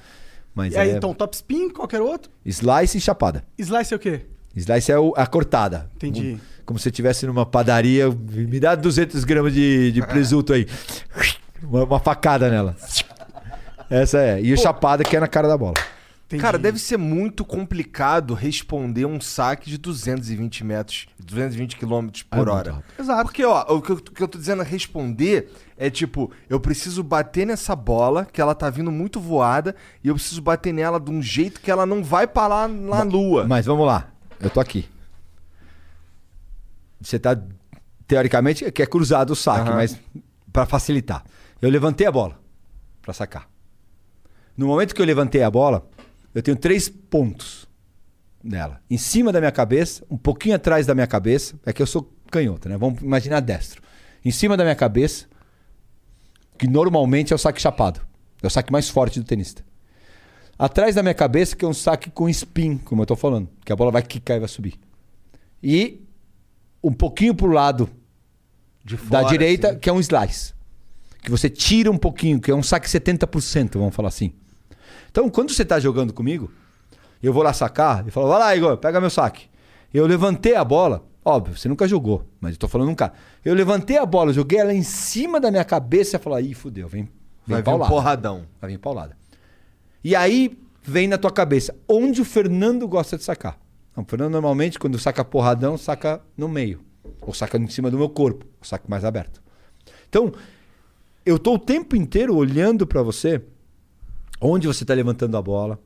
[0.53, 2.31] Mas E aí, é então, top spin, qualquer outro?
[2.45, 3.43] slice e chapada.
[3.57, 4.21] Slice é o quê?
[4.55, 5.89] Slice é o- a cortada.
[5.95, 6.21] Entendi.
[6.31, 10.67] Como, como se você estivesse numa padaria, me dá 200 gramas de, de presunto aí.
[11.63, 12.75] Uma, uma facada nela.
[13.89, 14.41] Essa é.
[14.41, 15.73] E o chapada que é na cara da bola.
[16.27, 16.43] Entendi.
[16.43, 22.37] Cara, deve ser muito complicado responder um saque de 220 metros, 220 quilômetros por É
[22.37, 22.71] muito hora.
[22.73, 22.93] rápido.
[22.99, 23.23] Exato.
[23.23, 26.59] Porque, ó, o que, eu, o que eu tô dizendo é responder é tipo, eu
[26.59, 29.73] preciso bater nessa bola, que ela tá vindo muito voada,
[30.03, 33.01] e eu preciso bater nela de um jeito que ela não vai pra lá na
[33.01, 33.47] lua.
[33.47, 34.11] Mas vamos lá.
[34.41, 34.89] Eu tô aqui.
[36.99, 37.41] Você tá,
[38.05, 39.75] teoricamente, que é cruzado o saque, Aham.
[39.77, 39.97] mas
[40.51, 41.23] para facilitar.
[41.61, 42.37] Eu levantei a bola
[43.01, 43.47] para sacar.
[44.57, 45.87] No momento que eu levantei a bola,
[46.35, 47.69] eu tenho três pontos
[48.43, 48.81] nela.
[48.89, 51.57] Em cima da minha cabeça, um pouquinho atrás da minha cabeça.
[51.65, 52.77] É que eu sou canhoto, né?
[52.77, 53.81] Vamos imaginar destro.
[54.25, 55.25] Em cima da minha cabeça,
[56.59, 58.01] que normalmente é o saque chapado.
[58.43, 59.63] É o saque mais forte do tenista.
[60.57, 63.47] Atrás da minha cabeça, que é um saque com spin, como eu tô falando.
[63.63, 64.77] Que a bola vai quicar e vai subir.
[65.63, 66.01] E
[66.83, 67.89] um pouquinho pro lado
[68.83, 69.79] De da fora, direita, assim.
[69.79, 70.53] que é um slice.
[71.23, 74.33] Que você tira um pouquinho, que é um saque 70%, vamos falar assim.
[75.09, 76.51] Então, quando você tá jogando comigo,
[77.23, 79.49] eu vou lá sacar e falo, vai lá, Igor, pega meu saque.
[79.93, 83.13] Eu levantei a bola, óbvio, você nunca jogou, mas eu tô falando um cara.
[83.43, 86.87] Eu levantei a bola, joguei ela em cima da minha cabeça e falei, ih, fudeu,
[86.87, 87.11] vem, vem
[87.45, 87.91] Vai vir um paulada.
[87.93, 88.45] porradão.
[88.61, 89.17] Vai vir paulada.
[90.03, 93.59] E aí vem na tua cabeça, onde o Fernando gosta de sacar?
[93.95, 96.81] Não, o Fernando normalmente, quando saca porradão, saca no meio.
[97.21, 99.41] Ou saca em cima do meu corpo, ou saca mais aberto.
[100.07, 100.31] Então,
[101.25, 103.41] eu tô o tempo inteiro olhando para você,
[104.39, 105.79] onde você tá levantando a bola,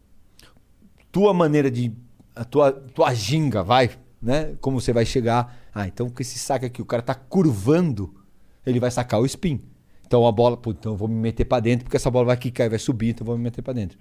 [1.12, 1.92] tua maneira de.
[2.36, 3.92] a tua, tua ginga, vai,
[4.24, 4.56] né?
[4.62, 5.56] Como você vai chegar.
[5.76, 8.14] Ah, então com esse saque aqui, o cara tá curvando,
[8.66, 9.62] ele vai sacar o spin.
[10.06, 12.38] Então a bola, pô, então eu vou me meter pra dentro, porque essa bola vai
[12.38, 13.98] quicar e vai subir, então eu vou me meter pra dentro.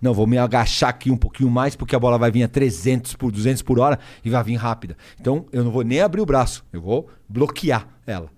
[0.00, 3.14] Não, vou me agachar aqui um pouquinho mais, porque a bola vai vir a 300
[3.14, 4.96] por 200 por hora e vai vir rápida.
[5.20, 8.30] Então eu não vou nem abrir o braço, eu vou bloquear ela.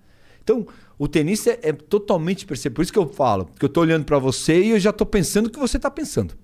[0.43, 0.65] Então,
[0.97, 2.75] o tenista é, é totalmente percebido.
[2.75, 5.05] Por isso que eu falo, que eu tô olhando pra você e eu já tô
[5.05, 6.35] pensando o que você tá pensando.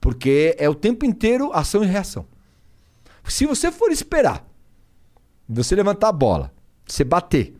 [0.00, 2.26] Porque é o tempo inteiro ação e reação.
[3.24, 4.46] Se você for esperar,
[5.48, 6.52] você levantar a bola,
[6.86, 7.54] você bater,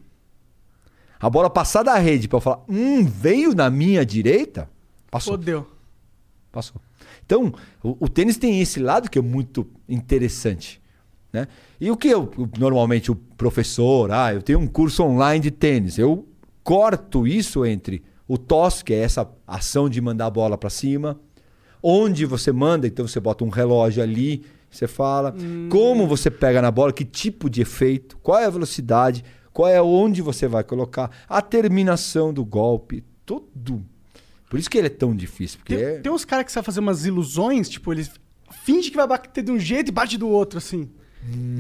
[1.23, 4.69] a bola passar da rede eu falar, hum, veio na minha direita,
[5.11, 5.35] passou.
[5.35, 5.67] Fodeu.
[6.51, 6.83] Passou.
[7.25, 10.83] Então, o, o tênis tem esse lado que é muito interessante.
[11.33, 11.47] Né?
[11.81, 15.97] E o que eu, normalmente o professor, ah, eu tenho um curso online de tênis,
[15.97, 16.27] eu
[16.63, 21.19] corto isso entre o toss, que é essa ação de mandar a bola para cima,
[21.83, 24.45] onde você manda, então você bota um relógio ali,
[24.77, 25.35] você fala,
[25.71, 29.81] como você pega na bola, que tipo de efeito, qual é a velocidade, qual é
[29.81, 33.85] onde você vai colocar, a terminação do golpe, tudo.
[34.51, 35.99] Por isso que ele é tão difícil, porque Tem, é...
[36.01, 38.11] tem uns caras que sabem fazer umas ilusões, tipo, eles
[38.65, 40.91] fingem que vai bater de um jeito e bate do outro, assim.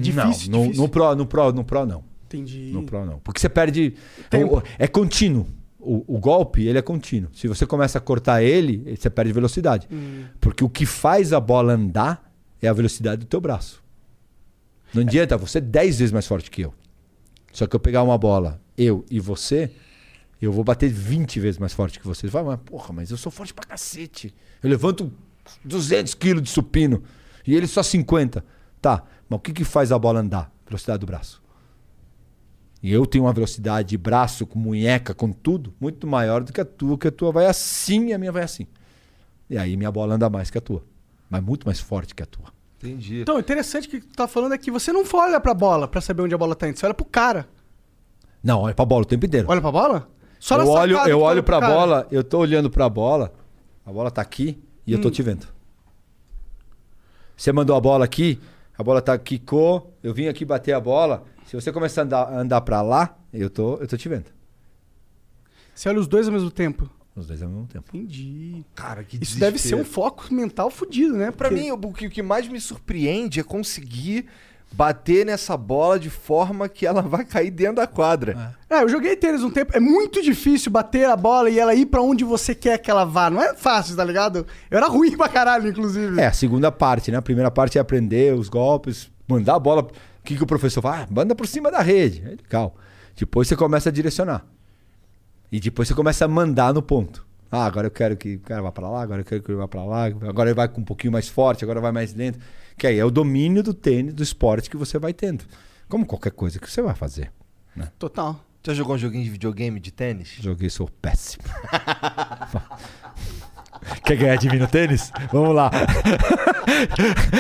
[0.01, 0.83] Difícil, não, no, difícil.
[0.83, 2.05] no pro, no pro, no pro não.
[2.27, 2.71] Entendi.
[2.73, 3.19] No Pro não.
[3.19, 3.95] Porque você perde.
[4.31, 4.57] Tempo.
[4.59, 5.47] o- É contínuo.
[5.79, 7.29] O, o golpe, ele é contínuo.
[7.35, 9.87] Se você começa a cortar ele, você perde velocidade.
[9.93, 10.25] Hum.
[10.41, 12.32] Porque o que faz a bola andar
[12.63, 13.83] é a velocidade do teu braço.
[14.95, 16.73] Não adianta, você é 10 vezes mais forte que eu.
[17.53, 19.71] Só que eu pegar uma bola, eu e você,
[20.41, 22.23] eu vou bater 20 vezes mais forte que você.
[22.23, 24.35] Você vai, mas porra, mas eu sou forte pra cacete.
[24.63, 25.13] Eu levanto
[25.65, 27.03] 200 quilos de supino
[27.47, 28.45] e ele só 50.
[28.81, 30.53] Tá, mas o que, que faz a bola andar?
[30.67, 31.43] Velocidade do braço.
[32.83, 36.61] E eu tenho uma velocidade de braço, com munheca, com tudo, muito maior do que
[36.61, 38.67] a tua, que a tua vai assim e a minha vai assim.
[39.49, 40.85] E aí minha bola anda mais que a tua.
[41.33, 42.53] Mas muito mais forte que a tua.
[42.79, 43.23] Entendi.
[43.23, 46.21] Então, interessante que tu tá falando é que você não olha pra bola pra saber
[46.23, 47.49] onde a bola tá indo, você olha pro cara.
[48.45, 49.47] Não, olha pra bola o tempo inteiro.
[49.49, 50.11] Olha pra bola?
[50.39, 51.73] Só eu olho, eu olha olho pra cara.
[51.73, 53.33] bola, eu tô olhando pra bola,
[53.87, 55.03] a bola tá aqui e eu Hum.
[55.03, 55.47] tô te vendo.
[57.35, 58.39] Você mandou a bola aqui,
[58.77, 61.25] a bola tá quicou, eu vim aqui bater a bola.
[61.47, 64.27] Se você começar a andar, andar pra lá, eu tô, eu tô te vendo.
[65.75, 66.91] Você olha os dois ao mesmo tempo.
[67.15, 67.85] Os dois ao mesmo tempo.
[67.95, 68.65] Entendi.
[68.75, 71.31] Cara, que Isso deve ser um foco mental fudido, né?
[71.31, 74.27] Pra Porque- mim, o que, o que mais me surpreende é conseguir
[74.75, 78.57] bater nessa bola de forma que ela vai cair dentro da quadra.
[78.71, 79.77] É, eu joguei tênis um tempo.
[79.77, 83.05] É muito difícil bater a bola e ela ir pra onde você quer que ela
[83.05, 83.29] vá.
[83.29, 84.47] Não é fácil, tá ligado?
[84.71, 86.19] Eu era ruim pra caralho, inclusive.
[86.19, 87.19] É, a segunda parte, né?
[87.19, 89.83] A primeira parte é aprender os golpes, mandar a bola.
[89.83, 91.03] O que, que o professor fala?
[91.03, 92.23] Ah, manda por cima da rede.
[92.25, 92.75] É legal.
[93.15, 94.47] Depois você começa a direcionar.
[95.53, 97.27] E depois você começa a mandar no ponto.
[97.51, 99.59] Ah, agora eu quero que o cara vá pra lá, agora eu quero que ele
[99.59, 102.39] vá pra lá, agora ele vai com um pouquinho mais forte, agora vai mais lento.
[102.79, 105.45] Que aí é o domínio do tênis, do esporte que você vai tendo.
[105.91, 107.31] Como qualquer coisa que você vai fazer.
[107.99, 108.43] Total.
[108.65, 110.37] Já jogou um joguinho de videogame de tênis?
[110.41, 111.45] Joguei, sou péssimo.
[114.05, 115.13] Quer ganhar de mim no tênis?
[115.33, 115.71] Vamos lá.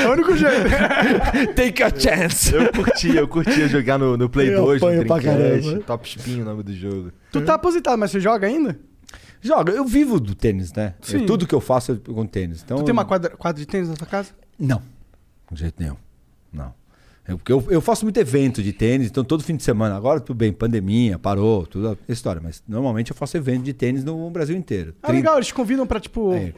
[0.03, 0.69] É o único jeito.
[1.55, 2.55] Take a chance.
[2.55, 5.81] Eu curtia, eu curtia jogar no, no Play Eu 2, no Dreamcast, caramba.
[5.85, 7.12] Top Spin, o nome do jogo.
[7.31, 8.79] tu tá aposentado, mas você joga ainda?
[9.41, 10.95] Joga, eu vivo do tênis, né?
[11.03, 11.27] Sim.
[11.27, 12.62] tudo que eu faço é com tênis.
[12.65, 14.31] Então, Tu tem uma quadra, quadra de tênis na tua casa?
[14.59, 14.81] Não,
[15.51, 15.97] de jeito nenhum.
[16.53, 16.73] Não.
[17.27, 19.97] Eu, porque eu, eu faço muito evento de tênis, então todo fim de semana.
[19.97, 22.40] Agora tudo bem, pandemia, parou, tudo essa história.
[22.43, 24.94] Mas normalmente eu faço evento de tênis no Brasil inteiro.
[25.03, 26.32] Ah, Trin- legal, eles te convidam pra, tipo...
[26.35, 26.53] É.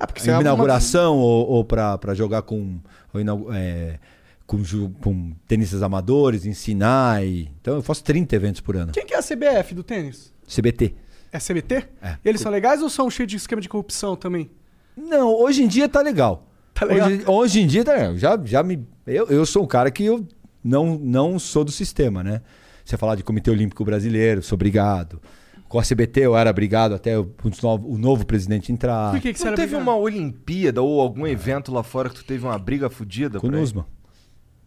[0.00, 2.80] Ah, porque é uma- inauguração ou, ou pra, pra jogar com,
[3.12, 3.98] ou inau- é,
[4.46, 4.60] com,
[5.00, 7.24] com tenistas amadores, ensinar.
[7.24, 8.92] E, então eu faço 30 eventos por ano.
[8.92, 10.32] Quem que é a CBF do tênis?
[10.48, 10.94] CBT.
[11.30, 11.84] É CBT?
[12.02, 12.16] É.
[12.24, 14.50] Eles são legais ou são cheios de esquema de corrupção também?
[14.96, 16.48] Não, hoje em dia tá legal.
[16.78, 16.86] Tá?
[16.86, 18.14] Hoje, hoje em dia tá.
[18.14, 20.26] Já, já me, eu, eu sou um cara que eu
[20.62, 22.42] não, não sou do sistema, né?
[22.84, 25.20] Você falar de Comitê Olímpico Brasileiro, sou obrigado.
[25.68, 29.10] Com a CBT eu era obrigado até o, o novo, o novo presidente entrar.
[29.10, 29.90] Por que, que você Não teve brigado?
[29.90, 33.40] uma Olimpíada ou algum evento lá fora que tu teve uma briga fodida?
[33.40, 33.50] Com o?
[33.50, 33.86] Nusma.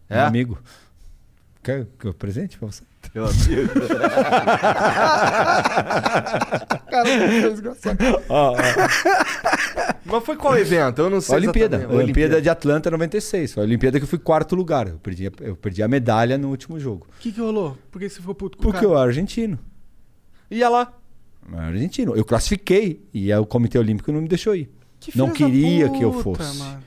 [0.08, 0.16] É?
[0.16, 0.58] Meu amigo.
[1.62, 2.82] Quer que eu presente pra você?
[3.12, 3.70] Teu amigo.
[6.90, 7.98] Cara, que desgraçado.
[10.04, 11.00] Mas foi qual evento?
[11.02, 11.34] Eu não sei.
[11.34, 11.76] A Olimpíada.
[11.76, 11.98] exatamente.
[12.00, 13.54] A Olimpíada de Atlanta 96.
[13.54, 14.88] Foi a Olimpíada que eu fui quarto lugar.
[14.88, 17.06] Eu perdi, a- eu perdi a medalha no último jogo.
[17.16, 17.76] O que que rolou?
[17.90, 18.92] Por que você ficou puto com o Porque cara?
[18.92, 19.58] eu era argentino.
[20.50, 20.92] Ia lá.
[21.50, 22.14] Eu era argentino.
[22.16, 23.04] Eu classifiquei.
[23.12, 24.70] E aí o Comitê Olímpico não me deixou ir.
[24.98, 26.58] Que não da queria que eu puta, fosse.
[26.58, 26.82] mano.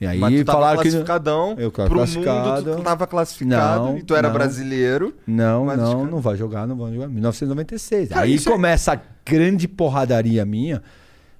[0.00, 0.88] E aí Mas tu tava falaram que.
[0.90, 1.54] classificadão.
[1.58, 2.66] Eu pro classificado.
[2.70, 4.34] mundo tu tava classificado Não, e tu era não.
[4.34, 5.14] brasileiro.
[5.26, 7.08] Não, não, não vai jogar, não vai jogar.
[7.08, 8.10] 1996.
[8.10, 10.82] Cara, Aí é- começa a grande porradaria minha.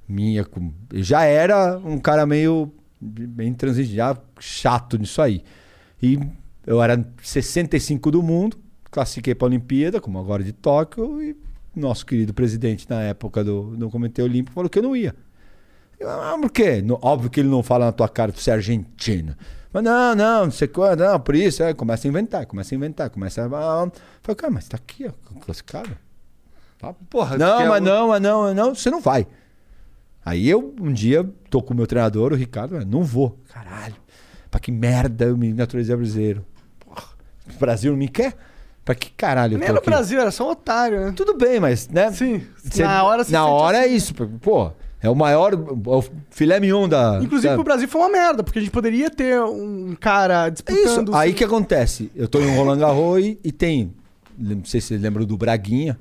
[0.09, 0.45] Minha.
[0.45, 2.73] com- Eu já era um cara meio.
[2.99, 5.43] bem transigente, já chato nisso aí.
[6.03, 6.19] E
[6.67, 8.57] eu era 65 do mundo,
[8.91, 11.37] classifiquei pra Olimpíada, como agora de Tóquio, e
[11.75, 15.15] nosso querido presidente na época do, do Comitê Olímpico falou que eu não ia.
[16.03, 16.83] Ah, por quê?
[16.83, 19.35] No- óbvio que ele não fala na tua cara que você é argentino.
[19.73, 22.77] Mas não, não, não sei quando, não, por isso, é, começa a inventar, começa a
[22.77, 23.47] inventar, começa a.
[23.47, 23.91] Ah,
[24.23, 25.91] falei, cara, mas tá aqui, ó, classificado.
[26.79, 29.27] Tá, Porra, não, mas não, mas não, não, você não vai.
[30.25, 33.39] Aí eu, um dia, tô com o meu treinador, o Ricardo, não vou.
[33.53, 33.95] Caralho,
[34.51, 36.45] pra que merda eu me naturalizei brasileiro.
[36.81, 37.05] Porra,
[37.55, 38.35] o Brasil não me quer?
[38.85, 39.81] Pra que caralho eu Nem tô no?
[39.83, 41.13] Brasil, era só um otário, né?
[41.15, 42.11] Tudo bem, mas, né?
[42.13, 42.47] Sim.
[42.57, 43.97] Cê- na hora Na hora é assim, né?
[43.97, 44.15] isso.
[44.15, 44.71] Pô,
[45.01, 45.53] é o maior.
[45.55, 47.19] é o filé mignon da.
[47.23, 51.09] Inclusive da- pro Brasil foi uma merda, porque a gente poderia ter um cara disputando.
[51.09, 51.15] isso.
[51.17, 52.11] Aí que acontece?
[52.15, 53.93] Eu tô em um Roland Garros e, e tem.
[54.39, 55.99] Não sei se vocês lembram do Braguinha,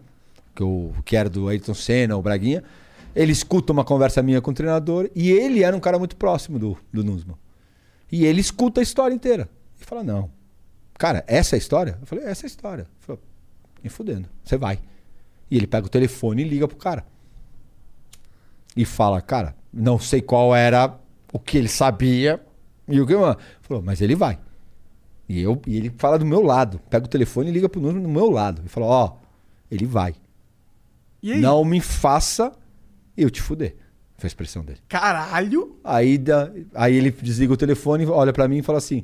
[0.56, 2.64] que, eu, que era do Ayrton Senna, o Braguinha.
[3.16, 6.60] Ele escuta uma conversa minha com o treinador e ele era um cara muito próximo
[6.60, 7.38] do, do Nussmann.
[8.12, 9.48] E ele escuta a história inteira.
[9.80, 10.30] E fala: Não,
[10.98, 11.98] cara, essa é a história?
[12.02, 12.82] Eu falei: Essa é a história.
[12.82, 13.22] Ele falou:
[13.84, 14.80] Me fudendo, você vai.
[15.50, 17.06] E ele pega o telefone e liga pro cara.
[18.76, 20.98] E fala: Cara, não sei qual era
[21.32, 22.42] o que ele sabia
[22.88, 23.14] e o que.
[23.62, 24.38] Falou: Mas ele vai.
[25.28, 26.80] E, eu, e ele fala do meu lado.
[26.90, 28.62] Pega o telefone e liga pro número do meu lado.
[28.66, 29.16] E fala: Ó,
[29.72, 30.14] ele vai.
[31.40, 32.52] Não me faça
[33.18, 33.76] eu te fuder.
[34.18, 34.80] Foi a expressão dele.
[34.88, 35.78] Caralho!
[35.84, 39.04] Aí, dá- aí ele desliga o telefone, olha pra mim e fala assim: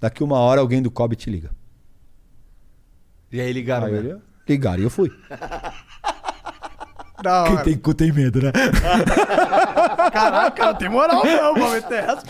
[0.00, 1.50] daqui uma hora alguém do COB te liga.
[3.30, 4.18] E aí ligaram, Aí né?
[4.46, 5.10] ligaram e eu fui.
[7.22, 7.64] Da Quem hora.
[7.64, 8.50] tem cu tem medo, né?
[10.12, 12.22] Caraca, não tem moral não, meter essa.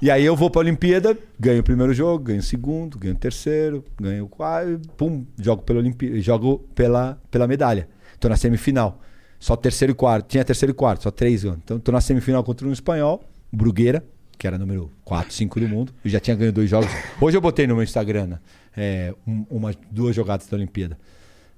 [0.00, 3.18] E aí eu vou pra Olimpíada, ganho o primeiro jogo, ganho o segundo, ganho o
[3.18, 7.88] terceiro, ganho o quarto, pum, jogo pela Olimpíada, jogo pela, pela medalha.
[8.18, 9.00] Tô na semifinal.
[9.38, 10.26] Só terceiro e quarto.
[10.28, 11.60] Tinha terceiro e quarto, só três anos.
[11.64, 13.22] Então tô na semifinal contra um espanhol,
[13.52, 14.04] Brugueira,
[14.36, 15.92] que era número 4, 5 do mundo.
[16.04, 16.90] Eu já tinha ganho dois jogos.
[17.20, 18.38] Hoje eu botei no meu Instagram, né?
[18.76, 20.96] É, um- uma, duas jogadas da Olimpíada.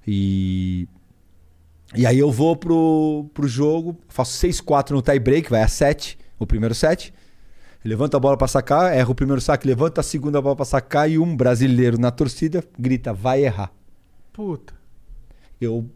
[0.07, 0.87] E
[1.95, 6.17] e aí eu vou pro, pro jogo, faço 6-4 no tie break, vai a 7,
[6.39, 7.13] o primeiro set.
[7.85, 11.09] Levanta a bola pra sacar, erra o primeiro saque, levanta a segunda bola pra sacar
[11.11, 13.71] e um brasileiro na torcida grita, vai errar.
[14.31, 14.73] Puta.
[15.59, 15.89] Eu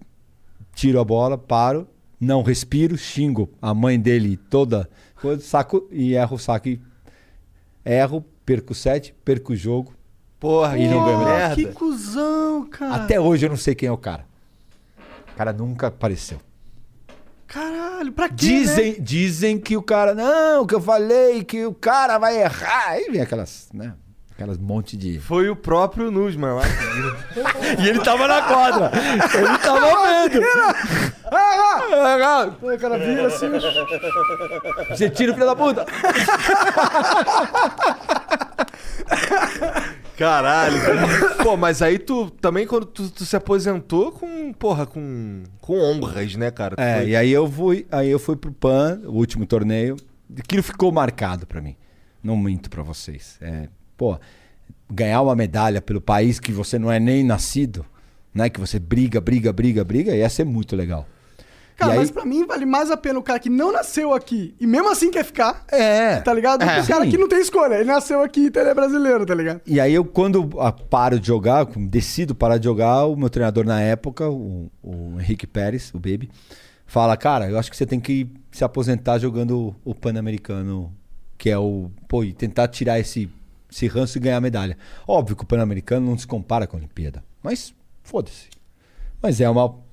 [0.75, 1.87] tiro a bola, paro,
[2.19, 4.89] não respiro, xingo a mãe dele toda,
[5.21, 6.81] coisa, saco e erro o saque.
[7.85, 9.93] Erro, perco o set, perco o jogo.
[10.39, 11.55] Porra, E não ganhou Ah, medalha.
[11.55, 12.95] que cuzão, cara.
[12.95, 14.25] Até hoje eu não sei quem é o cara.
[15.37, 16.39] O cara nunca apareceu.
[17.45, 18.97] Caralho, pra quê, Dizem, né?
[18.99, 22.87] dizem que o cara, não, que eu falei que o cara vai errar.
[22.87, 23.93] Aí vem aquelas, né?
[24.31, 25.19] Aquelas monte de.
[25.19, 26.63] Foi o próprio Nusman lá.
[27.79, 28.91] E ele tava na quadra.
[28.95, 30.41] Ele tava vendo.
[32.63, 33.51] O cara vira assim.
[34.89, 35.85] Você tira o filho da puta.
[40.17, 40.77] Caralho.
[41.43, 46.35] Pô, mas aí tu também quando tu, tu se aposentou com, porra, com, com honras,
[46.35, 46.75] né, cara?
[46.75, 49.95] Tu É, foi- e aí eu fui, aí eu fui pro PAN, o último torneio.
[50.37, 51.75] Aquilo ficou marcado pra mim.
[52.23, 53.37] Não minto pra vocês.
[53.39, 54.19] É, pô,
[54.91, 57.85] ganhar uma medalha pelo país que você não é nem nascido,
[58.33, 58.49] né?
[58.49, 61.07] Que você briga, briga, briga, briga, ia ser muito legal.
[61.77, 64.55] Cara, aí- mas pra mim vale mais a pena o cara que não nasceu aqui
[64.59, 66.19] e mesmo assim quer ficar, É.
[66.21, 66.63] tá ligado?
[66.63, 66.81] É.
[66.81, 67.75] o cara que não tem escolha.
[67.75, 69.61] Ele nasceu aqui, então ele é brasileiro, tá ligado?
[69.65, 70.49] E aí eu, quando
[70.89, 75.45] paro de jogar, decido parar de jogar, o meu treinador na época, o, o Henrique
[75.45, 76.29] Pérez, o Baby,
[76.87, 80.91] fala, cara, eu acho que você tem que se aposentar jogando o Pan-Americano,
[81.37, 81.91] que é o...
[82.07, 83.29] Pô, e tentar tirar esse,
[83.71, 84.75] esse ranço e ganhar medalha.
[85.07, 87.71] Óbvio que o Pan-Americano não se compara com a Olimpíada, mas
[88.01, 88.47] foda-se.
[89.21, 89.85] Mas é uma...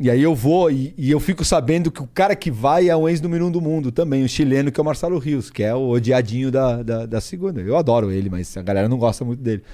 [0.00, 2.94] E aí eu vou e, e eu fico sabendo que o cara que vai é
[2.94, 5.74] o ex-número um do mundo também, o chileno, que é o Marcelo Rios, que é
[5.74, 7.60] o odiadinho da, da, da segunda.
[7.60, 9.64] Eu adoro ele, mas a galera não gosta muito dele.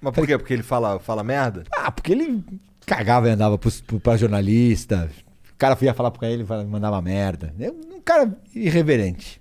[0.00, 0.36] Mas por quê?
[0.36, 1.64] Porque ele fala, fala merda?
[1.76, 2.42] Ah, porque ele
[2.84, 5.08] cagava e andava pros, pro, pra jornalista.
[5.52, 7.54] O cara ia falar pra ele, mandava merda.
[7.60, 9.40] É um cara irreverente.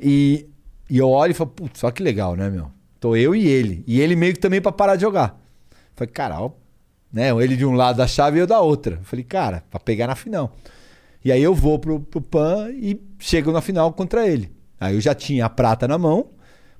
[0.00, 0.48] E,
[0.90, 2.72] e eu olho e falo, putz, só que legal, né, meu?
[2.98, 3.84] Tô eu e ele.
[3.86, 5.40] E ele meio que também pra parar de jogar.
[5.94, 6.50] Falei, cara, ó,
[7.14, 7.30] né?
[7.30, 8.98] Ele de um lado da chave e eu da outra.
[9.04, 10.56] Falei, cara, pra pegar na final.
[11.24, 14.50] E aí eu vou pro, pro PAN e chego na final contra ele.
[14.80, 16.26] Aí eu já tinha a prata na mão,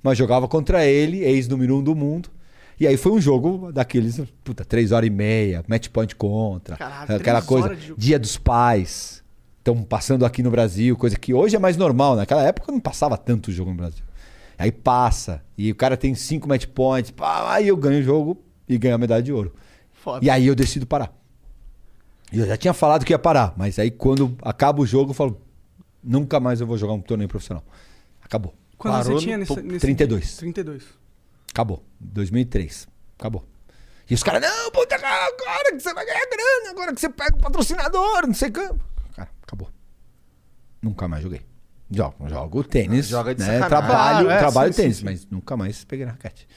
[0.03, 2.29] mas jogava contra ele, ex-número um do mundo.
[2.77, 6.75] E aí foi um jogo daqueles, puta, três horas e meia, match point contra.
[6.75, 9.23] Caralho, aquela coisa, de dia dos pais.
[9.59, 12.17] Estão passando aqui no Brasil, coisa que hoje é mais normal.
[12.17, 14.03] Naquela época não passava tanto jogo no Brasil.
[14.57, 18.37] Aí passa, e o cara tem cinco match points, pá, aí eu ganho o jogo
[18.67, 19.53] e ganho a medalha de ouro.
[20.05, 20.23] Foda.
[20.23, 21.11] E aí eu decido parar.
[22.31, 25.13] E eu já tinha falado que ia parar, mas aí quando acaba o jogo eu
[25.15, 25.41] falo,
[26.03, 27.63] nunca mais eu vou jogar um torneio profissional.
[28.21, 28.53] Acabou.
[28.77, 30.37] Quando Parou você tinha nesse, nesse 32.
[30.37, 30.83] 32.
[31.51, 31.83] Acabou.
[31.99, 32.87] 2003.
[33.17, 33.43] Acabou.
[34.07, 37.35] E os caras, não, puta, agora que você vai ganhar grana, agora que você pega
[37.35, 38.67] o patrocinador, não sei o que.
[39.15, 39.71] Cara, acabou.
[40.83, 41.41] Nunca mais joguei.
[41.89, 43.07] Jogo, jogo tênis.
[43.07, 43.67] Joga de né?
[43.67, 45.05] Trabalho, é, trabalho sim, tênis, sim, sim.
[45.05, 46.47] mas nunca mais peguei na raquete.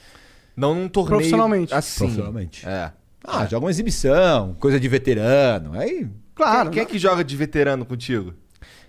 [0.55, 1.73] Não num torneio Profissionalmente.
[1.73, 1.99] assim.
[1.99, 2.67] Profissionalmente.
[2.67, 2.93] É.
[3.31, 5.77] Ah, joga uma exibição, coisa de veterano.
[5.79, 6.69] Aí, Claro.
[6.71, 8.33] Quem é que joga de veterano contigo?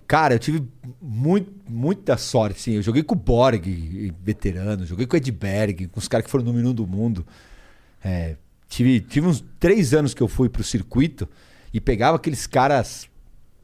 [0.07, 0.67] cara, eu tive
[1.01, 2.73] muito, muita sorte, sim.
[2.73, 3.65] Eu joguei com o Borg,
[4.21, 7.25] veterano, joguei com o Edberg, com os caras que foram número um do mundo.
[8.03, 8.37] É,
[8.69, 11.29] tive, tive uns três anos que eu fui pro circuito
[11.73, 13.10] e pegava aqueles caras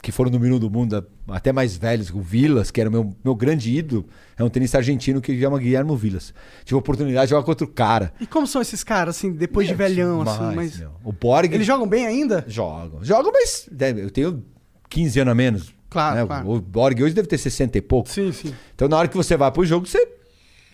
[0.02, 3.34] que foram número um do mundo, até mais velhos, o Vilas, que era meu, meu
[3.34, 4.06] grande ídolo.
[4.38, 6.32] É um tenista argentino que chama Guilherme Vilas.
[6.64, 8.12] Tive a oportunidade de jogar com outro cara.
[8.20, 10.78] E como são esses caras, assim, depois de velhão, demais, assim, mas.
[10.78, 10.90] meu.
[11.02, 11.52] O Borg.
[11.52, 12.44] Eles jogam bem ainda?
[12.46, 13.02] Jogam.
[13.02, 14.44] Jogam, mas deve- eu tenho
[14.88, 15.74] 15 anos a menos.
[15.88, 16.26] Claro, né?
[16.26, 16.50] claro.
[16.50, 18.08] O Borg hoje deve ter 60 e pouco.
[18.08, 18.54] Sim, sim.
[18.74, 20.06] Então, na hora que você vai pro jogo, você,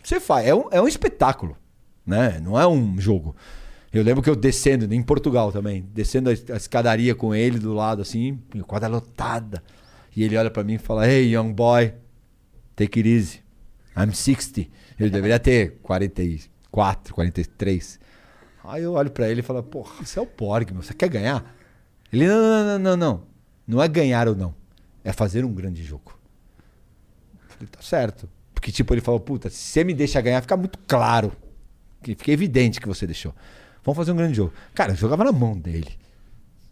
[0.02, 0.46] você faz.
[0.46, 1.56] É um, é um espetáculo,
[2.04, 2.40] né?
[2.42, 3.34] Não é um jogo.
[3.92, 8.00] Eu lembro que eu descendo, em Portugal também, descendo a, escadaria com ele do lado,
[8.00, 9.62] assim, a quadra lotada.
[10.16, 11.92] E ele olha pra mim e fala: Hey, young boy,
[12.74, 13.42] take it easy.
[13.96, 14.66] I'm 60.
[14.98, 18.00] Ele deveria ter 44, 43.
[18.64, 21.08] Aí eu olho pra ele e falo: Porra, você é o Borg, meu, você quer
[21.08, 21.54] ganhar?
[22.10, 23.32] Ele: Não, não, não, não, não.
[23.66, 24.54] Não é ganhar ou não.
[25.04, 26.18] É fazer um grande jogo.
[27.48, 28.28] Falei, tá certo.
[28.54, 31.32] Porque, tipo, ele falou, puta, se você me deixa ganhar, fica muito claro.
[32.02, 33.34] Fica evidente que você deixou.
[33.84, 34.52] Vamos fazer um grande jogo.
[34.74, 35.98] Cara, eu jogava na mão dele.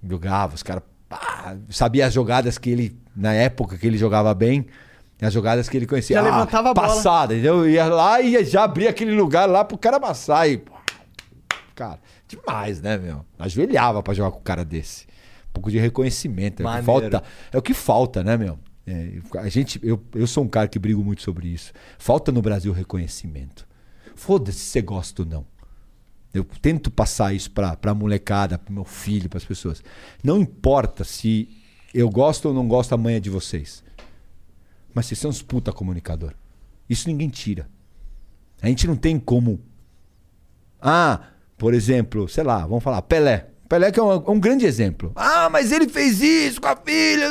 [0.07, 0.83] Jogava, os caras.
[1.69, 2.97] Sabia as jogadas que ele.
[3.15, 4.67] Na época que ele jogava bem.
[5.21, 6.17] As jogadas que ele conhecia.
[6.17, 6.89] Já levantava a bola.
[6.89, 7.59] Passada, entendeu?
[7.59, 10.49] Eu ia lá e já abria aquele lugar lá pro cara amassar.
[10.49, 10.63] E,
[11.75, 13.25] cara, demais, né, meu?
[13.39, 15.07] Ajoelhava pra jogar com um cara desse.
[15.51, 16.63] Um pouco de reconhecimento.
[16.63, 17.23] É o falta,
[17.53, 18.59] é o que falta, né, meu?
[18.87, 21.73] É, a gente, eu, eu sou um cara que brigo muito sobre isso.
[21.99, 23.69] Falta no Brasil reconhecimento.
[24.15, 25.45] Foda-se se você gosta ou não.
[26.33, 29.83] Eu tento passar isso pra, pra molecada, pro meu filho, pras pessoas.
[30.23, 31.49] Não importa se
[31.93, 33.83] eu gosto ou não gosto amanhã de vocês.
[34.95, 36.35] Mas vocês são uns puta comunicador.
[36.89, 37.69] Isso ninguém tira.
[38.63, 39.61] A gente não tem como.
[40.81, 41.21] Ah,
[41.59, 43.49] por exemplo, sei lá, vamos falar, Pelé.
[43.69, 45.13] Pelé que é um, é um grande exemplo.
[45.15, 47.29] Ah, mas ele fez isso com a filha.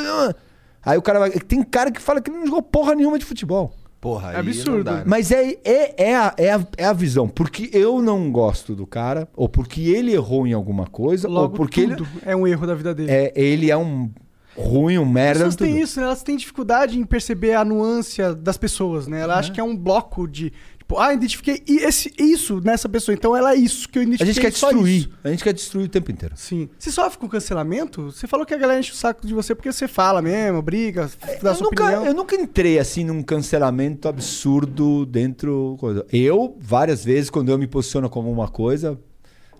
[0.82, 1.30] Aí o cara vai.
[1.30, 3.74] Tem cara que fala que não jogou porra nenhuma de futebol.
[4.00, 4.84] Porra, aí absurdo.
[4.84, 5.02] dá, né?
[5.04, 7.28] Mas é, é, é, a, é, a, é a visão.
[7.28, 11.56] Porque eu não gosto do cara, ou porque ele errou em alguma coisa, ou Logo,
[11.56, 13.10] porque tudo é um erro da vida dele.
[13.10, 14.10] ele é, ele é um
[14.56, 15.46] ruim, um merda.
[15.46, 16.06] As pessoas têm isso, né?
[16.06, 19.20] Elas têm dificuldade em perceber a nuance das pessoas, né?
[19.20, 20.52] Ela acha que é um bloco de.
[20.90, 24.34] Tipo, ah, identifiquei esse, isso nessa pessoa, então ela é isso que eu A identifiquei.
[24.34, 24.96] gente quer destruir.
[24.98, 25.10] isso.
[25.22, 26.34] A gente quer destruir o tempo inteiro.
[26.36, 26.68] Sim.
[26.76, 28.10] Você sofre com cancelamento?
[28.10, 31.08] Você falou que a galera enche o saco de você porque você fala mesmo, briga,
[31.40, 32.06] dá Eu sua nunca, opinião.
[32.06, 35.76] eu nunca entrei assim num cancelamento absurdo dentro.
[36.12, 38.98] Eu, várias vezes, quando eu me posiciono como uma coisa,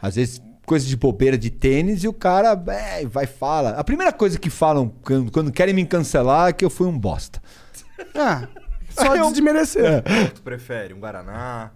[0.03, 3.71] às vezes coisa de bobeira de tênis, e o cara é, vai e fala.
[3.71, 6.99] A primeira coisa que falam quando, quando querem me cancelar é que eu fui um
[6.99, 7.41] bosta.
[8.17, 8.49] Ah,
[8.91, 9.85] só Eu- desmerecer.
[9.85, 10.27] É.
[10.29, 11.71] Tu prefere um Guaraná?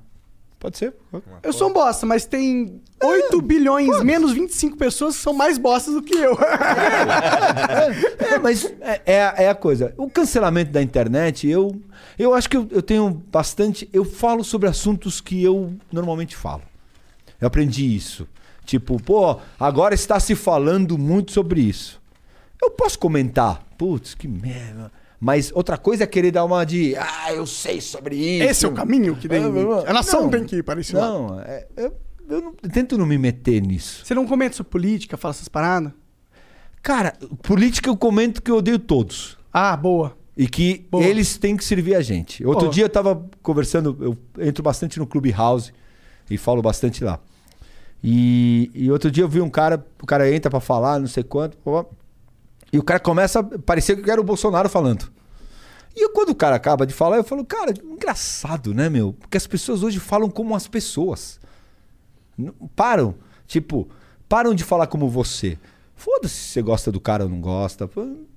[0.58, 0.94] Pode ser.
[1.42, 5.92] Eu sou um bosta, mas tem 8 bilhões menos 25 pessoas que são mais bostas
[5.92, 6.32] do que eu.
[8.18, 9.92] É, mas é, é a- é a coisa.
[9.96, 11.78] O cancelamento da internet, eu,
[12.18, 13.88] eu acho que eu, eu tenho bastante.
[13.92, 16.62] Eu falo sobre assuntos que eu normalmente falo.
[17.40, 18.26] Eu aprendi isso.
[18.64, 22.00] Tipo, pô, agora está se falando muito sobre isso.
[22.62, 23.62] Eu posso comentar.
[23.76, 24.90] Putz, que merda.
[25.24, 26.94] Mas outra coisa é querer dar uma de.
[26.96, 28.44] Ah, eu sei sobre isso.
[28.44, 29.42] Esse é o caminho que tem.
[29.86, 31.12] A nação Não, tem que ir para esse lado.
[31.14, 31.96] Não, é- eu,
[32.28, 34.04] eu não- eu tento não me meter nisso.
[34.04, 35.92] Você não comenta sobre política, fala essas paradas?
[36.82, 39.38] Cara, política eu comento que eu odeio todos.
[39.50, 40.14] Ah, boa.
[40.36, 41.02] E que Boa.
[41.02, 42.44] eles têm que servir a gente.
[42.44, 42.72] Outro Boa.
[42.74, 43.96] dia eu tava conversando,
[44.36, 45.72] eu entro bastante no Clubhouse
[46.28, 47.18] e falo bastante lá.
[48.02, 51.22] E, e outro dia eu vi um cara, o cara entra pra falar, não sei
[51.22, 51.86] quanto, pô,
[52.74, 55.10] e o cara começa a parecer que era o Bolsonaro falando.
[55.96, 59.12] E eu, quando o cara acaba de falar, eu falo, cara, engraçado, né, meu?
[59.12, 61.38] Porque as pessoas hoje falam como as pessoas.
[62.36, 63.14] Não- Param.
[63.46, 63.88] Tipo,
[64.28, 65.56] param de falar como você.
[65.94, 67.88] Foda-se se você gosta do cara ou não gosta.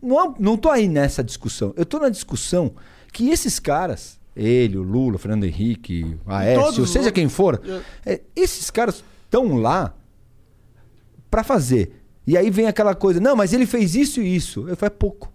[0.02, 1.74] Não, não tô aí nessa discussão.
[1.76, 2.74] Eu tô na discussão
[3.12, 7.60] que esses caras, ele, o Lula, o Fernando Henrique, o Aécio, seja quem for,
[8.06, 9.96] é, esses caras estão lá
[11.32, 12.04] pra fazer.
[12.28, 14.68] E aí vem aquela coisa, não, mas ele fez isso e isso.
[14.68, 15.32] Eu falo, é pouco.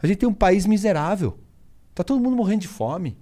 [0.00, 1.38] A gente tem um país miserável.
[1.94, 3.18] Tá todo mundo morrendo de fome.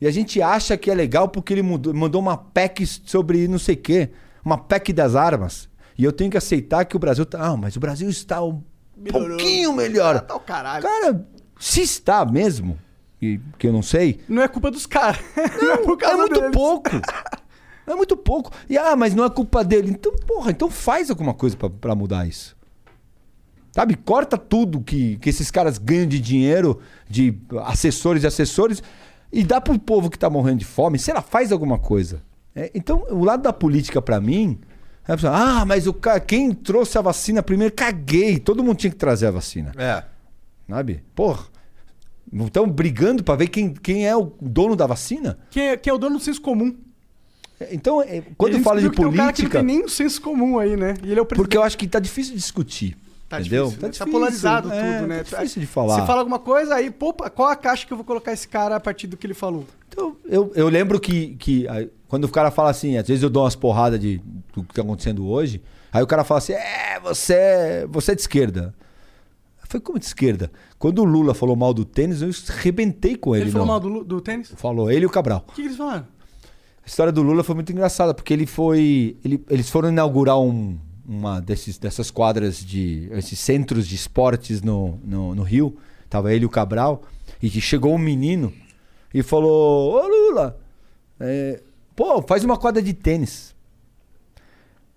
[0.00, 3.58] E a gente acha que é legal porque ele mudou- mandou uma PEC sobre não
[3.58, 4.10] sei o quê.
[4.44, 5.68] Uma PEC das armas.
[5.98, 7.44] E eu tenho que aceitar que o Brasil tá.
[7.44, 8.62] Ah, mas o Brasil está um
[9.10, 10.20] pouquinho melhor.
[10.20, 10.84] Tá o caralho.
[10.84, 11.26] Cara,
[11.58, 12.78] se está mesmo,
[13.20, 15.20] e que eu não sei, Não é culpa dos caras.
[15.60, 16.56] Não, é por causa é muito deles.
[16.56, 16.90] pouco.
[17.88, 18.50] É muito pouco.
[18.68, 19.90] E ah, mas não é culpa dele.
[19.90, 22.56] Então, porra, então faz alguma coisa pra- pra mudar isso.
[23.72, 23.94] Sabe?
[23.96, 28.82] Corta tudo que, que esses caras ganham de dinheiro, de assessores e assessores,
[29.32, 30.98] e dá pro povo que tá morrendo de fome.
[30.98, 32.22] Sei lá, faz alguma coisa.
[32.54, 34.58] É, então, o lado da política, pra mim,
[35.06, 38.38] é a pessoa, ah, mas o cara, quem trouxe a vacina primeiro, caguei.
[38.38, 39.72] Todo mundo tinha que trazer a vacina.
[39.76, 40.02] É.
[40.68, 41.04] Sabe?
[41.14, 41.44] Porra.
[42.30, 45.38] Não estão brigando pra ver quem, quem é o dono da vacina?
[45.50, 46.76] Quem é, quem é o dono do senso comum?
[47.70, 49.58] Então, é, quando gente fala de que tem um cara que não política.
[49.58, 50.94] tem nem o senso comum aí, né?
[51.02, 51.36] E ele é o presidente.
[51.44, 52.96] Porque eu acho que tá difícil de discutir.
[53.28, 53.66] Tá entendeu?
[53.66, 53.94] difícil, né?
[53.98, 55.24] Tá polarizado é, tudo, né?
[55.24, 56.00] Tá difícil de falar.
[56.00, 58.76] Você fala alguma coisa, aí, pô, qual a caixa que eu vou colocar esse cara
[58.76, 59.66] a partir do que ele falou?
[59.88, 61.66] Então, eu, eu lembro que, que
[62.06, 64.22] quando o cara fala assim, às vezes eu dou umas porradas de,
[64.54, 65.60] do que tá acontecendo hoje,
[65.92, 68.74] aí o cara fala assim, é, você, é- você é de esquerda.
[69.68, 70.50] Foi como de esquerda?
[70.78, 73.44] Quando o Lula falou mal do tênis, eu arrebentei com ele.
[73.44, 73.74] Ele, falou não.
[73.74, 74.50] mal do, do tênis?
[74.50, 75.44] O Falou, ele e o Cabral.
[75.48, 76.06] que, que eles falaram?
[76.88, 79.18] A história do Lula foi muito engraçada, porque ele foi.
[79.22, 83.10] ele- eles foram inaugurar um- uma desses, dessas quadras de.
[83.12, 85.76] esses centros de esportes no, no, no Rio.
[86.08, 87.02] Tava ele e o Cabral.
[87.42, 88.50] E chegou um menino
[89.12, 90.58] e falou: Ô Lula,
[91.20, 91.60] é,
[91.94, 93.54] pô, faz uma quadra de tênis.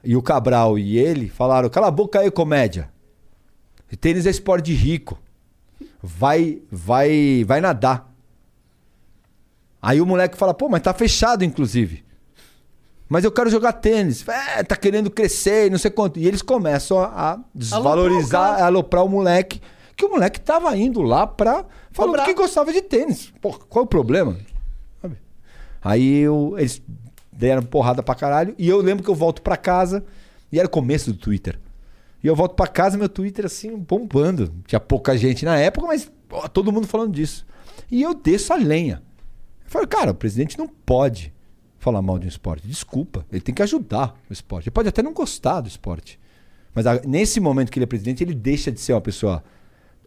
[0.02, 2.90] E o Cabral e ele falaram: cala a boca aí, comédia.
[4.00, 5.20] Tênis é esporte rico.
[6.02, 8.11] Vai, vai, vai nadar.
[9.82, 12.04] Aí o moleque fala, pô, mas tá fechado, inclusive.
[13.10, 14.26] Mas eu quero jogar tênis.
[14.28, 16.18] É, tá querendo crescer e não sei quanto.
[16.20, 19.62] E eles começam a, desvalorizar, a aloprar o moleque.
[19.98, 21.66] Que o moleque tava indo lá pra.
[21.92, 22.26] Falando Cobrar.
[22.26, 23.34] que gostava de tênis.
[23.42, 24.38] Pô, qual é o problema?
[25.02, 25.18] Sabe?
[25.82, 26.82] Aí eu- eles
[27.34, 28.56] deram porrada pra caralho.
[28.58, 30.06] E eu lembro que eu volto pra casa.
[30.52, 31.60] E era o começo do Twitter.
[32.24, 34.54] E eu volto pra casa, meu Twitter assim, bombando.
[34.68, 36.10] Tinha pouca gente na época, mas
[36.54, 37.46] todo mundo falando disso.
[37.90, 39.02] E eu desço a lenha.
[39.72, 41.34] Eu falei, cara, o presidente não pode
[41.80, 42.68] falar mal de um esporte.
[42.68, 43.26] Desculpa.
[43.32, 44.68] Ele tem que ajudar o esporte.
[44.68, 46.20] Ele pode até não gostar do esporte.
[46.76, 49.42] Mas nesse momento que ele é presidente, ele deixa de ser uma pessoa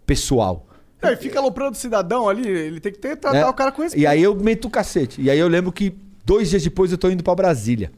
[0.05, 0.67] pessoal.
[1.01, 3.47] É, ele fica aloprando o cidadão ali, ele tem que ter, tratar né?
[3.47, 4.03] o cara com respeito.
[4.03, 5.21] E aí eu meto o cacete.
[5.21, 5.97] E aí eu lembro que
[6.27, 7.91] dois dias depois eu tô indo pra Brasília.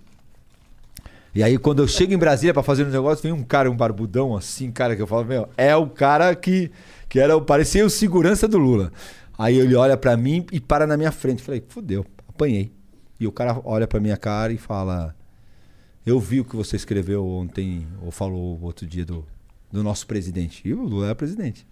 [1.35, 3.77] E aí quando eu chego em Brasília pra fazer um negócio, vem um cara, um
[3.77, 6.71] barbudão assim, cara, que eu falo, meu, é o cara que,
[7.09, 8.93] que era, parecia o segurança do Lula.
[9.39, 11.43] Aí ele olha pra mim e para na minha frente.
[11.43, 12.73] Falei, fudeu, apanhei.
[13.19, 15.15] E o cara olha pra minha cara e fala:
[16.05, 19.27] Eu vi o que você escreveu ontem, ou falou outro dia do,
[19.71, 20.67] do nosso presidente.
[20.67, 21.67] E o Lula é presidente.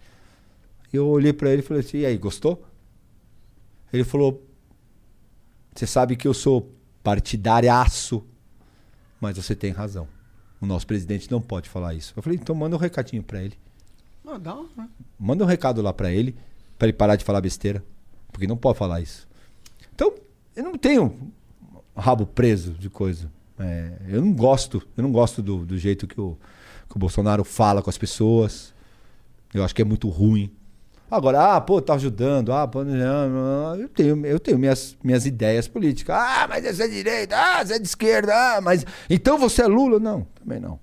[0.92, 2.64] Eu olhei pra ele e falei assim: E aí, gostou?
[3.92, 4.46] Ele falou:
[5.74, 6.72] Você sabe que eu sou
[7.02, 8.24] partidariaço,
[9.20, 10.08] mas você tem razão.
[10.60, 12.14] O nosso presidente não pode falar isso.
[12.16, 13.58] Eu falei: Então manda um recadinho pra ele.
[14.76, 14.88] Né?
[15.18, 16.34] Manda um recado lá pra ele,
[16.78, 17.84] pra ele parar de falar besteira.
[18.32, 19.28] Porque não pode falar isso.
[19.94, 20.12] Então,
[20.56, 21.32] eu não tenho
[21.96, 23.30] rabo preso de coisa.
[23.58, 26.36] É, eu não gosto, eu não gosto do, do jeito que o,
[26.88, 28.74] que o Bolsonaro fala com as pessoas.
[29.52, 30.50] Eu acho que é muito ruim.
[31.10, 36.16] Agora, ah, pô, tá ajudando, ah, pô, eu tenho, eu tenho minhas, minhas ideias políticas.
[36.18, 38.84] Ah, mas você é de direita, ah, você é de esquerda, ah, mas.
[39.08, 40.00] Então você é Lula?
[40.00, 40.80] Não, também não.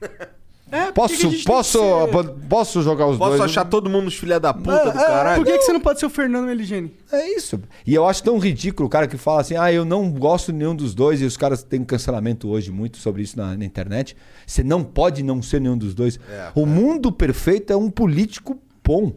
[0.70, 3.50] É, Posso, que posso, ser- posso jogar os Posso dois?
[3.50, 5.42] achar todo mundo os filha da puta do É, é, caralho?
[5.42, 6.94] Por que, que você não pode ser o Fernando Meligeni?
[7.10, 7.58] É isso.
[7.86, 10.58] E eu acho tão ridículo o cara que fala assim: ah, eu não gosto de
[10.58, 14.14] nenhum dos dois, e os caras têm cancelamento hoje muito sobre isso na, na internet.
[14.46, 16.20] Você não pode não ser nenhum dos dois.
[16.54, 19.12] o mundo perfeito é um político bom.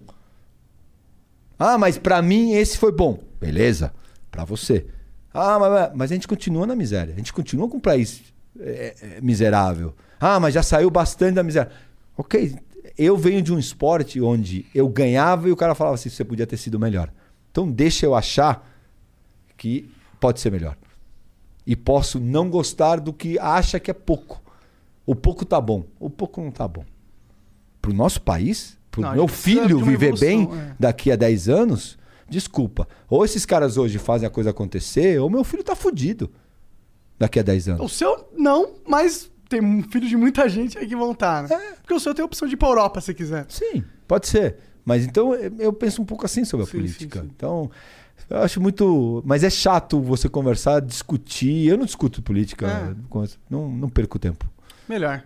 [1.60, 3.19] Ah, mas pra mim esse foi bom.
[3.40, 3.94] Beleza,
[4.32, 4.86] pra você.
[5.34, 7.14] Ah, mas, mas a gente continua na miséria.
[7.14, 8.22] A gente continua com um país
[8.60, 9.94] é, é, miserável.
[10.22, 11.72] Ah, mas já saiu bastante da miséria.
[12.15, 12.56] Ok,
[12.95, 16.45] eu venho de um esporte onde eu ganhava e o cara falava assim: você podia
[16.45, 17.11] ter sido melhor.
[17.49, 18.69] Então deixa eu achar
[19.57, 19.89] que
[20.19, 20.77] pode ser melhor.
[21.65, 24.41] E posso não gostar do que acha que é pouco.
[25.06, 26.85] O pouco tá bom, o pouco não tá bom.
[27.81, 30.76] Pro nosso país, pro meu filho viver bem evolução, é.
[30.80, 31.98] daqui a 10 anos,
[32.30, 32.88] desculpa.
[33.10, 36.30] Ou esses caras hoje fazem a coisa acontecer, ou meu filho tá fudido
[37.18, 37.81] daqui a 10 anos.
[37.81, 41.49] O seu, não, mas tem um filho de muita gente aí que vão estar, né?
[41.53, 41.73] É.
[41.76, 43.45] Porque o seu tem a opção de ir pra Europa se quiser.
[43.49, 44.56] Sim, pode ser.
[44.86, 47.19] Mas então eu eu penso um pouco assim sobre a Sim, política.
[47.19, 47.32] sim, sim.
[47.36, 47.69] Então,
[48.30, 49.22] eu acho muito.
[49.26, 51.68] Mas é chato você conversar, discutir.
[51.68, 52.95] Eu não discuto política, É.
[53.49, 54.49] não, não perco tempo.
[54.90, 55.23] Melhor.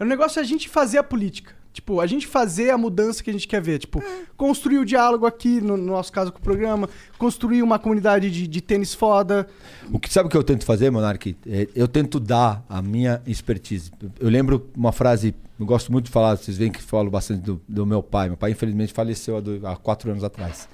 [0.00, 1.54] O negócio é a gente fazer a política.
[1.76, 3.78] Tipo, a gente fazer a mudança que a gente quer ver.
[3.78, 4.02] Tipo,
[4.34, 6.88] construir o diálogo aqui, no nosso caso com o programa,
[7.18, 9.46] construir uma comunidade de, de tênis foda.
[9.92, 11.36] O que sabe o que eu tento fazer, Monark?
[11.46, 13.90] É, Eu tento dar a minha expertise.
[14.18, 17.60] Eu lembro uma frase, eu gosto muito de falar, vocês veem que falo bastante do,
[17.68, 18.28] do meu pai.
[18.28, 20.66] Meu pai, infelizmente, faleceu há, do- há quatro anos atrás.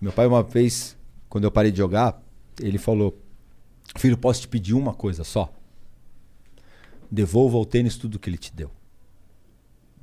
[0.00, 0.96] Meu pai, uma vez,
[1.28, 2.20] quando eu parei de jogar,
[2.60, 3.16] ele falou:
[3.96, 5.52] Filho, posso te pedir uma coisa só?
[7.10, 8.70] Devolva ao tênis tudo que ele te deu.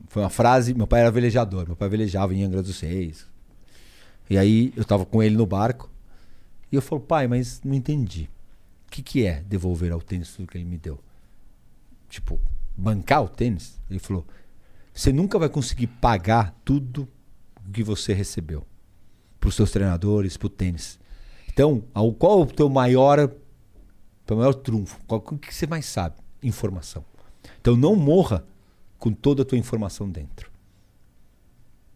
[0.07, 0.73] Foi uma frase.
[0.73, 1.67] Meu pai era velejador.
[1.67, 3.27] Meu pai velejava em Angra dos Reis.
[4.29, 5.89] E aí eu tava com ele no barco.
[6.71, 8.29] E eu falo, pai, mas não entendi.
[8.87, 10.99] O que, que é devolver ao tênis tudo que ele me deu?
[12.09, 12.39] Tipo,
[12.75, 13.79] bancar o tênis?
[13.89, 14.25] Ele falou:
[14.93, 17.07] você nunca vai conseguir pagar tudo
[17.67, 18.65] o que você recebeu
[19.39, 20.99] para os seus treinadores, para o tênis.
[21.47, 23.29] Então, ao- qual o teu maior,
[24.25, 24.99] teu maior trunfo?
[25.07, 26.15] Qual, o que você mais sabe?
[26.41, 27.05] Informação.
[27.61, 28.43] Então, não morra
[28.99, 30.51] com toda a tua informação dentro.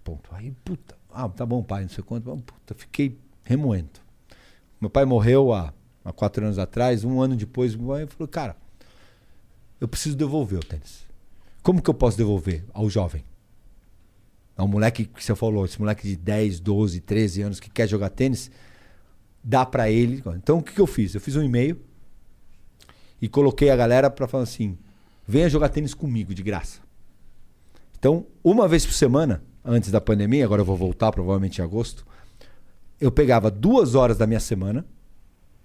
[0.04, 0.30] Ponto.
[0.34, 2.32] Aí, puta, ah, tá bom, pai, não sei quanto.
[2.32, 4.02] Ah, Puta, fiquei remoendo.
[4.82, 5.74] Meu pai morreu há,
[6.04, 8.58] há quatro anos atrás, um ano depois, meu pai falou, cara,
[9.80, 11.06] eu preciso devolver o tênis.
[11.62, 13.24] Como que eu posso devolver ao jovem?
[14.56, 18.10] Ao moleque que você falou, esse moleque de 10, 12, 13 anos que quer jogar
[18.10, 18.52] tênis,
[19.44, 20.22] dá pra ele.
[20.36, 21.16] Então o que, que eu fiz?
[21.16, 21.80] Eu fiz um e-mail
[23.22, 24.78] e coloquei a galera pra falar assim:
[25.26, 26.83] venha jogar tênis comigo de graça.
[28.04, 32.06] Então, uma vez por semana, antes da pandemia, agora eu vou voltar provavelmente em agosto,
[33.00, 34.86] eu pegava duas horas da minha semana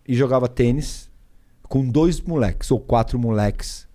[0.06, 1.10] e jogava tênis
[1.65, 3.89] com dois moleques ou quatro moleques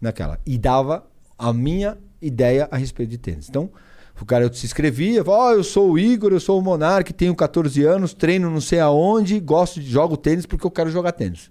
[0.00, 0.40] naquela.
[0.46, 1.06] E dava
[1.36, 3.50] a minha ideia a respeito de tênis.
[3.50, 3.70] Então,
[4.18, 7.84] o cara se inscrevia, ó, eu sou o Igor, eu sou o Monark, tenho 14
[7.84, 11.50] anos, treino não sei aonde, gosto de jogo tênis porque eu quero jogar tênis.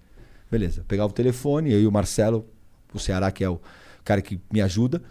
[0.49, 2.47] Beleza, pegava o telefone, eu e o Marcelo,
[2.91, 3.61] o Ceará, que é o
[4.03, 5.03] cara que me ajuda,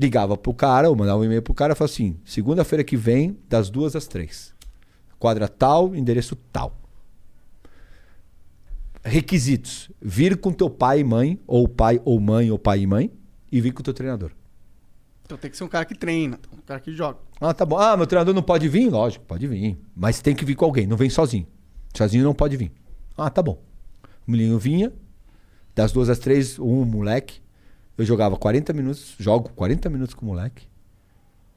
[0.00, 3.38] ligava pro cara, ou mandava um e-mail pro cara e falava assim: segunda-feira que vem,
[3.48, 4.54] das duas às três.
[5.18, 6.74] Quadra tal, endereço tal.
[9.04, 13.12] Requisitos: vir com teu pai e mãe, ou pai ou mãe, ou pai e mãe,
[13.52, 14.30] e vir com teu treinador.
[15.24, 17.18] Então tem que ser um cara que treina, um cara que joga.
[17.40, 17.78] Ah, tá bom.
[17.78, 18.90] Ah, meu treinador não pode vir?
[18.90, 19.78] Lógico, pode vir.
[19.94, 21.46] Mas tem que vir com alguém, não vem sozinho.
[21.94, 22.72] Sozinho não pode vir.
[23.16, 23.62] Ah, tá bom.
[24.26, 24.92] O menino vinha,
[25.74, 27.40] das duas às três, um moleque.
[28.00, 30.66] Eu jogava 40 minutos, jogo 40 minutos com o moleque.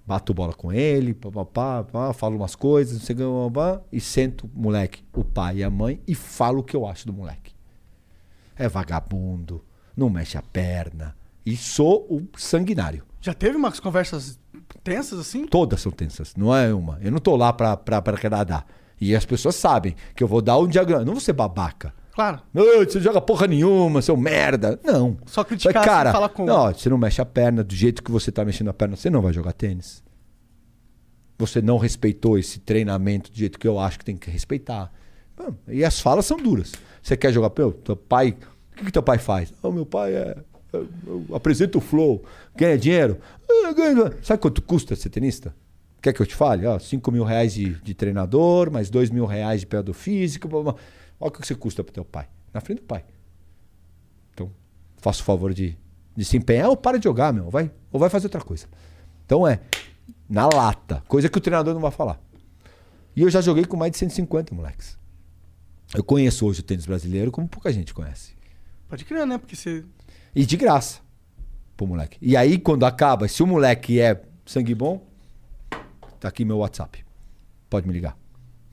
[0.06, 3.96] Bato bola com ele, pá, pá, pá, pá, falo umas coisas, não sei o que,
[3.96, 7.08] e sento o moleque, o pai e a mãe, e falo o que eu acho
[7.08, 7.54] do moleque.
[8.58, 9.64] É vagabundo,
[9.96, 11.16] não mexe a perna.
[11.46, 13.06] E sou o sanguinário.
[13.22, 14.38] Já teve umas conversas
[14.84, 15.48] tensas assim?
[15.48, 17.00] Todas são tensas, não é uma.
[17.02, 18.68] Eu não tô lá pra, pra, pra agradar.
[19.00, 21.06] E as pessoas sabem que eu vou dar um diagrama.
[21.06, 21.94] Não vou ser babaca.
[22.14, 22.42] Claro.
[22.54, 24.80] Não, você joga porra nenhuma, seu merda.
[24.84, 25.18] Não.
[25.26, 26.48] Só criticar Mas, cara, falar como.
[26.48, 29.10] Não, você não mexe a perna do jeito que você tá mexendo a perna, você
[29.10, 30.04] não vai jogar tênis.
[31.40, 34.92] Você não respeitou esse treinamento do jeito que eu acho que tem que respeitar.
[35.68, 36.72] E as falas são duras.
[37.02, 38.38] Você quer jogar pelo teu pai?
[38.72, 39.52] O que, que teu pai faz?
[39.62, 40.38] Oh, meu pai é.
[40.72, 42.24] Eu, eu apresento o flow,
[42.56, 43.18] ganha dinheiro.
[43.50, 45.54] Ah, ganha- Sabe quanto custa ser tenista?
[46.02, 46.66] Quer que eu te fale?
[46.66, 50.48] Ó, 5 mil reais de, de treinador, mais 2 mil reais de período físico.
[50.48, 50.76] blá, blá.
[51.24, 52.28] Olha o que você custa pro teu pai.
[52.54, 53.06] Na frente do pai.
[54.34, 54.52] Então,
[54.98, 55.78] faça o favor de,
[56.14, 57.50] de se empenhar ou para de jogar, meu.
[57.50, 58.68] Vai, ou vai fazer outra coisa.
[59.26, 59.62] Então é
[60.28, 61.02] na lata.
[61.08, 62.20] Coisa que o treinador não vai falar.
[63.16, 64.98] E eu já joguei com mais de 150 moleques.
[65.96, 68.34] Eu conheço hoje o tênis brasileiro como pouca gente conhece.
[68.90, 69.38] Pode crer, né?
[69.38, 69.86] Porque você.
[70.36, 71.00] E de graça
[71.78, 72.18] pro moleque.
[72.22, 75.08] E aí, quando acaba, se o moleque é sangue bom,
[76.20, 77.06] tá aqui meu WhatsApp.
[77.70, 78.18] Pode me ligar.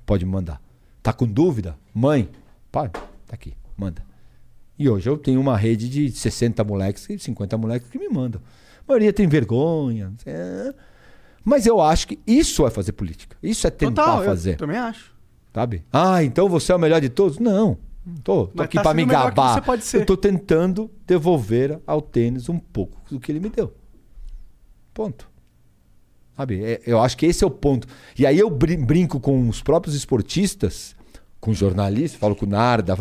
[0.05, 0.61] Pode me mandar.
[1.03, 1.77] Tá com dúvida?
[1.95, 2.29] Mãe,
[2.71, 4.03] pai, tá aqui, manda.
[4.79, 8.41] E hoje eu tenho uma rede de 60 moleques e 50 moleques que me mandam.
[8.81, 10.13] A maioria tem vergonha.
[10.27, 10.75] é.
[11.43, 13.35] Mas eu acho que isso é fazer política.
[13.43, 14.57] Isso é tentar Total, eu fazer.
[14.57, 15.15] também acho.
[15.55, 15.83] Sabe?
[15.91, 17.39] Ah, então você é o melhor de todos?
[17.39, 17.79] Não.
[18.23, 19.55] Tô, tô Mas aqui tá pra me gabar.
[19.55, 20.01] você pode ser.
[20.03, 23.73] Eu tô tentando devolver ao tênis um pouco do que ele me deu.
[24.93, 25.30] Ponto.
[26.41, 26.65] Sabe?
[26.65, 27.87] É- eu acho que esse é o ponto.
[28.19, 30.97] E aí eu brin- brinco com os próprios esportistas,
[31.39, 32.95] com jornalistas, falo com o Narda,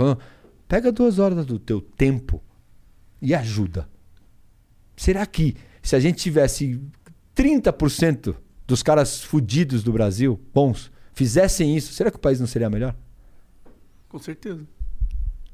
[0.68, 2.44] pega duas horas do teu tempo
[3.22, 3.88] e ajuda.
[4.98, 6.82] Será que se a gente tivesse
[7.34, 8.36] 30%
[8.68, 12.94] dos caras fudidos do Brasil, bons, fizessem isso, será que o país não seria melhor?
[14.10, 14.68] Com certeza.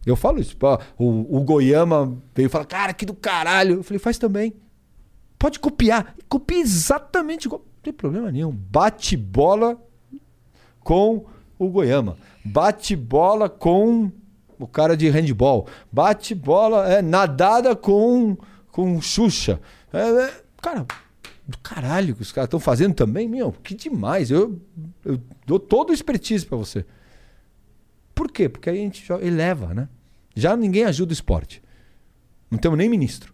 [0.03, 0.57] Eu falo isso.
[0.98, 3.76] O, o Goiama veio falar, cara, que do caralho.
[3.76, 4.56] Eu falei, faz também.
[5.38, 6.16] Pode copiar.
[6.30, 7.64] Copia exatamente igual.
[7.86, 8.49] Tem problema nenhum.
[8.49, 9.80] Bate bola
[10.80, 11.24] com
[11.60, 12.18] o Goiama.
[12.44, 14.12] Bate bola com
[14.57, 15.68] o cara de handball.
[15.91, 18.36] Bate bola, é, nadada com,
[18.72, 19.62] com Xuxa.
[19.94, 20.88] É, é, cara,
[21.48, 24.32] do caralho que os caras estão fazendo também, meu, que demais.
[24.32, 24.60] Eu,
[25.06, 26.84] eu dou todo o expertise pra você.
[28.16, 28.49] Por quê?
[28.49, 29.88] Porque aí a gente eleva, né?
[30.36, 31.62] Já ninguém ajuda o esporte.
[32.49, 33.32] Não temos nem ministro.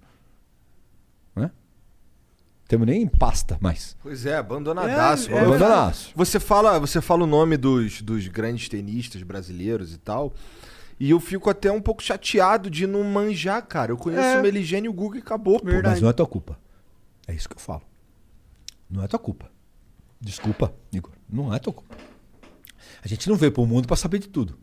[2.72, 3.98] Temos nem pasta mais.
[4.02, 5.30] Pois é, abandonadaço.
[5.30, 6.14] É, é Abandonadaço.
[6.15, 10.34] Você fala, você fala o nome dos, dos grandes tenistas brasileiros e tal.
[10.98, 13.91] E eu fico até um pouco chateado de não manjar, cara.
[13.91, 14.39] Eu conheço É.
[14.39, 15.60] o Meligênio e o Guga e acabou.
[15.60, 15.65] pô.
[15.84, 16.57] Mas não é tua culpa.
[17.27, 17.81] É isso que eu falo.
[18.89, 19.52] Não é tua culpa.
[20.22, 21.11] Desculpa, Igor.
[21.30, 21.98] Não é tua culpa.
[23.03, 24.57] A gente não veio pro mundo pra saber de tudo.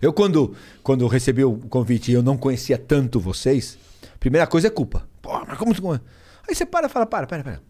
[0.00, 3.76] Eu, quando, quando recebi o convite e eu não conhecia tanto vocês,
[4.18, 5.06] primeira coisa é culpa.
[5.20, 6.00] Pô, mas como tu...
[6.48, 7.60] Aí você para e fala, para, para, para.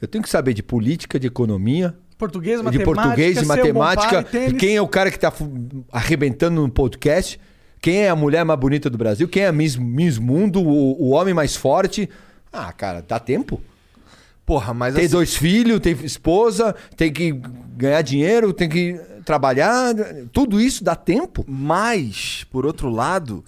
[0.00, 4.52] Eu tenho que saber de política, de economia, Português, de matemática, português, de matemática, pai,
[4.52, 7.40] quem é o cara que tá fu- arrebentando no podcast,
[7.80, 11.02] quem é a mulher mais bonita do Brasil, quem é a Miss, Miss Mundo, o,
[11.02, 12.08] o homem mais forte.
[12.52, 13.60] Ah, cara, dá tempo.
[14.46, 17.32] Porra, mas Tem assim, dois filhos, tem esposa, tem que
[17.76, 19.94] ganhar dinheiro, tem que trabalhar.
[20.32, 21.44] Tudo isso dá tempo.
[21.48, 23.42] Mas, por outro lado,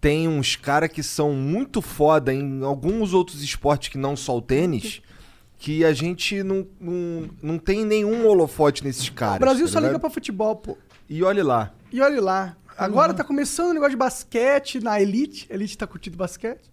[0.00, 4.42] tem uns caras que são muito foda em alguns outros esportes que não só o
[4.42, 5.02] tênis,
[5.58, 9.36] que a gente não, não, não tem nenhum holofote nesses caras.
[9.36, 10.78] O Brasil tá só liga pra futebol, pô.
[11.08, 11.72] E olhe lá.
[11.92, 12.56] E olha lá.
[12.78, 15.46] Agora tá começando o negócio de basquete na Elite.
[15.50, 16.70] A Elite tá curtindo basquete.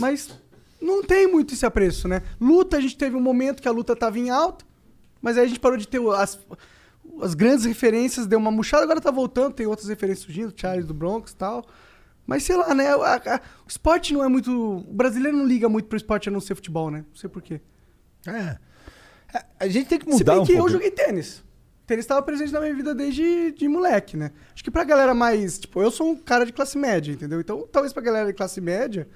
[0.00, 0.28] Mas
[0.80, 2.22] não tem muito esse apreço, né?
[2.40, 4.64] Luta, a gente teve um momento que a luta tava em alta.
[5.22, 6.40] Mas aí a gente parou de ter as,
[7.22, 8.82] as grandes referências, deu uma murchada.
[8.82, 10.52] Agora tá voltando, tem outras referências surgindo.
[10.56, 11.64] Charles do Bronx e tal.
[12.26, 12.88] Mas sei lá, né?
[12.88, 14.50] a- a- o esporte não é muito...
[14.78, 17.04] O brasileiro não liga muito pro esporte a não ser futebol, né?
[17.08, 17.60] Não sei porquê.
[18.26, 18.56] É.
[19.58, 20.70] A gente tem que Se mudar bem um que eu pouco.
[20.72, 21.42] joguei tênis.
[21.86, 24.30] Tênis estava presente na minha vida desde de moleque, né?
[24.54, 25.58] Acho que pra galera mais.
[25.58, 27.40] Tipo, eu sou um cara de classe média, entendeu?
[27.40, 29.06] Então, talvez pra galera de classe média.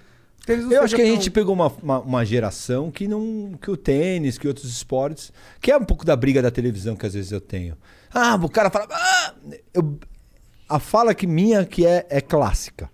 [0.44, 3.52] Tênis não Eu acho que a tão- gente pegou uma, uma, uma geração que não.
[3.60, 5.32] que o tênis, que outros esportes.
[5.60, 7.74] Que é um pouco da briga da televisão que às vezes eu tenho.
[8.12, 8.86] Ah, o cara fala.
[8.90, 9.35] "Ah!"
[9.72, 9.98] eu-
[10.68, 12.90] a fala que minha que é, é clássica.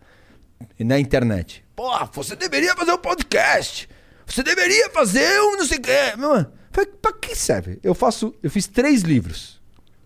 [0.79, 1.65] Na internet.
[1.77, 3.89] Pô, você deveria fazer um podcast.
[4.27, 6.17] Você deveria fazer um não sei o quê.
[6.17, 7.79] Mano, falei, pra que serve?
[7.83, 8.35] Eu faço.
[8.43, 9.61] Eu fiz três livros.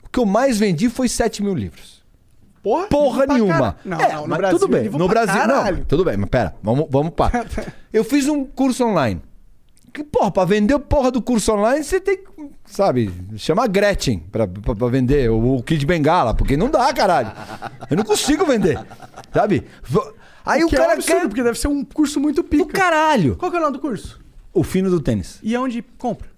[0.05, 2.03] O que eu mais vendi foi 7 mil livros.
[2.62, 3.77] Porra, Porra nenhuma.
[3.85, 4.89] Não, É, não, no mas Brasil, tudo bem.
[4.91, 5.77] No Brasil, caralho.
[5.79, 5.85] não.
[5.85, 7.31] Tudo bem, mas pera, vamos, vamos pá.
[7.93, 9.23] Eu fiz um curso online.
[9.93, 12.25] Que, porra, pra vender o porra do curso online, você tem que,
[12.66, 17.33] sabe, chamar Gretchen pra, pra, pra vender, o, o Kid Bengala, porque não dá, caralho.
[17.91, 18.79] Eu não consigo vender,
[19.33, 19.65] sabe?
[20.49, 21.29] Aí o, que é um cara absurdo, quer...
[21.29, 22.65] porque deve ser um curso muito pica.
[22.65, 23.37] Do caralho.
[23.37, 24.20] Qual que é o nome do curso?
[24.53, 25.39] O fino do tênis.
[25.43, 26.29] E aonde compra?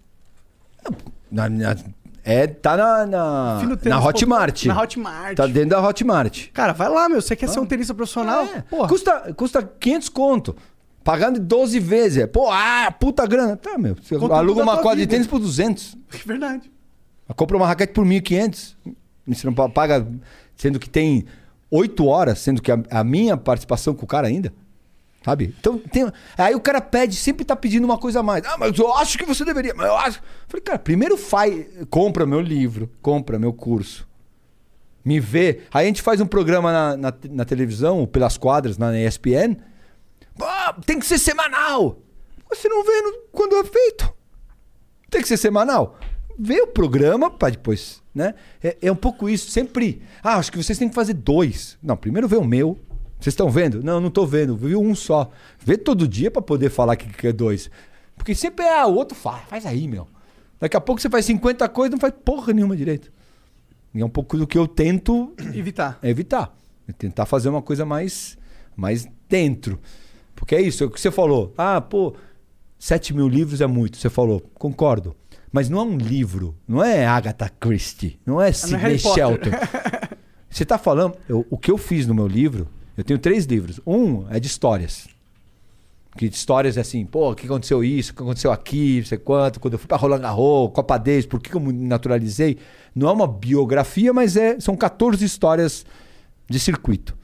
[1.31, 1.77] Na- na-
[2.23, 4.67] é, tá na, na, na Hotmart.
[4.67, 5.37] Na Hotmart.
[5.37, 6.49] Tá dentro da Hotmart.
[6.53, 7.21] Cara, vai lá, meu.
[7.23, 8.45] Você quer ser um tenista profissional?
[8.45, 8.89] É, Porra.
[8.89, 10.57] Custa, custa 500 conto.
[11.03, 12.19] Pagando em 12 vezes.
[12.25, 13.57] É, Pô, ah, puta grana.
[13.57, 13.97] Tá, meu.
[14.03, 15.97] Você Conta aluga uma quadra de tênis por 200.
[16.27, 16.71] Verdade.
[17.35, 18.75] Compra uma raquete por 1.500.
[19.29, 20.07] Você não pa- paga,
[20.57, 21.25] sendo que tem
[21.71, 24.53] 8 horas, sendo que a, a minha participação com o cara ainda.
[25.25, 25.55] Sabe?
[25.61, 28.43] Então, tem, aí o cara pede, sempre tá pedindo uma coisa a mais.
[28.47, 29.75] Ah, mas eu acho que você deveria.
[29.75, 30.23] Mas eu acho.
[30.49, 34.09] Falei, cara, primeiro faz, compra meu livro, compra meu curso.
[35.05, 35.63] Me vê.
[35.73, 39.57] Aí a gente faz um programa na, na, na televisão, pelas quadras, na ESPN.
[40.41, 41.99] Ah, tem que ser semanal.
[42.49, 42.93] Você não vê
[43.31, 44.13] quando é feito.
[45.11, 45.99] Tem que ser semanal.
[46.43, 48.35] Vê o programa para depois, né?
[48.65, 49.51] É, é um pouco isso.
[49.51, 50.01] Sempre.
[50.23, 51.77] Ah, acho que vocês têm que fazer dois.
[51.83, 52.79] Não, primeiro vê o meu.
[53.21, 53.83] Vocês estão vendo?
[53.83, 54.57] Não, não tô vendo.
[54.57, 55.31] Viu um só.
[55.59, 57.71] Vê todo dia para poder falar que, é dois.
[58.17, 59.43] Porque sempre é ah, o outro faz.
[59.49, 60.09] Faz aí, meu.
[60.59, 63.13] Daqui a pouco você faz 50 coisas não faz porra nenhuma direito.
[63.95, 65.99] E é um pouco do que eu tento Evitar.
[66.03, 66.57] evitar.
[66.89, 68.39] É tentar fazer uma coisa mais,
[68.75, 69.79] mais dentro.
[70.35, 71.53] Porque é isso, é o que você falou.
[71.59, 72.15] Ah, pô,
[72.79, 73.99] 7 mil livros é muito.
[73.99, 75.15] Você falou, concordo.
[75.53, 79.15] Mas não é um livro, não é Agatha Christie, não é Sidney Harry Potter.
[79.15, 79.51] Shelton.
[80.49, 83.81] Você está falando, eu- o que eu fiz no meu livro, eu tenho três livros.
[83.87, 85.09] Um é de histórias.
[86.17, 89.07] Que de histórias é assim, pô, o que aconteceu isso, o que aconteceu aqui, não
[89.07, 92.59] sei quanto, quando eu fui pra Roland Garros, Copa Davis, por que eu me naturalizei?
[92.95, 95.87] Não é uma biografia, mas é, são 14 histórias
[96.49, 97.17] de circuito.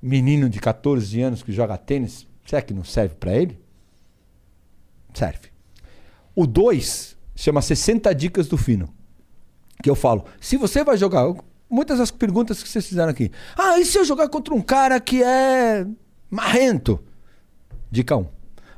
[0.00, 3.58] Menino de 14 anos que joga tênis, será que não serve pra ele?
[5.12, 5.48] Serve.
[6.34, 8.92] O 2 chama 60 dicas do fino.
[9.82, 11.32] Que eu falo, se você vai jogar,
[11.68, 13.30] muitas das perguntas que vocês fizeram aqui.
[13.56, 15.86] Ah, e se eu jogar contra um cara que é
[16.30, 17.02] marrento?
[17.90, 18.20] Dica 1.
[18.20, 18.26] Um.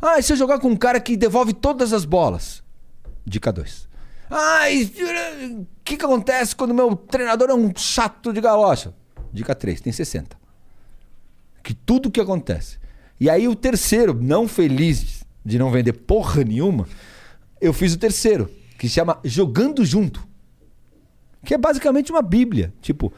[0.00, 2.62] Ah, e se eu jogar com um cara que devolve todas as bolas?
[3.24, 3.88] Dica 2.
[4.30, 4.64] Ah,
[5.58, 8.92] o que, que acontece quando meu treinador é um chato de galocha?
[9.32, 10.36] Dica 3, tem 60.
[11.62, 12.78] Que tudo que acontece.
[13.20, 16.86] E aí o terceiro, não feliz de não vender porra nenhuma,
[17.60, 20.26] eu fiz o terceiro, que chama Jogando Junto.
[21.44, 22.72] Que é basicamente uma bíblia.
[22.80, 23.12] Tipo,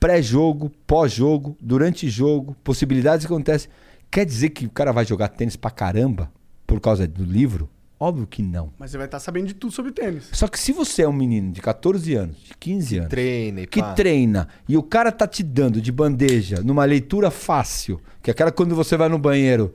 [0.00, 3.70] pré-jogo, pós-jogo, durante jogo, possibilidades que acontecem.
[4.10, 6.30] Quer dizer que o cara vai jogar tênis pra caramba
[6.66, 7.68] por causa do livro?
[7.98, 8.72] Óbvio que não.
[8.78, 10.28] Mas você vai estar sabendo de tudo sobre tênis.
[10.32, 13.66] Só que se você é um menino de 14 anos, de 15 anos, Treina e
[13.66, 13.94] que pá.
[13.94, 18.50] treina e o cara tá te dando de bandeja numa leitura fácil, que é aquela
[18.50, 19.74] quando você vai no banheiro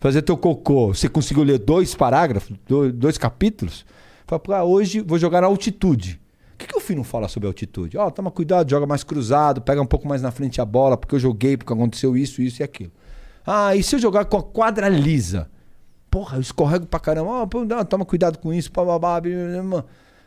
[0.00, 3.84] fazer teu cocô, você conseguiu ler dois parágrafos, dois, dois capítulos,
[4.26, 6.20] fala, "Pô, ah, hoje vou jogar na altitude.
[6.54, 7.96] O que, que o filho não fala sobre altitude?
[7.96, 11.14] Ó, toma cuidado, joga mais cruzado, pega um pouco mais na frente a bola, porque
[11.14, 12.90] eu joguei, porque aconteceu isso, isso e aquilo.
[13.46, 15.48] Ah, e se eu jogar com a quadra lisa?
[16.10, 17.30] Porra, eu escorrego pra caramba.
[17.30, 18.70] Ó, não, toma cuidado com isso.
[18.72, 19.20] blá.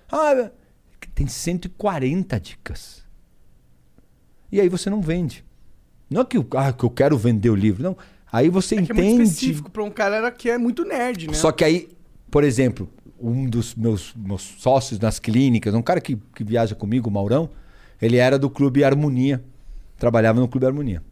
[0.10, 0.52] Ah,
[1.14, 3.04] tem 140 dicas.
[4.52, 5.44] E aí você não vende.
[6.10, 7.98] Não é que, ah, que eu quero vender o livro, não.
[8.32, 9.24] Aí você É que é muito entende.
[9.30, 11.34] específico pra um cara que é muito nerd, né?
[11.34, 11.90] Só que aí,
[12.30, 12.90] por exemplo,
[13.20, 17.50] um dos meus, meus sócios nas clínicas, um cara que, que viaja comigo, o Maurão,
[18.02, 19.44] ele era do Clube Harmonia.
[19.98, 21.04] Trabalhava no Clube Harmonia.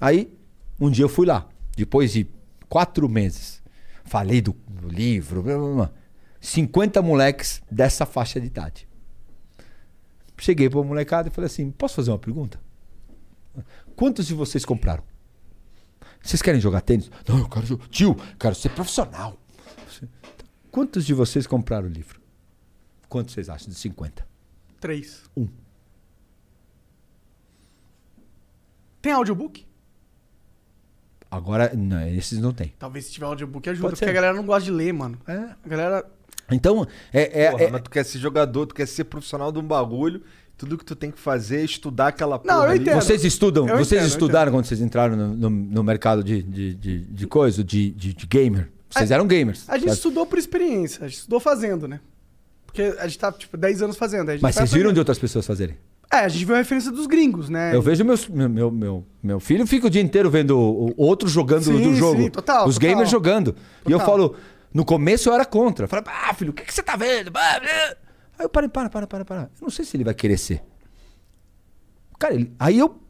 [0.00, 0.32] Aí,
[0.80, 1.46] um dia eu fui lá,
[1.76, 2.26] depois de
[2.68, 3.62] quatro meses.
[4.04, 5.90] Falei do, do livro, blá, blá, blá.
[6.40, 8.88] 50 moleques dessa faixa de idade.
[10.36, 12.60] Cheguei para molecada e falei assim: posso fazer uma pergunta?
[13.94, 15.04] Quantos de vocês compraram?
[16.24, 17.10] Vocês querem jogar tênis?
[17.28, 17.86] Não, eu quero jogar.
[17.88, 19.38] Tio, quero ser profissional.
[20.70, 22.20] Quantos de vocês compraram o livro?
[23.08, 24.26] Quantos vocês acham de 50?
[24.80, 25.22] Três.
[25.36, 25.46] Um.
[29.00, 29.66] Tem audiobook?
[31.30, 32.72] Agora, não, esses não tem.
[32.78, 34.10] Talvez se tiver audiobook ajuda, Pode porque ser.
[34.10, 35.18] a galera não gosta de ler, mano.
[35.26, 35.32] É.
[35.64, 36.10] A galera.
[36.50, 39.58] Então, é, é- Porra, é- mas tu quer ser jogador, tu quer ser profissional de
[39.58, 40.22] um bagulho,
[40.56, 42.80] tudo que tu tem que fazer é estudar aquela porra Não, eu ali.
[42.80, 42.94] entendo.
[42.96, 46.74] vocês estudam, Eu vocês entendo, estudaram quando vocês entraram no, no- no mercado de, de,
[46.74, 48.70] de, de coisa, de, de, de gamer.
[48.90, 49.64] Vocês eram gamers.
[49.68, 49.96] A gente certo?
[49.96, 51.98] estudou por experiência, a gente estudou fazendo, né?
[52.66, 54.30] Porque a gente tá, tipo, 10 anos fazendo.
[54.30, 55.76] a Mas vocês viram de outras pessoas fazerem?
[56.12, 57.74] É, a gente viu a referência dos gringos, né?
[57.74, 60.56] Eu vejo meus, meu, meu, meu, meu filho fica o dia inteiro vendo
[60.96, 62.22] outros jogando Sim, do jogo.
[62.22, 62.90] sim, total, Os total.
[62.90, 63.56] gamers jogando.
[63.86, 64.06] E eu Total.
[64.14, 64.36] falo,
[64.72, 65.84] no começo eu era contra.
[65.84, 67.32] Eu falava, ah, filho, o que, que você tá vendo?
[68.34, 69.42] Bah, blá." Aí eu parei, para, para, para, para.
[69.42, 70.62] Eu não sei se ele vai querer ser.
[72.18, 73.00] Cara, ele- aí eu.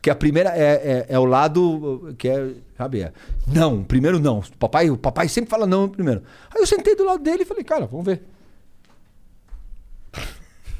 [0.00, 2.54] Que a primeira é, é, é o lado que é.
[2.76, 3.02] Sabe?
[3.02, 3.12] É,
[3.52, 4.38] não, primeiro não.
[4.38, 6.22] O papai, o papai sempre fala não primeiro.
[6.54, 8.22] Aí eu sentei do lado dele e falei, cara, vamos ver.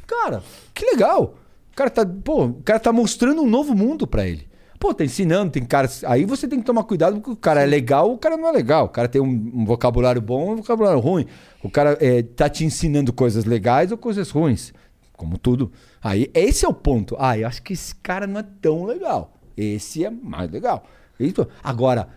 [0.06, 0.42] Cara,
[0.72, 1.34] que legal.
[1.72, 4.47] O cara tá, pô, o cara tá mostrando um novo mundo pra ele.
[4.78, 5.88] Pô, tá ensinando, tem cara.
[6.06, 8.52] Aí você tem que tomar cuidado porque o cara é legal, o cara não é
[8.52, 8.84] legal.
[8.84, 11.26] O cara tem um, um vocabulário bom, um vocabulário ruim.
[11.62, 14.72] O cara é, tá te ensinando coisas legais ou coisas ruins.
[15.16, 15.72] Como tudo.
[16.00, 17.16] Aí, esse é o ponto.
[17.18, 19.34] Ah, eu acho que esse cara não é tão legal.
[19.56, 20.84] Esse é mais legal.
[21.18, 22.08] Isso- Agora,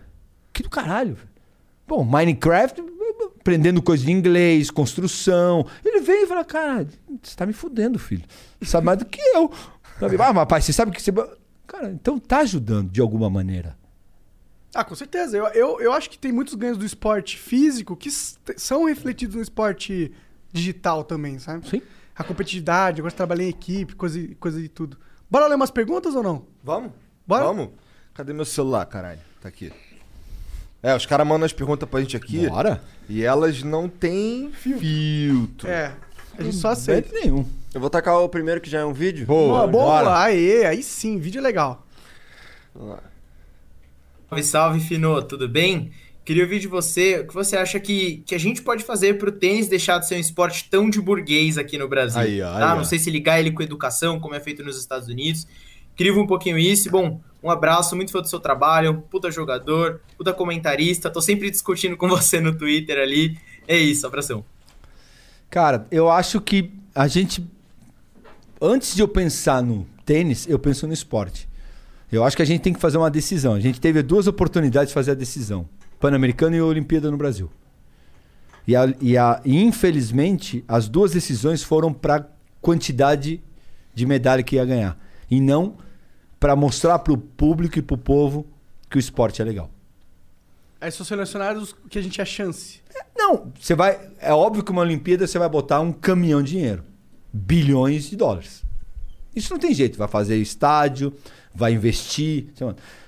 [0.52, 1.16] que do caralho.
[1.84, 2.80] Pô, Minecraft,
[3.40, 5.66] aprendendo coisa de inglês, construção.
[5.84, 6.86] Ele vem e fala, cara,
[7.20, 8.22] você tá me fudendo, filho.
[8.60, 9.50] Você sabe mais do que eu.
[10.18, 11.12] Ah, mas pai, você sabe que você...
[11.72, 13.78] Cara, então tá ajudando de alguma maneira.
[14.74, 15.36] Ah, com certeza.
[15.38, 19.42] Eu, eu, eu acho que tem muitos ganhos do esporte físico que são refletidos no
[19.42, 20.12] esporte
[20.52, 21.66] digital também, sabe?
[21.66, 21.80] Sim.
[22.14, 24.98] A competitividade, agora trabalhar em equipe, coisa, e- coisa de tudo.
[25.30, 26.44] Bora ler umas perguntas ou não?
[26.62, 26.92] Vamos?
[27.26, 27.44] Bora?
[27.44, 27.70] Vamos?
[28.12, 29.20] Cadê meu celular, caralho?
[29.40, 29.72] Tá aqui.
[30.82, 32.46] É, os caras mandam as perguntas pra gente aqui.
[32.48, 32.82] Bora.
[33.08, 35.68] E elas não têm filtro.
[35.68, 35.94] É.
[36.38, 37.08] A gente só aceita.
[37.08, 37.46] Jeito nenhum.
[37.74, 39.26] Eu vou tacar o primeiro que já é um vídeo.
[39.26, 40.02] Boa, boa.
[40.02, 40.18] bora.
[40.18, 41.86] Aê, aí sim, vídeo é legal.
[44.28, 45.90] Salve, salve, Fino, tudo bem?
[46.24, 49.28] Queria ouvir de você o que você acha que, que a gente pode fazer para
[49.28, 52.20] o tênis deixar de ser um esporte tão de burguês aqui no Brasil.
[52.20, 52.72] Aí, ó, tá?
[52.72, 55.46] aí, Não sei se ligar ele com educação, como é feito nos Estados Unidos.
[55.96, 56.88] Queria um pouquinho isso.
[56.88, 61.10] E, Bom, um abraço, muito fã do seu trabalho, puta jogador, puta comentarista.
[61.10, 63.36] Tô sempre discutindo com você no Twitter ali.
[63.66, 64.44] É isso, abração.
[65.50, 67.44] Cara, eu acho que a gente.
[68.64, 71.48] Antes de eu pensar no tênis, eu penso no esporte.
[72.12, 73.54] Eu acho que a gente tem que fazer uma decisão.
[73.54, 75.68] A gente teve duas oportunidades de fazer a decisão:
[75.98, 77.50] Pan-Americano e Olimpíada no Brasil.
[78.68, 82.28] E, a- e a- e, infelizmente, as duas decisões foram para
[82.60, 83.42] quantidade
[83.92, 84.96] de medalha que ia ganhar.
[85.28, 85.76] E não
[86.38, 88.46] para mostrar para o público e para o povo
[88.88, 89.68] que o esporte é legal.
[90.80, 92.80] Aí são selecionados o que a gente tinha chance.
[93.16, 93.98] Não, você vai.
[94.20, 96.84] É óbvio que uma Olimpíada você vai botar um caminhão de dinheiro.
[97.32, 98.62] Bilhões de dólares.
[99.34, 99.98] Isso não tem jeito.
[99.98, 101.12] Vai fazer estádio,
[101.54, 102.46] vai investir.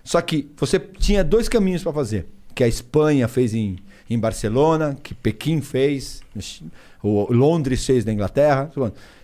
[0.03, 2.27] Só que você tinha dois caminhos para fazer.
[2.55, 3.79] Que a Espanha fez em,
[4.09, 6.23] em Barcelona, que Pequim fez,
[7.03, 8.71] Londres fez na Inglaterra.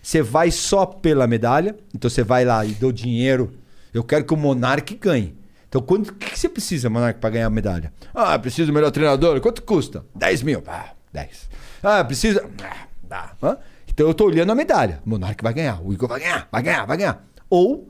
[0.02, 3.52] Você vai só pela medalha, então você vai lá e deu dinheiro.
[3.92, 5.34] Eu quero que o Monark ganhe.
[5.68, 7.92] Então, quanto, que que você precisa, Monark, para ganhar a medalha?
[8.12, 9.40] Ah, preciso do melhor treinador.
[9.40, 10.04] Quanto custa?
[10.16, 10.62] 10 mil.
[10.66, 11.48] Ah, 10.
[11.80, 12.44] Ah, precisa.
[12.60, 13.32] Ah, dá.
[13.40, 13.56] Hã?
[14.00, 15.02] Então, eu tô olhando a medalha.
[15.04, 15.78] O Monark vai ganhar.
[15.84, 16.48] O Igor vai ganhar.
[16.50, 17.22] Vai ganhar, vai ganhar.
[17.50, 17.86] Ou,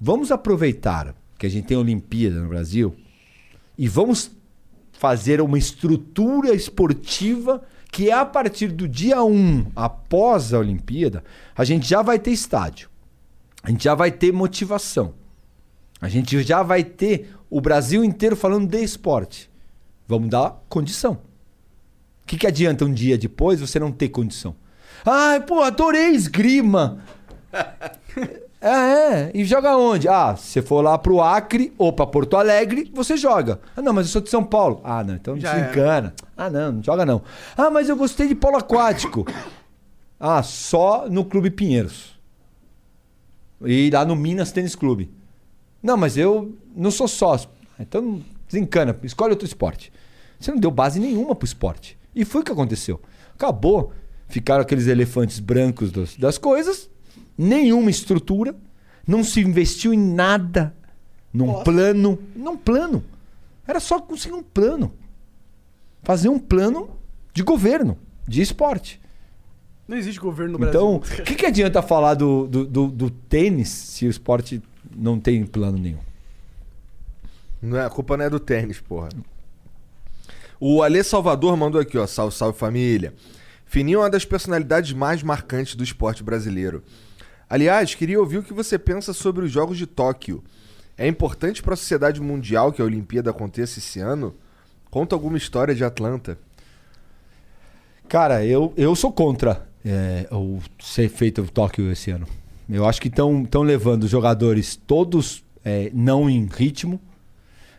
[0.00, 2.96] vamos aproveitar que a gente tem Olimpíada no Brasil
[3.78, 4.32] e vamos
[4.90, 7.62] fazer uma estrutura esportiva
[7.92, 11.22] que a partir do dia 1, após a Olimpíada,
[11.56, 12.90] a gente já vai ter estádio.
[13.62, 15.14] A gente já vai ter motivação.
[16.00, 19.48] A gente já vai ter o Brasil inteiro falando de esporte.
[20.08, 21.12] Vamos dar condição.
[21.12, 24.56] O que, que adianta um dia depois você não ter condição?
[25.04, 26.98] Ai, pô, adorei esgrima.
[28.66, 28.70] É,
[29.26, 29.30] é.
[29.34, 30.08] E joga onde?
[30.08, 33.60] Ah, se for lá pro Acre ou pra Porto Alegre, você joga.
[33.76, 34.80] Ah, não, mas eu sou de São Paulo.
[34.82, 36.14] Ah, não, então Já desencana.
[36.34, 37.20] Ah, não, não joga não.
[37.58, 39.26] Ah, mas eu gostei de polo aquático.
[40.18, 42.18] Ah, só no Clube Pinheiros.
[43.62, 45.12] E lá no Minas Tênis Clube.
[45.82, 47.50] Não, mas eu não sou sócio.
[47.78, 49.92] Ah, Então desencana, escolhe outro esporte.
[50.40, 51.98] Você não deu base nenhuma pro esporte.
[52.14, 52.98] E foi o que aconteceu.
[53.34, 53.92] Acabou.
[54.34, 56.90] Ficaram aqueles elefantes brancos dos- das coisas,
[57.38, 58.52] nenhuma estrutura,
[59.06, 60.74] não se investiu em nada
[61.32, 62.18] num plano.
[62.34, 63.04] Num plano.
[63.64, 64.92] Era só conseguir um plano.
[66.02, 66.90] Fazer um plano
[67.32, 67.96] de governo,
[68.26, 69.00] de esporte.
[69.86, 70.80] Não existe governo no Brasil.
[70.80, 74.60] Então, o que, que adianta falar do, do, do- do tênis se o esporte
[74.96, 76.00] não tem plano nenhum?
[77.62, 79.10] Não é, a culpa não é do tênis, porra.
[80.58, 82.04] O Alê Salvador mandou aqui, ó.
[82.04, 83.14] Salve, salve família.
[83.74, 86.84] Fininho é uma das personalidades mais marcantes do esporte brasileiro.
[87.50, 90.44] Aliás, queria ouvir o que você pensa sobre os Jogos de Tóquio.
[90.96, 94.32] É importante para a sociedade mundial que a Olimpíada aconteça esse ano?
[94.92, 96.38] Conta alguma história de Atlanta.
[98.08, 102.28] Cara, eu, eu sou contra é, o ser feito o Tóquio esse ano.
[102.70, 107.00] Eu acho que estão levando os jogadores todos é, não em ritmo.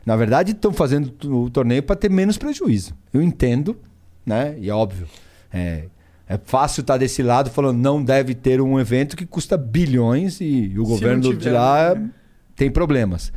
[0.06, 2.94] Na verdade, estão fazendo o torneio para ter menos prejuízo.
[3.14, 3.78] Eu entendo,
[4.26, 4.58] né?
[4.60, 5.08] E é óbvio.
[5.56, 5.86] É,
[6.28, 10.74] é fácil estar desse lado falando não deve ter um evento que custa bilhões e
[10.78, 12.10] o Se governo não de tiver, lá né?
[12.56, 13.32] tem problemas.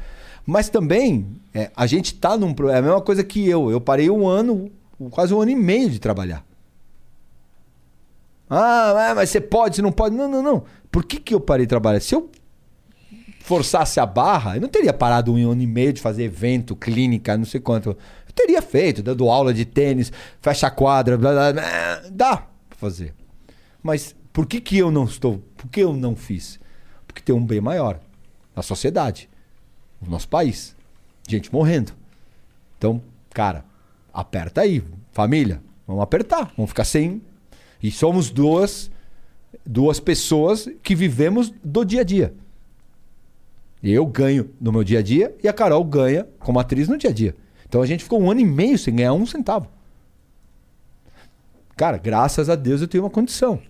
[0.47, 2.55] Mas também, é, a gente tá num.
[2.55, 3.71] pro- É a mesma coisa que eu.
[3.71, 4.71] Eu parei um ano,
[5.11, 6.43] quase um ano e meio de trabalhar.
[8.51, 10.15] Ah, é, mas você pode, você não pode.
[10.17, 10.65] Não, não, não.
[10.91, 12.01] Por que, que eu parei de trabalhar?
[12.01, 12.31] Se eu
[13.41, 17.37] forçasse a barra, eu não teria parado um ano e meio de fazer evento, clínica,
[17.37, 17.97] não sei quanto.
[18.39, 22.03] Teria feito, dando aula de tênis, fecha a quadra, blá, blá, blá.
[22.09, 23.13] dá pra fazer.
[23.83, 25.43] Mas por que, que eu não estou?
[25.57, 26.61] Por que eu não fiz?
[27.05, 27.99] Porque tem um bem maior
[28.55, 29.29] na sociedade,
[30.01, 30.77] no nosso país.
[31.29, 31.93] Gente morrendo.
[32.77, 33.65] Então, cara,
[34.15, 35.61] aperta aí, família.
[35.85, 37.21] Vamos apertar, vamos ficar sem.
[37.83, 38.89] E somos duas,
[39.67, 42.33] duas pessoas que vivemos do dia a dia.
[43.83, 47.11] Eu ganho no meu dia a dia e a Carol ganha como atriz no dia
[47.11, 47.35] a dia.
[47.69, 49.69] Então a gente ficou um ano e meio sem ganhar um centavo.
[51.77, 53.61] Cara, graças a Deus eu tenho uma condição.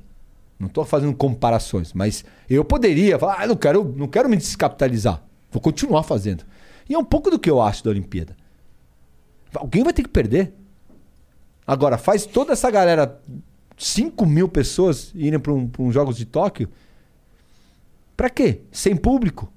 [0.58, 5.22] Não estou fazendo comparações, mas eu poderia falar, ah, não quero, não quero me descapitalizar.
[5.50, 6.44] Vou continuar fazendo.
[6.88, 8.36] E é um pouco do que eu acho da Olimpíada.
[9.54, 10.52] Alguém vai ter que perder.
[11.66, 13.20] Agora, faz toda essa galera,
[13.76, 16.68] 5 mil pessoas irem para um, um Jogos de Tóquio.
[18.16, 18.62] Pra quê?
[18.72, 19.52] Sem público?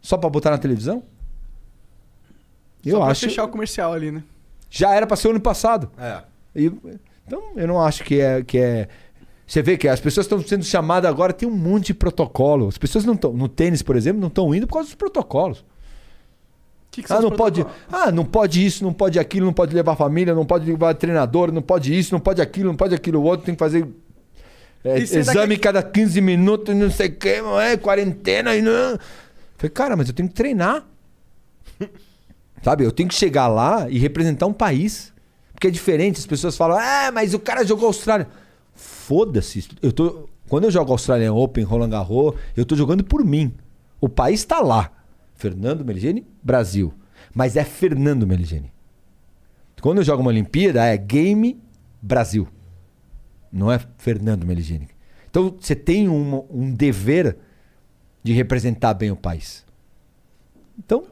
[0.00, 1.02] Só pra botar na televisão?
[2.84, 3.20] Eu Só pra acho.
[3.26, 4.22] fechar o comercial ali, né?
[4.70, 5.90] Já era pra ser o ano passado.
[5.98, 6.22] É.
[6.56, 6.72] E-
[7.26, 8.88] então, eu não acho que é, que é.
[9.46, 12.68] Você vê que as pessoas estão sendo chamadas agora, tem um monte de protocolo.
[12.68, 13.32] As pessoas não estão.
[13.32, 15.64] No tênis, por exemplo, não estão indo por causa dos protocolos.
[16.90, 17.66] Que que são Ah, os não pode.
[17.90, 21.50] Ah, não pode isso, não pode aquilo, não pode levar família, não pode levar treinador,
[21.52, 23.86] não pode isso, não pode aquilo, não pode aquilo outro, tem que fazer
[24.84, 28.98] é, exame daqui- cada 15 minutos, não sei o que, é quarentena e não.
[29.56, 30.84] Falei, cara, mas eu tenho que treinar.
[32.62, 35.12] Sabe, eu tenho que chegar lá e representar um país.
[35.52, 38.28] Porque é diferente, as pessoas falam, ah, mas o cara jogou Austrália.
[38.74, 39.68] Foda-se.
[39.80, 40.28] Eu tô.
[40.48, 43.54] Quando eu jogo Australian Open, Roland Garros, eu tô jogando por mim.
[44.00, 44.90] O país tá lá.
[45.34, 46.92] Fernando Meligeni, Brasil.
[47.34, 48.72] Mas é Fernando Meligeni.
[49.80, 51.60] Quando eu jogo uma Olimpíada, é Game
[52.00, 52.46] Brasil.
[53.50, 54.88] Não é Fernando Meligeni.
[55.30, 57.36] Então você tem um, um dever
[58.22, 59.64] de representar bem o país.
[60.78, 61.04] Então,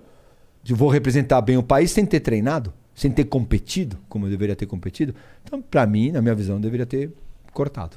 [0.69, 4.57] eu vou representar bem o país sem ter treinado, sem ter competido, como eu deveria
[4.57, 5.15] ter competido.
[5.45, 7.11] Então, pra mim, na minha visão, eu deveria ter
[7.53, 7.97] cortado.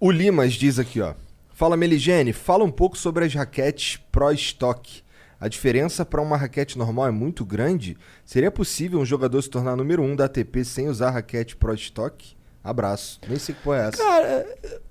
[0.00, 1.14] O Limas diz aqui, ó.
[1.52, 5.02] Fala, Meligene, fala um pouco sobre as raquetes Pro Stock.
[5.38, 7.96] A diferença para uma raquete normal é muito grande?
[8.24, 12.36] Seria possível um jogador se tornar número um da ATP sem usar raquete Pro Stock?
[12.64, 13.20] Abraço.
[13.28, 13.96] Nem sei que porra é essa.
[13.96, 14.46] Cara,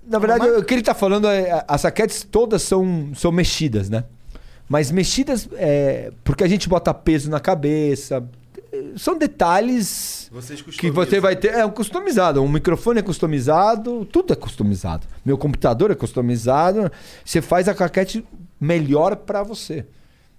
[0.06, 1.64] na verdade, o que ele tá falando é.
[1.66, 4.04] As raquetes todas são, são mexidas, né?
[4.72, 8.26] Mas mexidas é, porque a gente bota peso na cabeça.
[8.96, 11.48] São detalhes Vocês que você vai ter.
[11.48, 12.42] É um customizado.
[12.42, 15.06] Um microfone é customizado, tudo é customizado.
[15.26, 16.90] Meu computador é customizado.
[17.22, 18.24] Você faz a raquete
[18.58, 19.84] melhor pra você.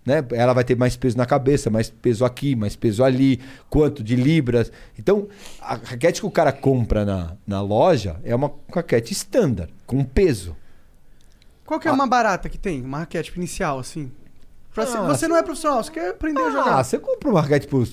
[0.03, 0.26] Né?
[0.31, 3.39] Ela vai ter mais peso na cabeça, mais peso aqui, mais peso ali,
[3.69, 4.72] quanto de libras.
[4.97, 5.27] Então,
[5.61, 10.57] a raquete que o cara compra na, na loja é uma raquete standard, com peso.
[11.68, 12.81] Qual que é uma barata que tem?
[12.81, 14.11] Uma raquete inicial, assim?
[14.73, 16.83] Pra ser- Ah, você não é profissional, você quer aprender a Ah, jogar.
[16.83, 17.87] você compra uma raquete por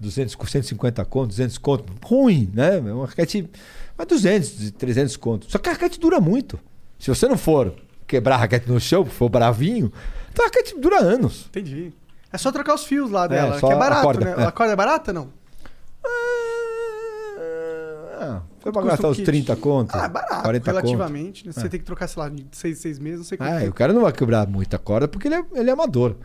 [0.00, 1.92] 200, 150 conto, 200 conto.
[2.04, 2.76] Ruim, né?
[2.78, 3.48] É uma raquete.
[3.96, 5.50] Mas 200, 300 conto.
[5.50, 6.58] Só que a raquete dura muito.
[6.98, 7.74] Se você não for
[8.06, 9.92] quebrar a raquete no chão, for bravinho,
[10.32, 11.46] então a raquete dura anos.
[11.48, 11.92] Entendi.
[12.32, 14.34] É só trocar os fios lá É, dela, só que é a barato, corda, né?
[14.42, 14.46] é.
[14.46, 15.28] A corda é barata, não?
[18.20, 19.24] Ah, foi pra gastar kit?
[19.24, 19.94] 30 conto.
[19.94, 21.46] Ah, é barato, 40 relativamente.
[21.46, 21.52] Né?
[21.52, 21.68] Você É.
[21.68, 23.50] tem que trocar, sei lá, de 6 6 meses, não sei quanto.
[23.52, 23.70] Ah, tempo.
[23.70, 26.16] o cara não vai quebrar muita corda porque ele é, ele é amador.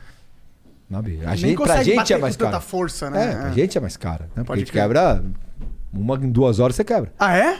[0.91, 1.19] Sabe?
[1.25, 2.63] A Nem gente, pra gente bater é mais com tanta caro.
[2.63, 3.31] força, né?
[3.31, 3.53] É, pra É.
[3.53, 4.23] gente é mais caro.
[4.35, 4.43] Né?
[4.43, 5.21] Porque a gente quebra
[5.91, 7.11] uma em duas horas você quebra.
[7.19, 7.59] Ah, é?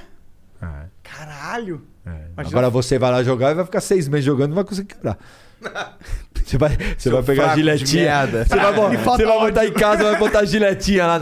[0.61, 0.67] É.
[1.03, 1.81] Caralho.
[2.05, 4.63] Imagina- Agora você vai lá jogar e vai ficar seis meses jogando e não vai
[4.63, 5.17] conseguir quebrar.
[6.45, 8.25] Você vai, você vai pegar a giletinha.
[8.25, 8.71] Você vai,
[9.03, 11.19] você vai botar em casa, vai botar a giletinha lá.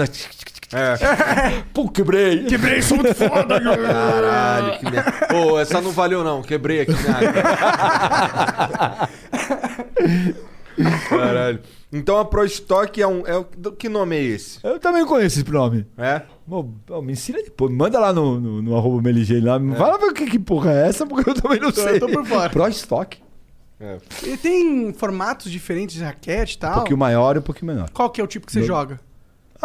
[0.76, 1.64] Na...
[1.74, 2.44] Pô, quebrei.
[2.46, 3.60] Quebrei, sou muito foda.
[3.62, 5.12] Caralho, que merda.
[5.30, 6.92] Pô, essa não valeu não, quebrei aqui.
[6.92, 7.00] Né?
[11.10, 11.60] Caralho.
[11.94, 13.20] Então a Pro Stock é um.
[13.26, 13.46] É,
[13.78, 14.60] que nome é esse?
[14.64, 15.86] Eu também conheço esse nome.
[15.98, 16.24] É?
[17.02, 17.72] Me ensina depois.
[17.74, 19.60] Manda lá no, no, no arroba Meligene lá.
[19.78, 21.96] Fala pra que, que porra é essa, porque eu também não sei.
[21.96, 22.50] Eu tô por fora.
[22.50, 23.18] Pro Stock.
[24.26, 26.74] E tem formatos diferentes de raquete e Um tal?
[26.76, 27.90] pouquinho maior e um pouquinho menor.
[27.92, 29.00] Qual que é o tipo que você Do- joga?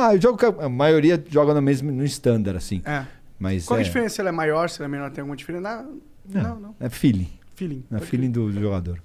[0.01, 0.39] Ah, eu jogo.
[0.39, 2.83] com A a maioria joga no mesmo no standard, assim.
[2.85, 3.05] É.
[3.39, 4.17] Mas Qual é, a diferença?
[4.17, 5.87] Se ela é maior, se ela é menor, tem alguma diferença?
[6.29, 6.61] Não, não.
[6.61, 6.75] não.
[6.79, 7.31] é feeling.
[7.55, 7.85] Feeling.
[7.91, 9.03] É feeling do jogador.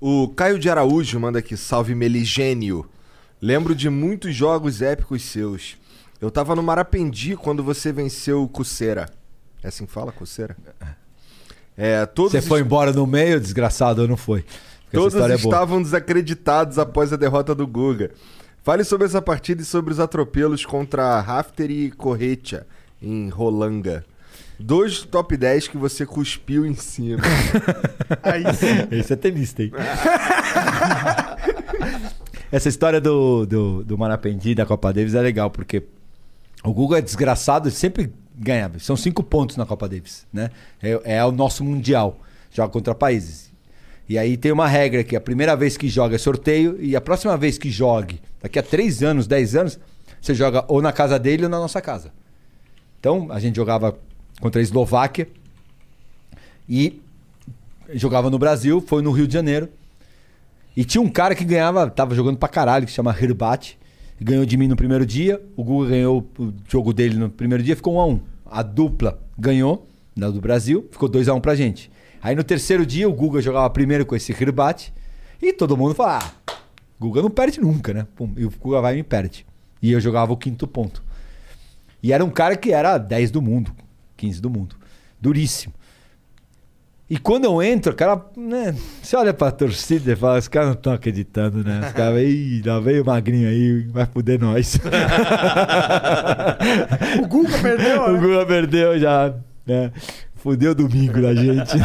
[0.00, 2.88] O Caio de Araújo manda aqui, salve Meligênio.
[3.40, 5.76] Lembro de muitos jogos épicos seus.
[6.20, 9.08] Eu tava no Marapendi quando você venceu o Cuceira.
[9.62, 10.56] É assim que fala, Cuceira?
[11.76, 14.44] É, todos, Você foi embora no meio, desgraçado, ou não foi?
[14.84, 18.10] Porque todos é estavam desacreditados após a derrota do Guga.
[18.62, 22.64] Fale sobre essa partida e sobre os atropelos contra Rafter e Corretia
[23.02, 24.04] em Rolanga.
[24.56, 27.20] Dois top 10 que você cuspiu em cima.
[28.22, 28.86] Aí sim.
[28.92, 29.72] Esse é tenista, hein?
[32.52, 35.82] Essa história do, do, do Marapendi, da Copa Davis, é legal, porque
[36.62, 38.70] o Google é desgraçado, ele sempre ganha.
[38.78, 40.50] São cinco pontos na Copa Davis, né?
[40.80, 42.20] É, é o nosso mundial.
[42.52, 43.51] Joga contra países.
[44.12, 47.00] E aí tem uma regra que a primeira vez que joga é sorteio e a
[47.00, 49.78] próxima vez que jogue, daqui a três anos, dez anos,
[50.20, 52.12] você joga ou na casa dele ou na nossa casa.
[53.00, 53.96] Então, a gente jogava
[54.38, 55.26] contra a Eslováquia
[56.68, 57.00] e
[57.94, 59.70] jogava no Brasil, foi no Rio de Janeiro.
[60.76, 63.78] E tinha um cara que ganhava, tava jogando pra caralho, que chama Herbate.
[64.20, 65.40] Ganhou de mim no primeiro dia.
[65.56, 69.18] O Guga ganhou o jogo dele no primeiro dia, ficou 1 a 1 A dupla
[69.38, 71.90] ganhou, na do Brasil, ficou 2 a 1 pra gente.
[72.22, 74.94] Aí no terceiro dia, o Guga jogava primeiro com esse Herbate.
[75.40, 76.54] E todo mundo fala: ah,
[77.00, 78.06] Guga não perde nunca, né?
[78.14, 79.44] Pum, e o Guga vai e me perde.
[79.82, 81.02] E eu jogava o quinto ponto.
[82.00, 83.72] E era um cara que era 10 do mundo,
[84.16, 84.76] 15 do mundo.
[85.20, 85.74] Duríssimo.
[87.10, 88.74] E quando eu entro, cara, né?
[89.02, 91.82] Você olha pra torcida e fala, os caras não estão acreditando, né?
[91.86, 94.78] Os caras, ih, lá veio o magrinho aí, vai fuder nós.
[97.22, 98.18] O Guga perdeu, o né?
[98.20, 99.34] Guga perdeu já,
[99.66, 99.92] né?
[100.42, 101.70] Fudeu domingo da gente.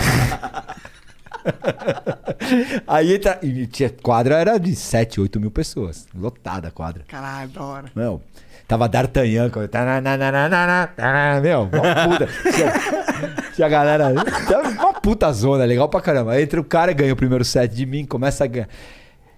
[2.87, 6.07] aí entra, e tinha, quadra era de 7, 8 mil pessoas.
[6.15, 7.03] Lotada a quadra.
[7.07, 7.91] Caralho, da hora.
[7.95, 8.19] Meu,
[8.67, 9.51] tava D'Artagnan.
[11.43, 12.27] Meu, uma puta.
[12.51, 12.73] Tinha,
[13.53, 14.11] tinha a galera.
[14.47, 16.31] Tava uma puta zona, legal pra caramba.
[16.31, 18.69] Aí entra o cara, ganha o primeiro set de mim, começa a ganhar.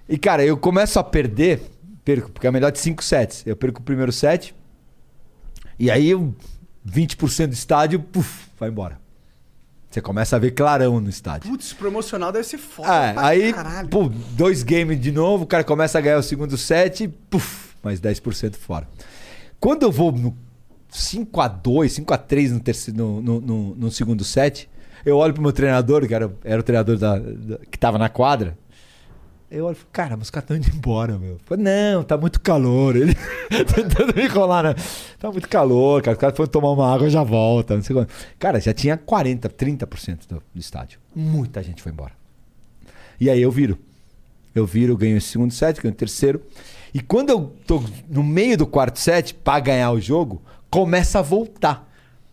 [0.08, 1.62] E, cara, eu começo a perder,
[2.06, 3.44] perco, porque é melhor de 5 sets.
[3.46, 4.56] Eu perco o primeiro set.
[5.78, 6.34] E aí, eu-
[6.86, 8.98] 20% do estádio, puf, vai embora.
[9.90, 11.49] Você começa a ver clarão no estádio.
[11.49, 12.94] Putz, promocional deve ser foda.
[12.94, 13.90] É, aí, Caralho.
[13.90, 17.99] pô, dois games de novo, o cara começa a ganhar o segundo set, puf, mais
[17.99, 18.88] 10% fora.
[19.60, 20.38] Quando eu vou no
[20.91, 24.70] 5x2, 5x3 no, terceiro, no, no, no- no segundo set,
[25.06, 28.10] eu olho pro meu treinador, que era, era o treinador da, da- que tava na
[28.10, 28.57] quadra.
[29.52, 31.32] Eu olho e cara, mas os caras estão indo embora, meu.
[31.32, 32.96] Eu falo, não, tá muito calor.
[32.96, 33.16] Ele
[33.74, 34.76] tentando me enrolar, né?
[35.18, 36.16] Tá muito calor, cara.
[36.16, 37.76] Os caras foram tomar uma água já volta.
[37.76, 38.10] Não sei quando.
[38.38, 41.00] Cara, já tinha 40, 30% do, do estádio.
[41.16, 42.14] Muita gente foi embora.
[43.20, 43.78] E aí eu viro.
[44.54, 46.42] Eu viro, ganho o segundo set, ganho o terceiro.
[46.94, 51.22] E quando eu tô no meio do quarto set, pra ganhar o jogo, começa a
[51.24, 51.88] voltar.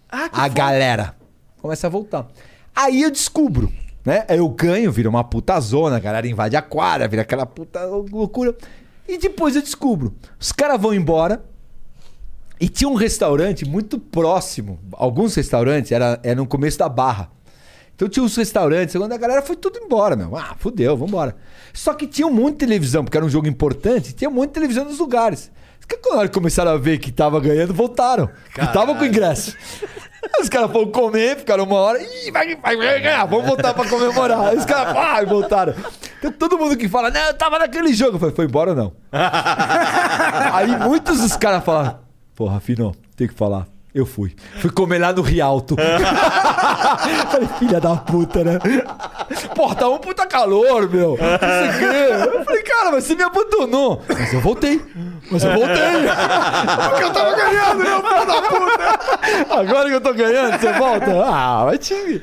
[0.09, 0.49] Ah, a foda.
[0.51, 1.17] galera.
[1.61, 2.29] Começa a voltar.
[2.75, 3.73] Aí eu descubro,
[4.07, 4.25] né?
[4.29, 7.85] Aí Eu ganho, vira uma puta zona, a galera invade a quadra, vira aquela puta
[7.85, 8.57] loucura.
[9.09, 10.15] E depois eu descubro.
[10.39, 11.45] Os caras vão embora.
[12.59, 14.79] E tinha um restaurante muito próximo.
[14.93, 17.31] Alguns restaurantes era, era no começo da barra.
[17.95, 20.37] Então tinha os restaurantes, quando a galera foi tudo embora, meu.
[20.37, 21.37] Ah, fudeu, vambora.
[21.73, 25.51] Só que tinha de televisão, porque era um jogo importante, tinha de televisão nos lugares.
[26.03, 28.31] Quando eles começaram a ver que tava ganhando, voltaram.
[28.57, 29.57] E tava com ingresso.
[30.41, 32.03] Os caras foram comer, ficaram uma hora.
[32.03, 34.49] Ih, vai, vai, vai ganhar, vamos voltar pra comemorar.
[34.49, 35.75] Aí os caras, pá, e voltaram.
[36.19, 38.17] Então todo mundo que fala, não, eu tava naquele jogo.
[38.17, 38.93] Eu falei, foi embora ou não?
[40.53, 42.01] Aí muitos dos caras falaram,
[42.35, 43.67] porra, Fino, tem que falar.
[43.97, 44.37] Eu fui.
[44.61, 45.75] Fui comer lá no Rialto.
[47.31, 48.59] Falei, filha da puta, né?
[49.55, 51.17] Porra, tá um puta calor, meu.
[51.17, 54.03] Eu falei, cara, mas você me abandonou.
[54.07, 54.83] Mas eu voltei.
[55.31, 55.75] Mas eu voltei.
[56.91, 59.55] Porque eu tava ganhando, meu filho da puta.
[59.61, 61.25] Agora que eu tô ganhando, você volta?
[61.25, 62.21] Ah, vai time.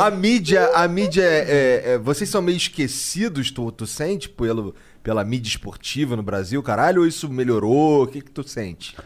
[0.00, 4.74] A mídia, a mídia é, é- é- Vocês são meio esquecidos, tu, tu sente, pelo,
[5.02, 7.02] pela mídia esportiva no Brasil, caralho?
[7.02, 8.04] Ou isso melhorou?
[8.04, 8.96] O que, que tu sente?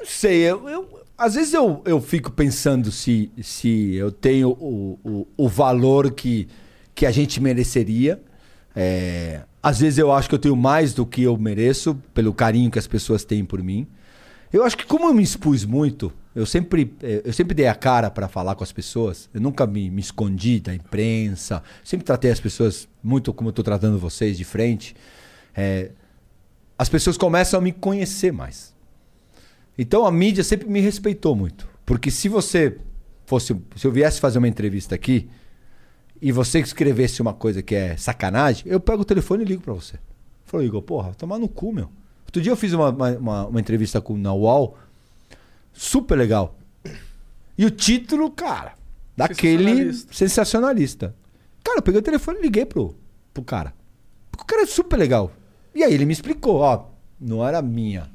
[0.00, 4.98] Não sei, eu, eu- às vezes eu, eu fico pensando se, se eu tenho o,
[5.04, 6.48] o, o valor que,
[6.94, 8.22] que a gente mereceria.
[8.74, 12.70] É, às vezes eu acho que eu tenho mais do que eu mereço, pelo carinho
[12.70, 13.86] que as pessoas têm por mim.
[14.50, 17.74] Eu acho que como eu me expus muito, eu sempre, eh, eu sempre dei a
[17.74, 19.28] cara para falar com as pessoas.
[19.34, 21.62] Eu nunca me, me escondi da imprensa.
[21.84, 24.96] Sempre tratei as pessoas muito como eu tô tratando vocês de frente.
[25.54, 25.90] É,
[26.78, 28.69] as pessoas começam a me conhecer mais.
[29.82, 31.66] Então a mídia sempre me respeitou muito.
[31.86, 32.76] Porque se você
[33.24, 33.56] fosse.
[33.76, 35.28] Se eu viesse fazer uma entrevista aqui
[36.20, 39.72] e você escrevesse uma coisa que é sacanagem, eu pego o telefone e ligo pra
[39.72, 39.98] você.
[40.44, 41.88] Falei, Igor, porra, tomar no cu, meu.
[42.26, 44.76] Outro dia eu fiz uma, uma, uma- uma entrevista com, na UOL,
[45.72, 46.58] super legal.
[47.56, 48.74] E o título, cara,
[49.16, 50.14] daquele Sensacionalista.
[50.14, 51.16] sensacionalista.
[51.64, 52.94] Cara, eu peguei o telefone e liguei pro,
[53.32, 53.74] pro cara.
[54.30, 55.32] Porque o cara é super legal.
[55.74, 56.86] E aí ele me explicou, ó,
[57.20, 58.10] não era minha,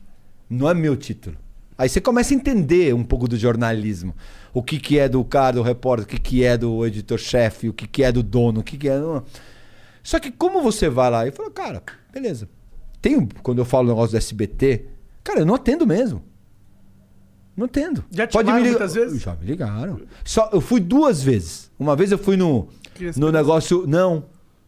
[0.50, 1.38] não é meu título.
[1.78, 4.16] Aí você começa a entender um pouco do jornalismo.
[4.54, 7.74] O que, que é do cara, do repórter, o que, que é do editor-chefe, o
[7.74, 8.98] que, que é do dono, o que, que é.
[8.98, 9.24] do-
[10.02, 11.84] Só que como você vai lá e fala, cara,
[12.14, 12.48] beleza.
[13.02, 14.86] Tem, quando eu falo o negócio do SBT,
[15.24, 16.24] cara, eu não atendo mesmo.
[17.56, 18.04] Não atendo.
[18.12, 19.22] Já te ligaram muitas vezes?
[19.22, 20.02] Já me ligaram.
[20.24, 21.72] Só, eu fui duas vezes.
[21.80, 22.68] Uma vez eu fui no,
[23.20, 23.86] no negócio.
[23.88, 24.26] Não.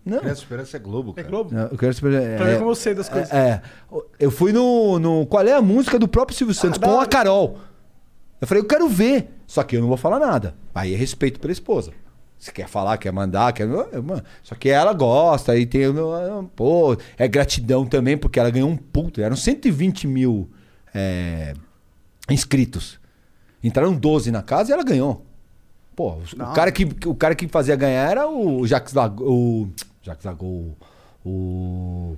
[0.07, 0.19] Não.
[0.19, 1.27] Criança Esperança é Globo, É cara.
[1.27, 1.53] Globo?
[1.53, 2.37] Não, eu quero saber.
[2.37, 3.31] Pra ver como eu sei das coisas.
[3.31, 3.61] É,
[4.19, 5.25] eu fui no, no.
[5.25, 6.79] Qual é a música do próprio Silvio Santos?
[6.79, 7.05] da com a.
[7.05, 7.59] Carol.
[8.39, 9.29] Eu falei, eu quero ver.
[9.45, 10.55] Só que eu não vou falar nada.
[10.73, 11.91] Aí é respeito pela esposa.
[12.37, 13.67] Se quer falar, quer mandar, quer.
[14.43, 15.83] Só que ela gosta, aí tem.
[16.55, 19.21] Pô, é gratidão também, porque ela ganhou um puto.
[19.21, 20.49] Eram 120 mil
[20.93, 21.53] é,
[22.29, 22.99] inscritos.
[23.63, 25.25] Entraram 12 na casa e ela ganhou.
[25.95, 29.69] Pô, o, o cara que, o cara que fazia ganhar era o Jacques Lago, o
[30.07, 30.75] Jacques Lago,
[31.25, 32.17] o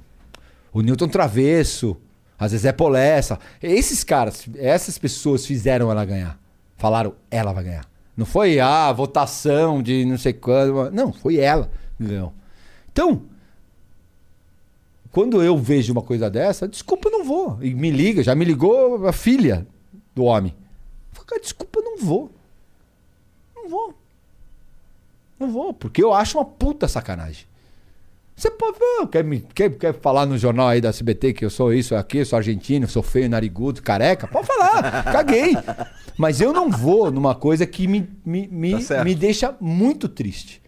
[0.71, 1.97] o Newton Travesso,
[2.37, 3.39] a Zezé Polessa.
[3.61, 6.39] Esses caras, essas pessoas fizeram ela ganhar.
[6.77, 7.89] Falaram, ela vai ganhar.
[8.15, 10.91] Não foi a votação de não sei quando.
[10.91, 12.33] Não, foi ela que ganhou.
[12.91, 13.23] Então,
[15.11, 17.57] quando eu vejo uma coisa dessa, desculpa, eu não vou.
[17.61, 19.67] E me liga, já me ligou a filha
[20.15, 20.55] do homem.
[21.41, 22.31] Desculpa, eu não vou.
[23.55, 23.93] Não vou.
[25.39, 27.48] Não vou, porque eu acho uma puta sacanagem.
[28.39, 28.77] Você pode,
[29.11, 32.23] quer, me, quer, quer falar no jornal aí da SBT que eu sou isso, aqui,
[32.23, 34.29] sou argentino, sou feio, narigudo, careca?
[34.29, 35.57] Pode falar, caguei.
[36.17, 40.61] Mas eu não vou numa coisa que me, me, me, Tá me deixa muito triste.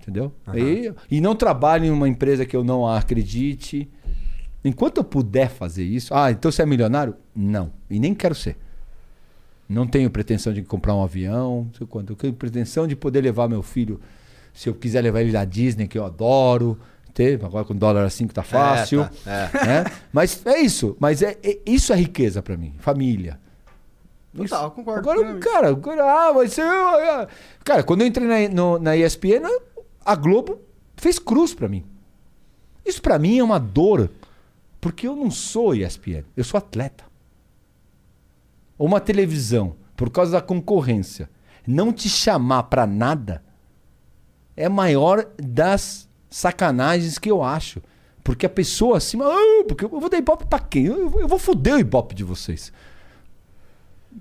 [0.00, 0.32] Entendeu?
[0.54, 3.86] E, e não trabalho em uma empresa que eu não acredite.
[4.64, 6.14] Enquanto eu puder fazer isso.
[6.14, 7.16] Ah, então você é milionário?
[7.36, 7.70] Não.
[7.90, 8.56] E nem quero ser.
[9.68, 12.14] Não tenho pretensão de comprar um avião, não sei quanto.
[12.14, 14.00] Eu tenho pretensão de poder levar meu filho,
[14.54, 16.78] se eu quiser levar ele na Disney, que eu adoro.
[17.12, 19.08] Ter, agora com dólar assim que tá fácil.
[19.22, 19.84] tá, né?
[20.12, 20.96] Mas é isso.
[20.98, 22.74] Mas é, é- isso é riqueza pra mim.
[22.78, 23.38] Família.
[24.36, 24.98] Total, concordo.
[25.10, 26.60] Agora, cara, agora, ah, mas você.
[26.62, 27.28] ah,
[27.62, 29.44] Cara, quando eu entrei na, no- na ESPN,
[30.04, 30.60] a Globo
[30.96, 31.84] fez cruz pra mim.
[32.84, 34.10] Isso pra mim é uma dor.
[34.80, 37.04] Porque eu não sou ESPN, eu sou atleta.
[38.76, 41.30] Uma televisão, por causa da concorrência,
[41.64, 43.40] não te chamar pra nada
[44.56, 47.80] é maior das sacanagens que eu acho.
[48.22, 49.26] Porque a pessoa acima.
[49.26, 50.86] "Ah, porque eu vou dar ibope pra quem?
[50.86, 52.72] Eu, eu vou foder o ibope de vocês.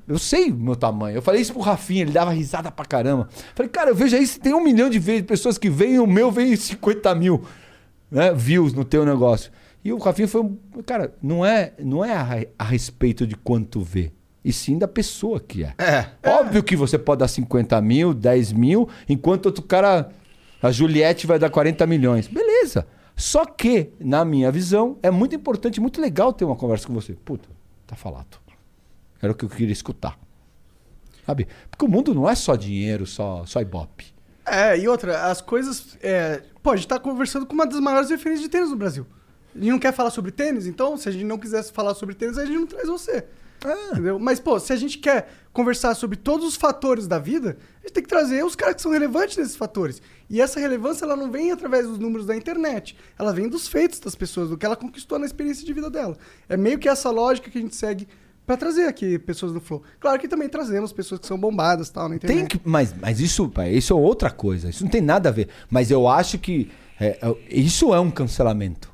[0.07, 1.15] Eu sei o meu tamanho.
[1.17, 3.29] Eu falei isso pro Rafinha, ele dava risada pra caramba.
[3.55, 6.07] Falei, cara, eu vejo aí se tem um milhão de vezes pessoas que veem, o
[6.07, 7.43] meu vem 50 mil
[8.11, 9.51] né, views no teu negócio.
[9.83, 10.49] E o Rafinha foi.
[10.85, 12.27] Cara, não é, não é a,
[12.59, 14.11] a respeito de quanto vê,
[14.43, 15.73] e sim da pessoa que é.
[15.77, 16.07] É.
[16.29, 20.09] Óbvio que você pode dar 50 mil, 10 mil, enquanto outro cara,
[20.63, 22.27] a Juliette, vai dar 40 milhões.
[22.27, 22.87] Beleza.
[23.15, 27.13] Só que, na minha visão, é muito importante, muito legal ter uma conversa com você.
[27.13, 27.49] Puta,
[27.85, 28.39] tá falado.
[29.21, 30.17] Era o que eu queria escutar.
[31.25, 31.47] Sabe?
[31.69, 34.13] Porque o mundo não é só dinheiro, só, só ibope.
[34.45, 35.97] É, e outra, as coisas.
[36.01, 36.41] É...
[36.61, 39.05] Pô, a gente tá conversando com uma das maiores referências de tênis no Brasil.
[39.55, 42.15] A gente não quer falar sobre tênis, então, se a gente não quisesse falar sobre
[42.15, 43.25] tênis, a gente não traz você.
[43.91, 44.19] Entendeu?
[44.19, 47.93] Mas, pô, se a gente quer conversar sobre todos os fatores da vida, a gente
[47.93, 50.01] tem que trazer os caras que são relevantes nesses fatores.
[50.29, 52.97] E essa relevância, ela não vem através dos números da internet.
[53.17, 56.17] Ela vem dos feitos das pessoas, do que ela conquistou na experiência de vida dela.
[56.49, 58.07] É meio que essa lógica que a gente segue
[58.45, 59.83] pra trazer aqui pessoas do Flow.
[59.99, 62.39] Claro que também trazemos pessoas que são bombadas tal na internet.
[62.39, 64.69] Tem que, mas, mas isso, pai, isso é outra coisa.
[64.69, 65.49] Isso não tem nada a ver.
[65.69, 66.69] Mas eu acho que
[66.99, 68.92] é, é, isso é um cancelamento.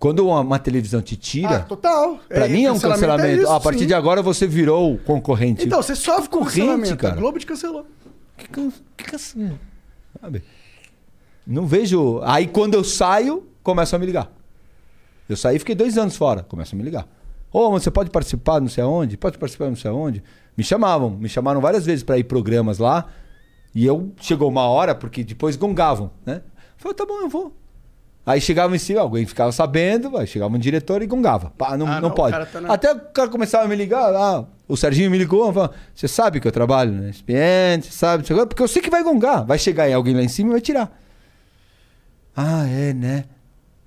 [0.00, 2.18] Quando uma, uma televisão te Ah, tira, total.
[2.26, 3.42] pra mim é um cancelamento.
[3.42, 3.86] isso, Ah, a partir sim.
[3.86, 5.64] de agora você virou concorrente.
[5.66, 7.12] Então, você sofre com Concorrente, cara.
[7.14, 7.86] A Globo te cancelou.
[8.36, 9.60] Que, can- que cancelamento?
[10.20, 10.42] Sabe?
[11.46, 12.20] Não vejo.
[12.24, 14.32] Aí quando eu saio, começam a me ligar.
[15.28, 16.42] Eu saí e fiquei dois anos fora.
[16.44, 17.06] Começam a me ligar.
[17.52, 19.16] Ô, mas você pode participar não sei aonde?
[19.18, 20.22] Pode participar não sei aonde?
[20.56, 21.10] Me chamavam.
[21.10, 23.06] Me chamaram várias vezes pra ir programas lá.
[23.74, 26.40] E eu chegou uma hora, porque depois gongavam, né?
[26.78, 27.54] Falei, tá bom, eu vou.
[28.24, 31.50] Aí chegava em cima, alguém ficava sabendo, aí chegava um diretor e gongava.
[31.56, 32.32] Pá, não, Ah, não, não, o pode.
[32.32, 35.50] cara tá na- Até o cara começava a me ligar, ah, o Serginho me ligou,
[35.52, 38.82] falou, você sabe que eu trabalho na ESPN, você sabe, o quê?" porque eu sei
[38.82, 40.96] que vai gongar, vai chegar aí alguém lá em cima e vai tirar.
[42.36, 43.24] Ah, é, né?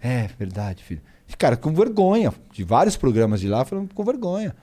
[0.02, 1.02] É, verdade, filho.
[1.30, 4.54] E, Cara, com vergonha, de vários programas de lá, falando com vergonha.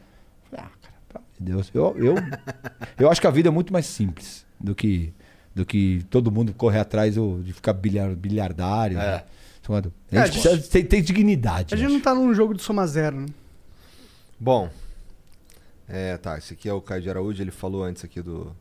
[0.51, 2.15] Falei, ah, cara, pelo amor de Deus, eu, eu,
[2.99, 5.13] eu acho que a vida é muito mais simples do que,
[5.55, 8.99] do que todo mundo correr atrás ou de ficar bilhar, bilhardário.
[8.99, 9.13] É.
[9.17, 9.23] né?
[9.71, 9.93] Sabe?
[10.11, 11.75] É, A a gente gente- precisa ter, ter dignidade.
[11.75, 13.27] A gente não tá num jogo de soma zero, né?
[14.39, 14.69] Bom.
[15.89, 16.37] É, tá.
[16.39, 18.55] Esse aqui é o Caio de Araújo, ele falou antes aqui do.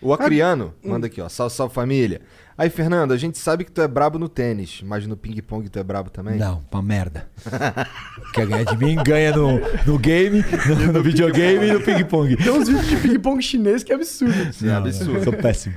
[0.00, 0.90] O Acriano hum.
[0.90, 1.28] manda aqui, ó.
[1.28, 2.20] Salve, salve família.
[2.56, 5.78] Aí, Fernando, a gente sabe que tu é brabo no tênis, mas no ping-pong tu
[5.78, 6.36] é brabo também?
[6.38, 7.28] Não, uma merda.
[8.34, 8.96] Quer ganhar de mim?
[9.02, 12.36] Ganha no, no game, no, no videogame e no ping-pong.
[12.36, 14.52] Tem uns vídeos de ping-pong chinês que é absurdo.
[14.52, 15.16] Sim, é absurdo.
[15.16, 15.74] Eu sou péssimo.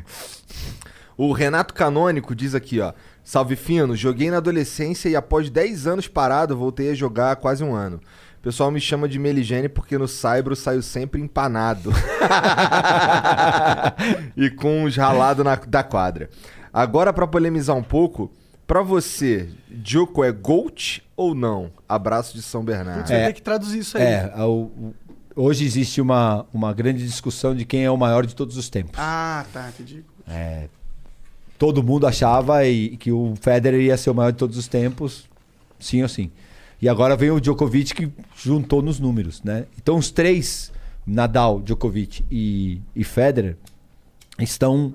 [1.17, 2.93] O Renato Canônico diz aqui, ó.
[3.23, 7.63] Salve fino, joguei na adolescência e após 10 anos parado, voltei a jogar há quase
[7.63, 7.99] um ano.
[8.39, 11.91] O pessoal me chama de Meligene porque no Saibro saio sempre empanado.
[14.37, 16.29] e com uns ralados na- da quadra.
[16.71, 18.31] Agora, pra polemizar um pouco,
[18.65, 19.49] pra você,
[19.83, 21.71] Joko é GOAT ou não?
[21.89, 23.07] Abraço de São Bernardo.
[23.07, 24.03] Você vai ter que traduzir isso aí.
[24.03, 24.95] É, o- o-
[25.35, 28.93] hoje existe uma, uma grande discussão de quem é o maior de todos os tempos.
[28.97, 30.05] Ah, tá, entendi.
[30.29, 30.67] É,
[31.57, 35.27] todo mundo achava e- que o Federer ia ser o maior de todos os tempos,
[35.79, 36.31] sim ou sim.
[36.81, 39.65] E agora vem o Djokovic que juntou nos números, né?
[39.81, 40.71] Então os três,
[41.05, 43.57] Nadal, Djokovic e, e Federer,
[44.39, 44.93] estão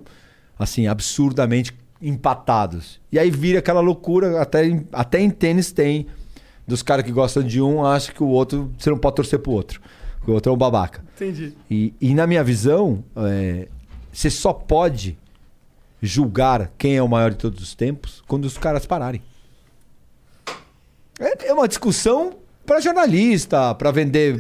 [0.59, 3.01] assim absurdamente empatados.
[3.11, 6.07] E aí vira aquela loucura, até em, até em tênis tem
[6.67, 9.51] dos caras que gostam de um, acham que o outro você não pode torcer pro
[9.51, 9.81] outro,
[10.27, 11.03] o outro é um babaca.
[11.17, 11.53] Entendi.
[11.69, 13.67] E, e na minha visão, é,
[14.13, 15.19] você só pode
[16.03, 19.23] julgar quem é o maior de todos os tempos quando os caras pararem.
[21.21, 22.35] É, é uma discussão
[22.67, 24.37] para jornalista, para vender,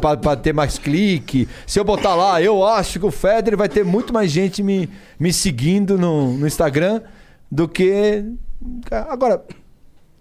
[0.00, 1.48] para ter mais clique.
[1.66, 4.88] Se eu botar lá, eu acho que o Federer vai ter muito mais gente me,
[5.18, 7.00] me seguindo no, no Instagram
[7.50, 8.24] do que
[8.90, 9.44] agora.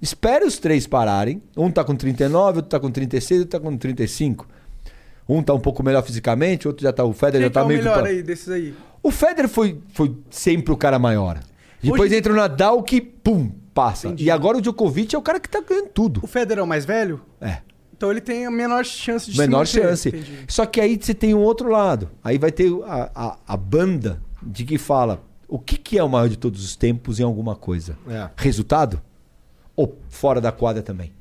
[0.01, 1.41] Espere os três pararem.
[1.57, 4.47] Um tá com 39, outro tá com 36, outro tá com 35.
[5.27, 7.03] Um tá um pouco melhor fisicamente, outro já tá.
[7.03, 8.09] O Federer Quem já tá é meio melhor que.
[8.09, 8.73] aí desses aí?
[9.01, 11.39] O Federer foi, foi sempre o cara maior.
[11.81, 14.07] Depois Hoje- entra o Nadal que, pum, passa.
[14.07, 14.26] Entendi.
[14.26, 16.19] E agora o Djokovic é o cara que tá ganhando tudo.
[16.23, 17.21] O Federer é o mais velho?
[17.39, 17.59] É.
[17.95, 19.89] Então ele tem a menor chance de Menor se manter.
[19.89, 20.09] chance.
[20.09, 20.39] Entendi.
[20.47, 22.09] Só que aí você tem um outro lado.
[22.23, 26.07] Aí vai ter a, a, a banda de que fala o que, que é o
[26.09, 27.97] maior de todos os tempos em alguma coisa.
[28.07, 28.30] É.
[28.38, 29.01] Resultado?
[29.76, 31.11] Ou fora da quadra também.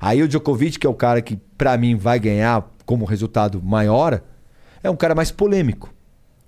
[0.00, 4.20] Aí o Djokovic, que é o cara que pra mim vai ganhar como resultado maior,
[4.82, 5.92] é um cara mais polêmico.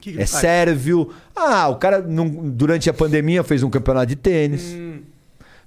[0.00, 0.30] Que É faz?
[0.30, 1.10] sérvio.
[1.36, 4.74] Ah, o cara não- durante a pandemia fez um campeonato de tênis.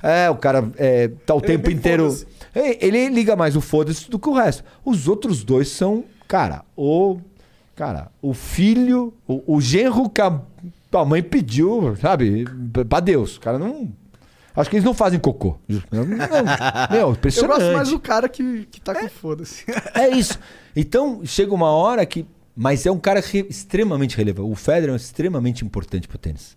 [0.01, 2.13] É, o cara é, tá o Ele tempo inteiro.
[2.53, 4.63] É, Ele liga mais o foda-se do que o resto.
[4.83, 7.19] Os outros dois são, cara, o.
[7.75, 10.39] Cara, o filho, o, o genro que a,
[11.05, 12.45] mãe pediu, sabe?
[12.87, 13.37] Pra Deus.
[13.37, 13.91] O cara não.
[14.55, 15.57] Acho que eles não fazem cocô.
[15.91, 16.17] Não, meu,
[16.95, 17.57] Eu impressionante.
[17.61, 19.65] gosto mais do cara que, que tá com foda-se.
[19.95, 20.37] É isso.
[20.75, 22.27] Então, chega uma hora que.
[22.55, 24.49] Mas é um cara re- extremamente relevante.
[24.49, 26.55] O Federer é extremamente importante pro tênis.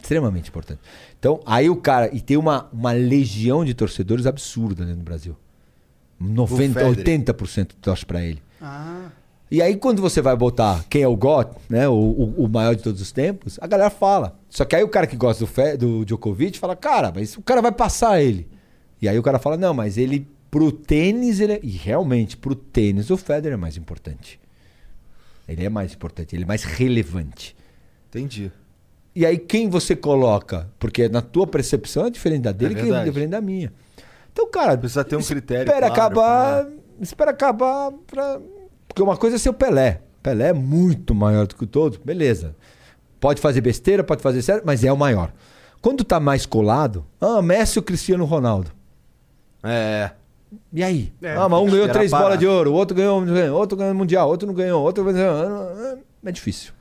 [0.00, 0.80] Extremamente importante.
[1.18, 2.14] Então, aí o cara.
[2.14, 5.36] E tem uma, uma legião de torcedores absurda né, no Brasil.
[6.20, 7.24] 90, Federer.
[7.34, 8.42] 80% torce pra ele.
[8.60, 9.08] Ah.
[9.50, 12.74] E aí, quando você vai botar quem é o GOT, né, o, o, o maior
[12.74, 14.38] de todos os tempos, a galera fala.
[14.48, 17.42] Só que aí o cara que gosta do, Fe, do Djokovic fala, cara, mas o
[17.42, 18.48] cara vai passar ele.
[19.00, 21.60] E aí o cara fala, não, mas ele Pro tênis, ele é...
[21.62, 24.38] e realmente, pro tênis, o Federer é mais importante.
[25.48, 27.56] Ele é mais importante, ele é mais relevante.
[28.08, 28.50] Entendi.
[29.14, 30.70] E aí, quem você coloca?
[30.78, 33.72] Porque na tua percepção é diferente da dele, que é diferente da minha.
[34.32, 35.64] Então, cara, Precisa ter um critério.
[35.64, 36.64] espera claro, acabar.
[36.64, 36.70] né?
[37.00, 38.40] Espera acabar pra.
[38.88, 40.00] Porque uma coisa é ser o Pelé.
[40.22, 42.56] Pelé é muito maior do que todos, beleza.
[43.20, 45.32] Pode fazer besteira, pode fazer certo, mas é o maior.
[45.80, 48.70] Quando tá mais colado, ah, Messi ou Cristiano Ronaldo.
[49.62, 50.10] É.
[50.72, 51.12] E aí?
[51.22, 53.22] É, ah, mas um ganhou três bolas de ouro, o outro ganhou,
[53.56, 55.04] outro ganhou mundial, outro não ganhou, outro.
[56.24, 56.72] É difícil.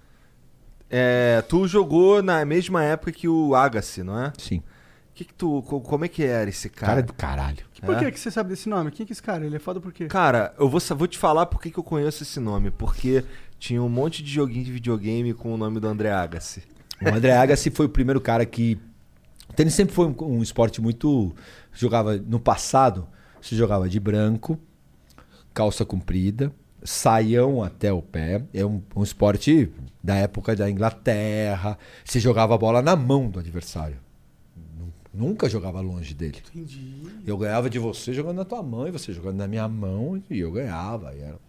[0.90, 4.34] É, tu jogou na mesma época que o Agassi, não é?
[4.38, 4.62] Sim.
[5.14, 7.04] Que que tu, co- como é que era esse Cara, cara?
[7.04, 7.58] do caralho.
[7.82, 8.00] Por É?
[8.00, 8.92] que, que você sabe desse nome?
[8.92, 9.46] Quem que é esse cara?
[9.46, 10.08] Ele é foda por quê?
[10.08, 12.72] Cara, eu vou, vou te falar por que que eu conheço esse nome.
[12.72, 13.24] Porque
[13.60, 16.64] tinha um monte de joguinho de videogame com o nome do André Agassi.
[17.02, 18.78] O André Agassi foi o primeiro cara que.
[19.50, 21.34] O tênis sempre foi um, um esporte muito.
[21.74, 23.08] Jogava no passado,
[23.42, 24.58] se jogava de branco,
[25.54, 26.52] calça comprida,
[26.84, 28.44] saião até o pé.
[28.54, 29.70] É um, um esporte
[30.04, 31.78] da época da Inglaterra.
[32.06, 33.98] Você jogava a bola na mão do adversário.
[34.78, 34.94] Nu-
[35.28, 36.38] Nunca jogava longe dele.
[36.54, 37.02] Entendi.
[37.26, 40.40] Eu ganhava de você jogando na tua mão e você jogando na minha mão e
[40.40, 41.14] eu ganhava.
[41.16, 41.40] E era,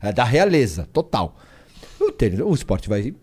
[0.00, 1.36] era da realeza, total.
[2.00, 3.14] O, tênis, o esporte vai.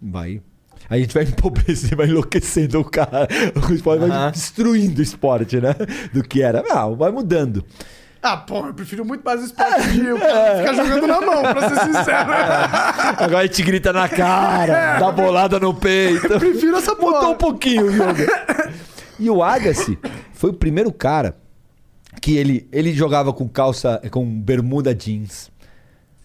[0.00, 0.40] vai
[0.88, 3.28] a gente vai empobrecer, vai enlouquecendo o cara.
[3.68, 4.30] O esporte vai Aham.
[4.30, 5.74] destruindo o esporte, né?
[6.12, 6.62] Do que era.
[6.70, 7.64] Ah, vai mudando.
[8.22, 11.42] Ah, pô, eu prefiro muito mais o esporte de o cara ficar jogando na mão,
[11.42, 12.30] pra ser sincero.
[13.18, 16.26] Agora a gente grita na cara, dá bolada no peito.
[16.32, 17.28] Eu prefiro essa Mudou porra.
[17.28, 18.18] um pouquinho o jogo.
[19.18, 19.98] E o Agassi
[20.34, 21.36] foi o primeiro cara
[22.20, 25.50] que ele, ele jogava com calça, com bermuda jeans.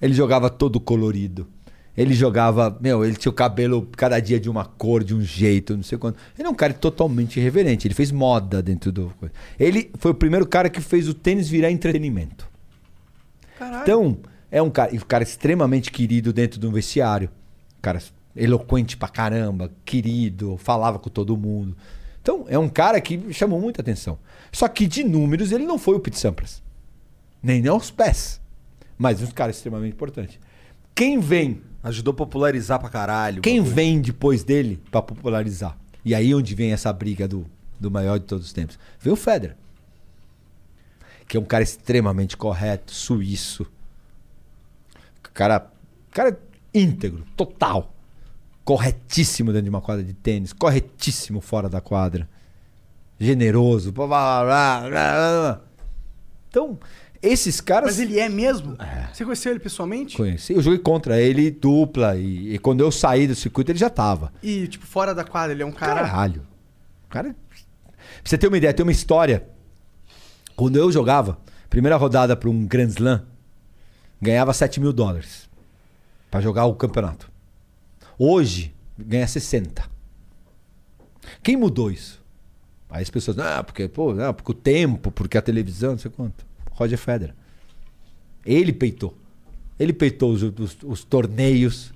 [0.02, 1.48] Ele jogava todo colorido.
[1.96, 5.76] Ele jogava, meu, ele tinha o cabelo cada dia de uma cor, de um jeito,
[5.76, 6.18] não sei quanto.
[6.38, 7.86] Ele é um cara totalmente irreverente.
[7.86, 9.14] Ele fez moda dentro do.
[9.60, 12.50] Ele foi o primeiro cara que fez o tênis virar entretenimento.
[13.60, 13.82] Caralho.
[13.84, 14.18] Então,
[14.50, 17.30] é um cara, um cara extremamente querido dentro do vestiário.
[17.78, 18.02] Um cara
[18.36, 21.76] eloquente pra caramba, querido, falava com todo mundo.
[22.22, 24.18] Então, é um cara que chamou muita atenção.
[24.52, 26.62] Só que de números ele não foi o Pete Sampras.
[27.42, 28.40] Nem aos pés.
[28.98, 30.40] Mas um cara extremamente importante.
[30.94, 33.42] Quem vem, Ajudou a popularizar pra caralho.
[33.42, 35.78] quem vem depois dele pra popularizar?
[36.06, 37.46] E aí onde vem essa briga do,
[37.80, 38.78] do maior de todos os tempos?
[39.00, 39.56] Vem o Federer.
[41.28, 43.66] Que é um cara extremamente correto, suíço.
[45.34, 45.72] Cara,
[46.12, 46.38] cara
[46.74, 47.94] íntegro, total.
[48.64, 52.30] Corretíssimo dentro de uma quadra de tênis, corretíssimo fora da quadra.
[53.20, 53.92] Generoso.
[53.92, 55.62] blá, blá, blá, blá.
[56.50, 56.78] Então,
[57.22, 58.78] esses caras Mas ele é mesmo?
[59.14, 60.18] Você conheceu ele pessoalmente?
[60.18, 60.54] conheci.
[60.54, 64.34] Eu joguei contra ele dupla e, e quando eu saí do circuito ele já tava.
[64.42, 66.02] E, tipo, fora da quadra, ele é um cara.
[66.02, 66.48] Caralho.
[67.10, 69.46] Cara, pra você ter uma ideia, tem uma história.
[70.56, 71.38] Quando eu jogava,
[71.70, 73.24] primeira rodada para um Grand Slam,
[74.22, 75.50] ganhava 7 mil dólares
[76.30, 77.30] para jogar o campeonato.
[78.18, 79.84] Hoje, ganha 60.
[81.44, 82.22] Quem mudou isso?
[82.90, 86.12] Aí as pessoas, ah, porque, pô, não, porque o tempo, porque a televisão, não sei
[86.12, 86.46] quanto.
[86.72, 87.36] Roger Federer.
[88.46, 89.16] Ele peitou.
[89.80, 91.92] Ele peitou os, os- os torneios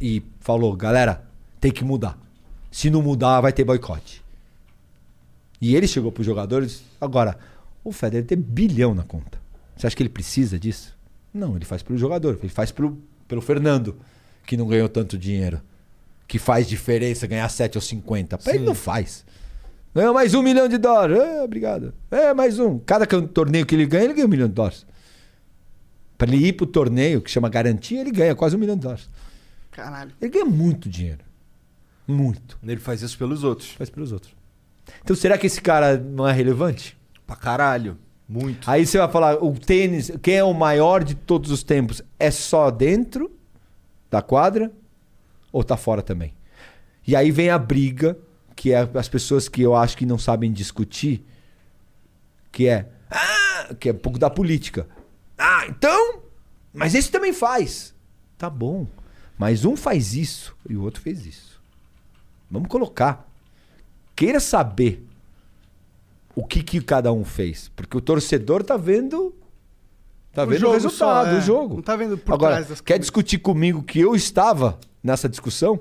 [0.00, 1.24] e falou, galera,
[1.60, 2.18] tem que mudar.
[2.70, 4.22] Se não mudar, vai ter boicote.
[5.60, 6.82] E ele chegou para os jogadores.
[7.00, 7.38] Agora,
[7.84, 9.40] o Federer tem bilhão na conta.
[9.76, 10.96] Você acha que ele precisa disso?
[11.32, 12.38] Não, ele faz pelo jogador.
[12.40, 12.98] Ele faz pelo,
[13.28, 13.96] pelo Fernando,
[14.46, 15.60] que não ganhou tanto dinheiro.
[16.26, 18.38] Que faz diferença ganhar 7 ou 50.
[18.38, 19.24] Pra ele não faz.
[19.94, 21.18] Ganhou mais um milhão de dólares.
[21.18, 21.92] É, obrigado.
[22.10, 22.78] É, mais um.
[22.78, 24.86] Cada torneio que ele ganha, ele ganha um milhão de dólares.
[26.16, 29.08] Para ele ir pro torneio, que chama garantia, ele ganha quase um milhão de dólares.
[29.70, 30.12] Caralho.
[30.20, 31.24] Ele ganha muito dinheiro.
[32.06, 32.58] Muito.
[32.62, 33.70] Ele faz isso pelos outros.
[33.70, 34.32] Faz pelos outros.
[35.02, 36.96] Então será que esse cara não é relevante?
[37.26, 37.98] Pra caralho.
[38.28, 38.70] Muito.
[38.70, 42.00] Aí você vai falar, o tênis, quem é o maior de todos os tempos?
[42.16, 43.28] É só dentro
[44.08, 44.70] da quadra
[45.50, 46.32] ou tá fora também?
[47.04, 48.16] E aí vem a briga,
[48.60, 51.24] que é as pessoas que eu acho que não sabem discutir,
[52.52, 54.86] que é, ah, que é um pouco da política.
[55.38, 56.20] Ah, então,
[56.70, 57.94] mas esse também faz.
[58.36, 58.86] Tá bom.
[59.38, 61.58] Mas um faz isso e o outro fez isso.
[62.50, 63.26] Vamos colocar.
[64.14, 65.08] Queira saber
[66.34, 67.70] o que, que cada um fez.
[67.74, 69.34] Porque o torcedor tá vendo.
[70.34, 71.34] Tá O vendo o resultado só, é.
[71.34, 71.76] do jogo.
[71.76, 73.06] Não tá vendo por Agora, trás das quer câmeras.
[73.06, 75.80] discutir comigo que eu estava nessa discussão?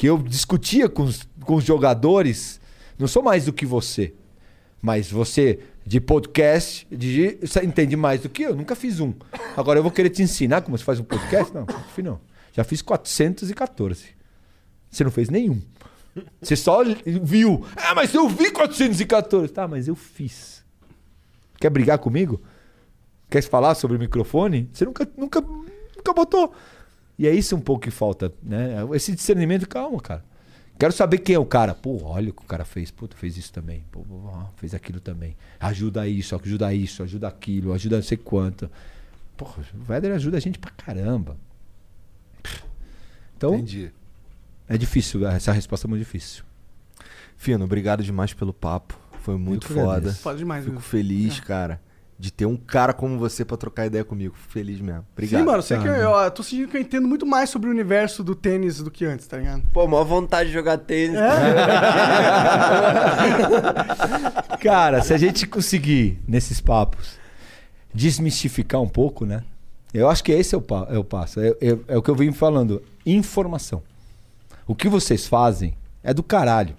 [0.00, 2.58] Que eu discutia com os, com os jogadores?
[2.98, 4.14] Não sou mais do que você.
[4.80, 8.56] Mas você, de podcast, de, você entende mais do que eu.
[8.56, 9.12] Nunca fiz um.
[9.54, 11.52] Agora eu vou querer te ensinar como se faz um podcast?
[11.52, 12.18] Não, não fiz não.
[12.54, 14.06] Já fiz 414.
[14.90, 15.60] Você não fez nenhum.
[16.40, 16.82] Você só
[17.22, 17.66] viu.
[17.76, 19.52] Ah, mas eu vi 414.
[19.52, 20.64] Tá, mas eu fiz.
[21.58, 22.40] Quer brigar comigo?
[23.28, 24.66] Quer falar sobre o microfone?
[24.72, 26.54] Você nunca, nunca, nunca botou.
[27.20, 28.76] E é isso um pouco que falta, né?
[28.94, 30.24] Esse discernimento, calma, cara.
[30.78, 31.74] Quero saber quem é o cara.
[31.74, 32.90] Pô, olha o que o cara fez.
[32.90, 33.84] Pô, fez isso também.
[33.92, 34.02] Pô,
[34.56, 35.36] fez aquilo também.
[35.60, 38.70] Ajuda isso, ajuda isso, ajuda aquilo, ajuda não sei quanto.
[39.36, 41.36] Porra, o Véder ajuda a gente pra caramba.
[43.36, 43.92] Então, Entendi.
[44.66, 45.28] é difícil.
[45.28, 46.42] Essa resposta é muito difícil.
[47.36, 48.98] Fino, obrigado demais pelo papo.
[49.20, 50.10] Foi muito foda.
[50.14, 51.82] Foda demais, Fico feliz, cara,
[52.20, 54.34] de ter um cara como você pra trocar ideia comigo.
[54.50, 55.06] Feliz mesmo.
[55.14, 55.40] Obrigado.
[55.40, 57.72] Sim, mano, sei que eu, eu, tô sentindo que eu entendo muito mais sobre o
[57.72, 59.62] universo do tênis do que antes, tá ligado?
[59.72, 61.16] Pô, maior vontade de jogar tênis.
[64.60, 67.18] Cara, se a gente conseguir, nesses papos,
[67.94, 69.42] desmistificar um pouco, né?
[69.94, 71.40] Eu acho que esse é o, pa- é o passo.
[71.40, 72.82] É, é- é o que eu vim falando.
[73.06, 73.82] Informação.
[74.66, 75.72] O que vocês fazem
[76.04, 76.76] é do caralho.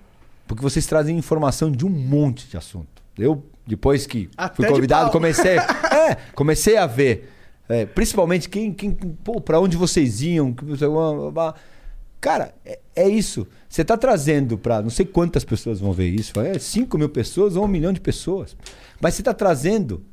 [0.47, 3.01] Porque vocês trazem informação de um monte de assunto.
[3.17, 5.57] Eu, depois que Até fui convidado, comecei,
[5.91, 7.29] é, comecei a ver.
[7.69, 10.53] é, principalmente quem, quem, pô, pra onde vocês iam.
[10.53, 10.65] que.
[12.19, 13.47] Cara, é, é isso.
[13.67, 14.81] Você tá trazendo pra.
[14.81, 16.39] Não sei quantas pessoas vão ver isso.
[16.39, 18.55] É 5 mil pessoas ou um milhão de pessoas.
[19.01, 20.03] Mas você tá trazendo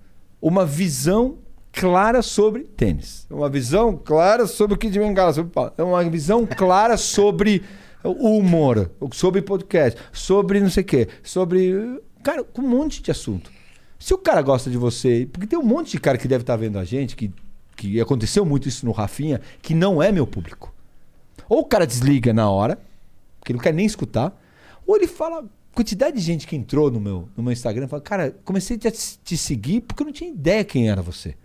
[0.40, 1.36] uma visão
[1.70, 3.26] clara sobre tênis.
[3.30, 5.34] Uma visão clara sobre o Kid de Bengala.
[5.34, 5.52] Sobre.
[5.76, 7.62] É uma visão clara sobre
[8.02, 8.90] o humor.
[9.12, 10.00] Sobre podcast.
[10.10, 11.08] Sobre não sei o quê.
[11.22, 12.00] Sobre.
[12.22, 13.50] Cara, com um monte de assunto.
[13.98, 15.28] Se o cara gosta de você.
[15.32, 17.32] Porque tem um monte de cara que deve estar vendo a gente, que,
[17.76, 20.72] que aconteceu muito isso no Rafinha, que não é meu público.
[21.48, 22.78] Ou o cara desliga na hora,
[23.38, 24.38] porque ele não quer nem escutar,
[24.86, 25.44] ou ele fala.
[25.74, 29.18] Quantidade de gente que entrou no meu, no meu Instagram fala, cara, comecei a te,
[29.22, 31.36] te seguir porque eu não tinha ideia quem era você.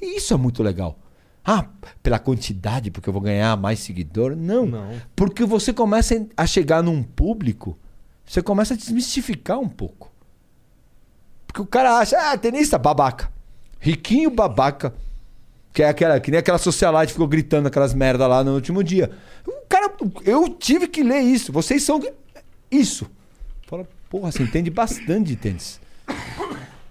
[0.00, 0.96] E isso é muito legal.
[1.44, 1.66] Ah,
[2.02, 4.36] pela quantidade, porque eu vou ganhar mais seguidor.
[4.36, 4.66] Não.
[4.66, 4.90] Não.
[5.16, 7.76] Porque você começa a chegar num público,
[8.28, 10.12] você começa a desmistificar um pouco.
[11.46, 13.32] Porque o cara acha, ah, tenista babaca.
[13.80, 14.94] Riquinho babaca.
[15.72, 19.10] Que é aquela, que nem aquela socialite ficou gritando aquelas merda lá no último dia.
[19.46, 19.90] O cara,
[20.24, 21.52] eu tive que ler isso.
[21.52, 22.02] Vocês são
[22.70, 23.10] isso.
[23.66, 25.80] Fala, porra, você entende bastante de tênis.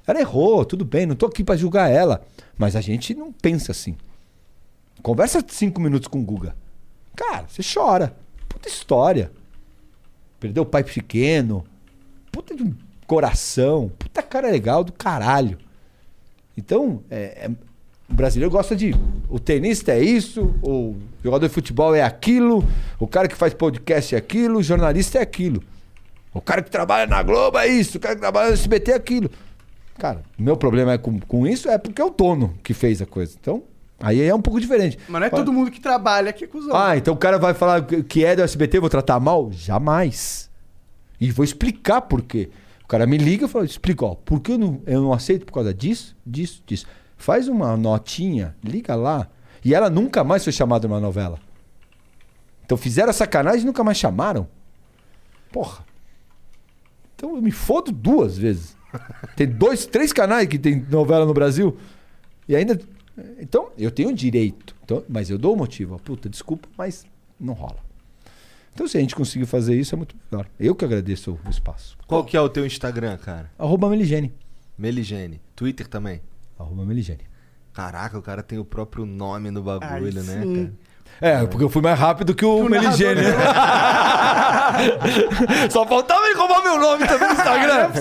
[0.08, 2.26] Ela errou, tudo bem, não tô aqui pra julgar ela.
[2.58, 3.96] Mas a gente não pensa assim.
[5.04, 6.56] Conversa cinco minutos com o Guga.
[7.16, 8.16] Cara, você chora.
[8.50, 9.32] Puta história.
[10.40, 11.64] Perdeu o pai pequeno.
[12.32, 12.74] Puta de um
[13.06, 13.92] coração.
[13.98, 15.58] Puta cara legal do caralho.
[16.58, 17.52] Então, é, é-
[18.10, 18.96] o brasileiro gosta de.
[19.30, 22.64] O tenista é isso, o jogador de futebol é aquilo,
[22.98, 25.62] o cara que faz podcast é aquilo, o jornalista é aquilo.
[26.34, 28.96] O cara que trabalha na Globo é isso, o cara que trabalha no SBT é
[28.96, 29.30] aquilo.
[29.98, 33.06] Cara, meu problema é com, com isso é porque é o dono que fez a
[33.06, 33.36] coisa.
[33.40, 33.64] Então,
[34.00, 34.98] aí é um pouco diferente.
[35.08, 36.76] Mas não é todo mundo que trabalha que é cuzão.
[36.76, 39.52] Ah, então o cara vai falar que- é do SBT, vou tratar mal?
[39.52, 40.50] Jamais.
[41.20, 42.50] E vou explicar por quê.
[42.84, 45.46] O cara me liga e fala, explica, ó, por que eu não, eu não aceito
[45.46, 46.86] por causa disso, disso, disso.
[47.18, 49.28] Faz uma notinha, liga lá.
[49.66, 51.40] E ela nunca mais foi chamada numa novela.
[52.64, 54.48] Então fizeram a sacanagem e nunca mais chamaram.
[55.52, 55.84] Porra.
[57.16, 58.78] Então eu me fodo duas vezes.
[59.36, 61.78] Tem dois, três canais que tem novela no Brasil.
[62.48, 62.80] E ainda.
[63.40, 64.76] Então, eu tenho direito.
[64.84, 65.96] Então, mas eu dou o motivo.
[65.96, 67.06] ó, Puta, desculpa, mas
[67.40, 67.78] não rola.
[68.74, 70.48] Então, se a gente conseguir fazer isso, é muito melhor.
[70.60, 71.98] Eu que agradeço o espaço.
[72.06, 73.52] Qual que é o teu Instagram, cara?
[73.58, 74.32] Arroba Meligene.
[74.78, 75.42] Meligene.
[75.56, 76.22] Twitter também?
[76.60, 77.22] Arroba Meligene.
[77.74, 80.54] Caraca, o cara tem o próprio nome no bagulho, Aí né, sim.
[80.56, 80.74] cara?
[81.20, 83.22] É, porque eu fui mais rápido que o, O Meligene.
[85.70, 87.90] Só faltava ele roubar meu nome também no Instagram.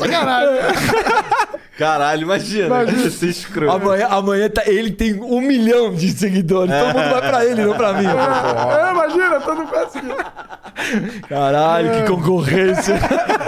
[1.78, 2.66] Caralho, imagina.
[2.82, 3.10] Imagina.
[3.10, 3.70] Ser escroto.
[3.70, 6.72] Amanhã, amanhã tá- ele tem um milhão de seguidores.
[6.74, 8.06] Todo mundo vai pra ele, não pra mim.
[8.06, 11.28] É, imagina, todo quase que...
[11.28, 12.98] Caralho, que concorrência.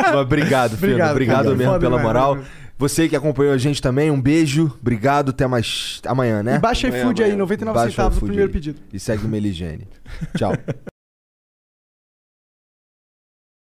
[0.03, 0.93] Mas obrigado, Fino.
[0.93, 2.35] Obrigado, Obrigado mesmo pela demais, moral.
[2.37, 2.43] né?
[2.79, 4.73] Você que acompanhou a gente também, um beijo.
[4.81, 6.57] Obrigado, até mais amanhã, né?
[6.57, 7.39] E baixa Amanhã, iFood aí, amanhã.
[7.41, 8.53] 99 Baixa centavos o primeiro aí.
[8.53, 8.81] pedido.
[8.93, 9.89] E segue o Meligene.
[10.37, 10.53] Tchau.